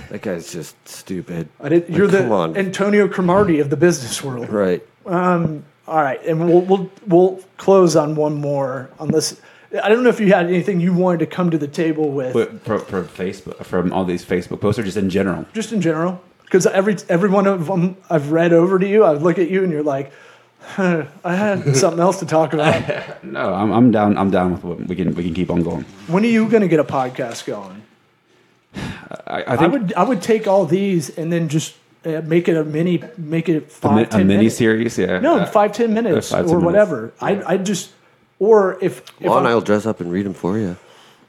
that 0.10 0.22
guy's 0.24 0.52
just 0.52 0.76
stupid. 0.88 1.50
I 1.62 1.70
did, 1.70 1.88
you're 1.88 2.08
Like, 2.08 2.18
the 2.24 2.30
on. 2.32 2.58
Antonio 2.58 3.08
Cromartie 3.08 3.60
of 3.60 3.70
the 3.70 3.78
business 3.78 4.24
world. 4.24 4.50
Right. 4.50 4.84
Um, 5.06 5.64
all 5.88 6.02
right, 6.02 6.20
and 6.26 6.44
we'll 6.50 6.62
we'll 6.62 6.90
we'll 7.06 7.40
close 7.58 7.96
on 7.96 8.16
one 8.16 8.34
more. 8.42 8.90
Unless 9.00 9.40
I 9.84 9.90
don't 9.90 10.04
know 10.04 10.10
if 10.10 10.20
you 10.20 10.28
had 10.34 10.46
anything 10.48 10.80
you 10.80 10.94
wanted 10.94 11.20
to 11.20 11.26
come 11.26 11.50
to 11.52 11.58
the 11.58 11.68
table 11.68 12.10
with, 12.12 12.34
But 12.34 12.62
from, 12.64 12.82
from 12.86 13.08
Facebook, 13.08 13.66
from 13.66 13.92
all 13.94 14.06
these 14.06 14.24
Facebook 14.26 14.62
posts, 14.62 14.80
or 14.80 14.84
just 14.84 14.98
in 14.98 15.10
general. 15.10 15.46
just 15.54 15.72
in 15.74 15.82
general. 15.82 16.22
Because 16.44 16.66
every 16.66 16.96
every 17.10 17.30
one 17.30 17.46
of 17.48 17.66
them 17.68 17.98
I've 18.10 18.32
read 18.32 18.54
over 18.54 18.80
to 18.80 18.88
you, 18.88 19.04
I 19.04 19.12
look 19.12 19.38
at 19.38 19.50
you 19.50 19.64
and 19.64 19.72
you're 19.72 19.84
like, 19.84 20.14
huh, 20.62 21.04
I 21.26 21.36
had 21.36 21.76
something 21.82 22.00
else 22.00 22.20
to 22.20 22.26
talk 22.26 22.54
about. 22.54 22.82
No, 23.24 23.54
I'm, 23.54 23.72
I'm 23.74 23.92
down. 23.92 24.18
I'm 24.18 24.32
down 24.32 24.54
with 24.54 24.64
what 24.64 24.80
we 24.88 24.96
can. 24.96 25.14
We 25.14 25.24
can 25.26 25.34
keep 25.34 25.52
on 25.52 25.62
going. 25.64 25.84
When 26.08 26.24
are 26.24 26.28
you 26.28 26.48
going 26.48 26.62
to 26.62 26.70
get 26.70 26.80
a 26.80 26.86
podcast 26.86 27.46
going? 27.46 27.82
I, 29.28 29.42
I 29.44 29.56
I 29.56 29.68
would 29.68 29.94
I 29.94 30.04
would 30.04 30.22
take 30.22 30.48
all 30.48 30.66
these 30.66 31.10
and 31.18 31.32
then 31.34 31.50
just 31.50 31.76
uh, 32.06 32.22
make 32.24 32.48
it 32.48 32.56
a 32.56 32.64
mini, 32.64 33.04
make 33.18 33.50
it 33.50 33.58
a, 33.58 33.62
five 33.62 33.96
mi- 33.96 34.04
a 34.12 34.18
mini 34.24 34.38
minutes. 34.38 34.56
series. 34.58 34.98
Yeah. 34.98 35.20
No, 35.20 35.40
Uh, 35.40 35.46
five 35.46 35.74
ten 35.74 35.94
minutes 35.94 36.32
five, 36.32 36.46
10 36.46 36.56
or 36.56 36.60
minutes. 36.60 36.66
whatever. 36.66 37.14
I 37.20 37.54
I 37.54 37.58
just 37.58 37.92
or 38.40 38.78
if, 38.82 39.00
if 39.20 39.22
Well, 39.22 39.38
and 39.38 39.48
I'm- 39.48 39.56
I'll 39.56 39.62
dress 39.62 39.86
up 39.86 40.00
and 40.02 40.12
read 40.12 40.26
them 40.26 40.34
for 40.34 40.58
you. 40.58 40.76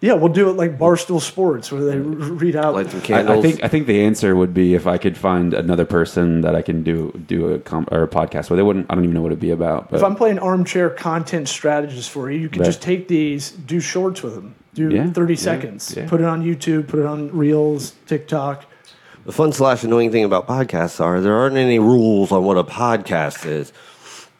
yeah, 0.01 0.13
we'll 0.15 0.33
do 0.33 0.49
it 0.49 0.57
like 0.57 0.79
Barstool 0.79 1.21
Sports 1.21 1.73
where 1.73 1.83
they 1.85 1.99
read 1.99 2.55
out. 2.55 2.75
Light 2.75 2.91
some 2.91 3.01
I, 3.01 3.03
candles. 3.03 3.39
I 3.39 3.43
think 3.43 3.65
I 3.65 3.69
think 3.69 3.87
the 3.87 4.01
answer 4.03 4.37
would 4.37 4.55
be 4.55 4.75
if 4.75 4.87
I 4.87 4.97
could 4.99 5.17
find 5.17 5.53
another 5.55 5.85
person 5.85 6.43
that 6.43 6.55
I 6.55 6.63
can 6.63 6.83
do 6.85 7.13
do 7.27 7.53
a 7.55 7.59
com- 7.59 7.89
or 7.91 8.03
a 8.05 8.09
podcast 8.09 8.51
with. 8.51 8.59
They 8.59 8.63
wouldn't. 8.63 8.87
I 8.91 8.95
don't 8.95 9.05
even 9.05 9.15
know 9.15 9.23
what 9.23 9.33
it'd 9.33 9.41
be 9.41 9.51
about. 9.51 9.91
But 9.91 9.97
if 9.97 10.05
I'm 10.05 10.15
playing 10.15 10.39
armchair 10.39 10.89
content 10.91 11.49
strategist 11.49 12.11
for 12.11 12.31
you, 12.31 12.39
you 12.39 12.49
can 12.49 12.61
Right. 12.63 12.67
just 12.67 12.81
take 12.83 13.09
these, 13.09 13.51
do 13.51 13.81
shorts 13.81 14.23
with 14.23 14.35
them. 14.35 14.55
Do 14.75 14.89
Yeah, 14.91 15.11
30 15.11 15.35
yeah, 15.35 15.41
seconds. 15.41 15.95
yeah. 15.97 16.07
Put 16.09 16.21
it 16.21 16.27
on 16.27 16.45
YouTube, 16.45 16.87
put 16.87 17.01
it 17.01 17.07
on 17.07 17.37
Reels, 17.37 17.95
TikTok. 18.07 18.65
The 19.25 19.33
fun 19.33 19.53
slash 19.53 19.83
annoying 19.83 20.13
thing 20.13 20.23
about 20.25 20.47
podcasts 20.47 21.01
are 21.05 21.21
there 21.21 21.35
aren't 21.35 21.57
any 21.57 21.81
rules 21.81 22.31
on 22.31 22.45
what 22.45 22.57
a 22.57 22.63
podcast 22.65 23.45
is. 23.47 23.73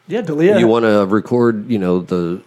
Yeah, 0.07 0.21
Dalia. 0.21 0.57
You 0.57 0.67
want 0.67 0.85
to 0.85 1.05
record, 1.05 1.69
you 1.69 1.77
know, 1.77 1.99
the 1.99 2.41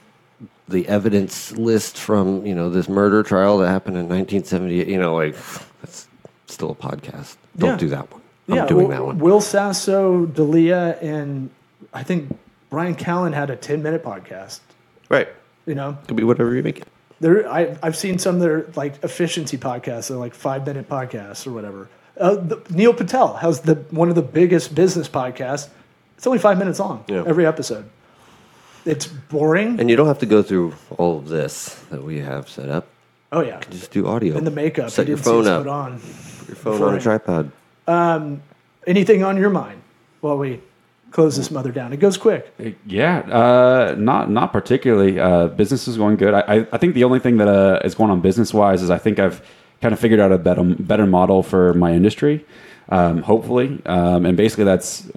the 0.68 0.86
evidence 0.88 1.52
list 1.52 1.98
from, 1.98 2.46
you 2.46 2.54
know, 2.54 2.70
this 2.70 2.88
murder 2.88 3.22
trial 3.22 3.58
that 3.58 3.68
happened 3.68 3.96
in 3.96 4.08
1978. 4.08 4.88
You 4.88 4.98
know, 4.98 5.14
like 5.14 5.34
that's 5.80 6.06
still 6.46 6.70
a 6.70 6.74
podcast. 6.74 7.36
Don't 7.58 7.70
Yeah. 7.70 7.76
do 7.76 7.88
that 7.90 8.10
one. 8.12 8.20
I'm 8.48 8.54
yeah, 8.56 8.66
doing 8.66 8.88
Will, 8.88 8.94
that 8.94 9.04
one. 9.04 9.18
Will 9.18 9.40
Sasso, 9.40 10.26
Dalia, 10.26 11.00
and 11.02 11.50
I 11.94 12.02
think 12.02 12.36
Bryan 12.70 12.94
Callen 12.94 13.32
had 13.34 13.50
a 13.50 13.56
10 13.56 13.82
minute 13.82 14.02
podcast. 14.04 14.60
right. 15.08 15.28
You 15.64 15.76
know, 15.76 15.96
Could 16.08 16.16
be 16.16 16.24
whatever 16.24 16.52
you 16.56 16.62
make 16.62 16.78
it. 16.80 16.88
there 17.20 17.48
I, 17.48 17.76
I've 17.84 17.96
seen 17.96 18.18
some 18.18 18.40
that 18.40 18.48
are 18.48 18.68
like 18.74 19.02
efficiency 19.04 19.56
podcasts, 19.56 20.08
they're 20.08 20.16
like 20.16 20.34
five 20.34 20.66
minute 20.66 20.88
podcasts 20.88 21.46
or 21.46 21.52
whatever. 21.52 21.88
Uh, 22.18 22.34
the, 22.34 22.60
Neil 22.68 22.92
Patel 22.92 23.34
has 23.34 23.60
the 23.60 23.76
one 23.90 24.08
of 24.08 24.16
the 24.16 24.22
biggest 24.22 24.74
business 24.74 25.08
podcasts. 25.08 25.68
It's 26.16 26.26
only 26.26 26.40
five 26.40 26.58
minutes 26.58 26.80
long 26.80 27.04
Yeah. 27.06 27.22
every 27.26 27.46
episode. 27.46 27.84
It's 28.84 29.06
boring. 29.06 29.78
And 29.80 29.88
you 29.90 29.96
don't 29.96 30.08
have 30.08 30.18
to 30.20 30.26
go 30.26 30.42
through 30.42 30.74
all 30.98 31.18
of 31.18 31.28
this 31.28 31.74
that 31.90 32.02
we 32.02 32.18
have 32.20 32.48
set 32.48 32.68
up. 32.68 32.86
oh 33.30 33.40
yeah, 33.40 33.54
you 33.56 33.60
can 33.60 33.72
Just 33.72 33.90
do 33.92 34.06
audio. 34.06 34.36
and 34.36 34.46
the 34.46 34.50
makeup. 34.50 34.90
Set 34.90 35.06
you 35.06 35.14
your 35.14 35.18
phone 35.22 35.46
up. 35.46 35.62
Put 35.62 35.70
on. 35.70 36.00
Put 36.00 36.48
your 36.48 36.56
phone 36.56 36.82
on 36.82 36.94
a 36.94 37.00
tripod. 37.00 37.52
Anything 38.86 39.22
on 39.22 39.36
your 39.36 39.50
mind 39.50 39.80
while 40.20 40.36
we 40.36 40.60
close 41.12 41.36
this 41.36 41.50
mother 41.52 41.70
down? 41.70 41.92
It 41.92 41.98
goes 42.00 42.16
quick. 42.16 42.52
Yeah, 42.84 43.18
uh, 43.20 43.94
not 43.96 44.28
not 44.30 44.52
particularly. 44.52 45.20
Uh, 45.20 45.46
business 45.46 45.86
is 45.86 45.96
going 45.96 46.16
good. 46.16 46.34
I, 46.34 46.40
I, 46.40 46.66
I 46.72 46.78
think 46.78 46.94
the 46.94 47.04
only 47.04 47.20
thing 47.20 47.36
that 47.36 47.46
uh, 47.48 47.78
is 47.84 47.94
going 47.94 48.10
on 48.10 48.20
business 48.20 48.52
wise 48.52 48.82
is 48.82 48.90
I 48.90 48.98
think 48.98 49.20
I've 49.20 49.40
kind 49.80 49.92
of 49.94 50.00
figured 50.00 50.18
out 50.18 50.32
a 50.32 50.38
better 50.38 50.64
better 50.64 51.06
model 51.06 51.44
for 51.44 51.74
my 51.74 51.92
industry. 51.92 52.44
Um, 52.88 53.22
hopefully, 53.22 53.80
um, 53.86 54.26
and 54.26 54.36
basically 54.36 54.64
that's 54.64 55.08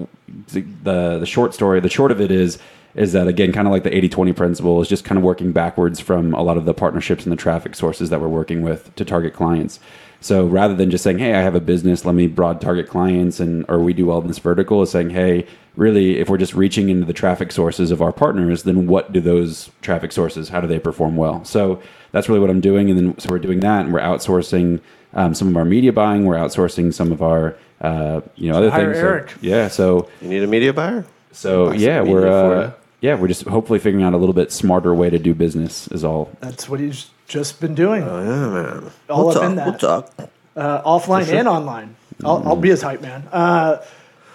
the 0.49 0.61
the 0.83 1.25
short 1.25 1.55
story. 1.55 1.79
The 1.79 1.89
short 1.89 2.11
of 2.11 2.21
it 2.21 2.29
is 2.29 2.59
is 2.95 3.11
that 3.13 3.27
again, 3.27 3.51
kind 3.51 3.67
of 3.67 3.71
like 3.71 3.83
the 3.83 3.89
80-20 3.91 4.35
principle 4.35 4.81
is 4.81 4.87
just 4.87 5.03
kind 5.03 5.17
of 5.17 5.23
working 5.23 5.51
backwards 5.51 5.99
from 5.99 6.33
a 6.33 6.41
lot 6.41 6.57
of 6.57 6.65
the 6.65 6.73
partnerships 6.73 7.23
and 7.25 7.31
the 7.31 7.35
traffic 7.37 7.75
sources 7.75 8.09
that 8.09 8.21
we're 8.21 8.27
working 8.29 8.61
with 8.61 8.95
to 8.95 9.03
target 9.05 9.33
clients. 9.33 9.79
So 10.21 10.45
rather 10.47 10.73
than 10.73 10.89
just 10.89 11.03
saying, 11.03 11.19
"Hey, 11.19 11.33
I 11.35 11.41
have 11.41 11.53
a 11.55 11.59
business, 11.59 12.03
let 12.05 12.15
me 12.15 12.25
broad 12.25 12.59
target 12.61 12.87
clients," 12.87 13.39
and 13.39 13.63
or 13.67 13.79
we 13.79 13.93
do 13.93 14.07
well 14.07 14.21
in 14.21 14.27
this 14.27 14.39
vertical, 14.39 14.81
is 14.81 14.89
saying, 14.89 15.11
"Hey, 15.11 15.45
really, 15.75 16.17
if 16.19 16.29
we're 16.29 16.37
just 16.39 16.55
reaching 16.55 16.89
into 16.89 17.05
the 17.05 17.13
traffic 17.13 17.51
sources 17.51 17.91
of 17.91 18.01
our 18.01 18.11
partners, 18.13 18.63
then 18.63 18.87
what 18.87 19.11
do 19.13 19.19
those 19.19 19.69
traffic 19.81 20.11
sources? 20.11 20.49
How 20.49 20.61
do 20.61 20.67
they 20.67 20.79
perform 20.79 21.15
well?" 21.15 21.43
So 21.43 21.79
that's 22.11 22.27
really 22.27 22.39
what 22.39 22.49
I'm 22.49 22.61
doing, 22.61 22.89
and 22.89 22.97
then 22.97 23.19
so 23.19 23.27
we're 23.29 23.37
doing 23.39 23.59
that, 23.59 23.85
and 23.85 23.93
we're 23.93 23.99
outsourcing 23.99 24.79
um, 25.13 25.35
some 25.35 25.49
of 25.49 25.57
our 25.57 25.65
media 25.65 25.93
buying, 25.93 26.25
we're 26.25 26.37
outsourcing 26.37 26.91
some 26.93 27.11
of 27.11 27.21
our 27.21 27.55
uh, 27.81 28.21
you 28.35 28.49
know 28.51 28.57
other 28.57 28.71
Hire 28.71 28.85
things. 28.93 28.97
So- 28.97 29.07
Eric. 29.07 29.33
yeah, 29.41 29.67
so 29.67 30.09
You 30.21 30.29
need 30.29 30.41
a 30.43 30.47
media 30.47 30.73
buyer? 30.73 31.05
so 31.33 31.71
yeah, 31.71 32.01
we're 32.01 32.27
uh, 32.27 32.61
ya. 32.61 32.71
Yeah, 33.05 33.13
we're 33.13 33.27
just 33.27 33.43
hopefully 33.43 33.77
figuring 33.77 34.03
out 34.03 34.13
a 34.13 34.17
little 34.17 34.33
bit 34.33 34.51
smarter 34.51 34.93
way 34.95 35.11
to 35.11 35.19
do 35.19 35.35
business. 35.35 35.87
Is 35.89 36.03
all. 36.03 36.31
That's 36.39 36.67
what 36.67 36.79
he's 36.79 37.11
just 37.27 37.61
been 37.61 37.75
doing. 37.75 38.01
Oh, 38.03 38.19
yeah, 38.23 38.49
man. 38.81 38.91
All 39.09 39.19
we'll 39.27 39.29
up 39.29 39.35
talk, 39.35 39.43
in 39.43 39.55
that. 39.57 39.67
We'll 39.67 39.77
talk. 39.77 40.11
uh, 40.55 40.81
offline 40.81 41.31
and 41.31 41.47
online. 41.47 41.95
I'll, 42.23 42.41
I'll 42.47 42.55
be 42.55 42.69
his 42.69 42.81
hype 42.81 43.01
man. 43.01 43.27
Uh, 43.31 43.83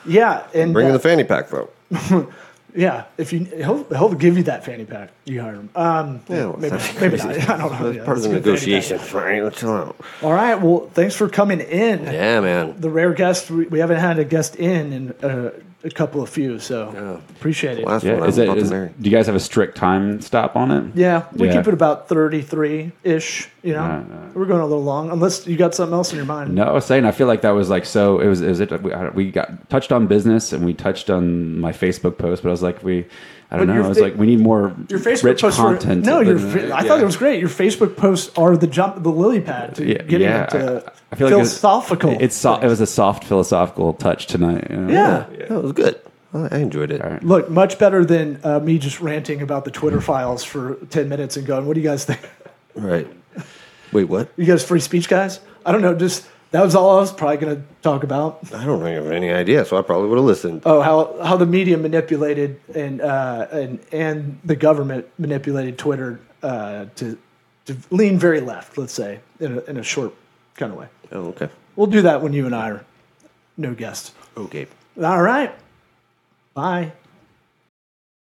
yeah, 0.06 0.46
and 0.54 0.72
Bring 0.72 0.86
in 0.86 0.92
uh, 0.92 0.98
the 0.98 1.02
fanny 1.02 1.24
pack, 1.24 1.48
though. 1.48 1.70
yeah, 2.76 3.04
if 3.18 3.32
you 3.32 3.40
he'll, 3.44 3.84
he'll 3.84 4.14
give 4.14 4.36
you 4.36 4.44
that 4.44 4.64
fanny 4.64 4.84
pack. 4.84 5.10
You 5.24 5.40
hire 5.40 5.54
him. 5.54 5.70
Um, 5.74 6.20
Yeah, 6.28 6.46
well, 6.46 6.56
maybe 6.58 6.76
maybe 7.00 7.16
not. 7.16 7.26
I 7.50 7.56
don't 7.58 7.72
know. 7.72 7.84
That's 7.86 7.96
Yeah, 7.96 8.04
part 8.04 8.16
of 8.18 8.22
the 8.22 8.28
negotiation. 8.30 8.98
good 8.98 9.04
fanny 9.06 9.12
pack. 9.12 9.24
right? 9.24 9.42
Let's 9.42 9.58
chill 9.58 9.72
out. 9.72 9.96
All 10.22 10.32
right. 10.32 10.54
Well, 10.54 10.88
thanks 10.94 11.16
for 11.16 11.28
coming 11.28 11.60
in. 11.60 12.04
Yeah, 12.04 12.40
man. 12.40 12.80
The 12.80 12.90
rare 12.90 13.14
guest. 13.14 13.50
We, 13.50 13.66
we 13.66 13.80
haven't 13.80 13.98
had 13.98 14.18
a 14.18 14.24
guest 14.24 14.54
in 14.56 14.92
in 14.92 15.10
uh, 15.28 15.50
a 15.82 15.90
couple 15.90 16.22
of 16.22 16.28
few, 16.28 16.58
so 16.58 17.20
appreciate 17.38 17.78
it. 17.78 17.86
Last 17.86 18.04
Yeah, 18.04 18.14
one 18.14 18.22
I 18.22 18.26
is 18.26 18.32
was 18.32 18.38
it? 18.38 18.44
about 18.44 18.58
Is, 18.58 18.70
marry. 18.70 18.90
do 19.00 19.08
you 19.10 19.16
guys 19.16 19.26
have 19.26 19.34
a 19.34 19.40
strict 19.40 19.76
time 19.76 20.20
stop 20.20 20.54
on 20.56 20.70
it? 20.70 20.84
Yeah, 20.94 21.22
we 21.32 21.46
Yeah. 21.48 21.54
keep 21.56 21.68
it 21.68 21.74
about 21.74 22.08
thirty-three 22.08 22.92
ish. 23.04 23.48
You 23.62 23.72
know, 23.74 23.80
Right, 23.80 23.96
right. 24.08 24.34
we're 24.36 24.46
going 24.46 24.60
a 24.60 24.66
little 24.66 24.82
long, 24.84 25.10
unless 25.10 25.46
you 25.46 25.56
got 25.56 25.74
something 25.74 25.94
else 25.94 26.12
in 26.12 26.16
your 26.16 26.26
mind. 26.26 26.54
No, 26.54 26.64
I 26.64 26.72
was 26.72 26.84
saying 26.84 27.04
I 27.04 27.10
feel 27.12 27.26
like 27.26 27.42
that 27.42 27.50
was 27.50 27.68
like 27.70 27.84
so. 27.86 28.20
It 28.20 28.26
was. 28.28 28.40
Is 28.42 28.60
it? 28.60 28.70
We, 28.82 28.92
I 28.92 29.02
don't- 29.04 29.14
we 29.14 29.30
got 29.30 29.68
touched 29.70 29.92
on 29.92 30.06
business 30.06 30.52
and 30.52 30.64
we 30.64 30.74
touched 30.74 31.08
on 31.10 31.58
my 31.60 31.72
Facebook 31.72 32.18
post, 32.18 32.42
but 32.42 32.48
I 32.48 32.52
was 32.52 32.62
like, 32.62 32.82
we. 32.82 33.06
I 33.52 33.56
don't 33.56 33.66
But 33.66 33.74
know. 33.74 33.84
I 33.84 33.88
was 33.88 33.98
fa- 33.98 34.04
like, 34.04 34.16
we 34.16 34.26
need 34.26 34.38
more 34.40 34.74
Your 34.88 35.00
Facebook 35.00 35.24
rich 35.24 35.40
posts 35.40 35.58
content. 35.58 36.06
Were, 36.06 36.10
no, 36.12 36.20
your 36.20 36.34
than- 36.38 36.50
fa- 36.52 36.74
I 36.74 36.82
yeah. 36.82 36.88
thought 36.88 37.00
it 37.00 37.04
was 37.04 37.16
great. 37.16 37.40
Your 37.40 37.48
Facebook 37.48 37.96
posts 37.96 38.30
are 38.38 38.56
the 38.56 38.68
jump, 38.68 39.02
the 39.02 39.10
lily 39.10 39.40
pad 39.40 39.74
to 39.76 39.84
Yeah, 39.84 40.02
getting 40.02 40.28
yeah, 40.28 40.44
into 40.44 40.58
I- 40.86 40.92
I 41.12 41.16
feel 41.16 41.26
like 41.26 41.32
it's- 41.34 41.58
philosophical. 41.58 42.16
It's 42.20 42.36
so, 42.36 42.54
it 42.54 42.66
was 42.66 42.80
a 42.80 42.86
soft 42.86 43.24
philosophical 43.24 43.92
touch 43.94 44.26
tonight. 44.26 44.68
you 44.70 44.76
know? 44.76 44.92
yeah. 44.92 45.24
Yeah, 45.36 45.56
it 45.56 45.62
was 45.62 45.72
good. 45.72 46.00
I 46.32 46.48
I 46.52 46.58
enjoyed 46.58 46.92
it. 46.92 47.02
right. 47.02 47.20
Look, 47.24 47.50
much 47.50 47.76
better 47.80 48.04
than 48.04 48.38
uh, 48.44 48.60
me 48.60 48.78
just 48.78 49.00
ranting 49.00 49.42
about 49.42 49.64
the 49.64 49.72
Twitter 49.72 50.00
files 50.00 50.44
for 50.44 50.76
ten 50.90 51.08
minutes 51.08 51.36
and 51.36 51.44
going, 51.44 51.66
"What 51.66 51.74
do 51.74 51.80
you 51.80 51.88
guys 51.88 52.04
think? 52.04 52.20
Right. 52.76 53.08
Wait, 53.92 54.04
what? 54.04 54.28
You 54.36 54.44
guys 54.44 54.64
free 54.64 54.78
speech 54.78 55.08
guys?" 55.08 55.40
I 55.66 55.72
don't 55.72 55.82
know. 55.82 55.92
Just 55.94 56.24
that 56.50 56.62
was 56.62 56.74
all 56.74 56.96
I 56.96 57.00
was 57.00 57.12
probably 57.12 57.36
going 57.36 57.56
to 57.56 57.62
talk 57.82 58.02
about. 58.02 58.40
I 58.52 58.64
don't 58.64 58.80
really 58.80 58.94
have 58.94 59.10
any 59.10 59.30
idea, 59.30 59.64
so 59.64 59.76
I 59.76 59.82
probably 59.82 60.08
would 60.08 60.16
have 60.18 60.24
listened. 60.24 60.62
Oh, 60.64 60.80
how 60.80 61.22
how 61.22 61.36
the 61.36 61.46
media 61.46 61.76
manipulated 61.76 62.60
and 62.74 63.00
uh, 63.00 63.46
and 63.52 63.78
and 63.92 64.40
the 64.44 64.56
government 64.56 65.06
manipulated 65.18 65.78
Twitter 65.78 66.20
uh, 66.42 66.86
to 66.96 67.16
to 67.66 67.76
lean 67.90 68.18
very 68.18 68.40
left. 68.40 68.76
Let's 68.78 68.92
say 68.92 69.20
in 69.38 69.58
a, 69.58 69.60
in 69.62 69.76
a 69.76 69.82
short 69.82 70.14
kind 70.56 70.72
of 70.72 70.78
way. 70.78 70.88
Oh, 71.12 71.28
okay. 71.28 71.48
We'll 71.76 71.86
do 71.86 72.02
that 72.02 72.20
when 72.20 72.32
you 72.32 72.46
and 72.46 72.54
I 72.54 72.70
are 72.70 72.84
no 73.56 73.74
guests. 73.74 74.12
Okay. 74.36 74.66
All 75.02 75.22
right. 75.22 75.54
Bye. 76.54 76.92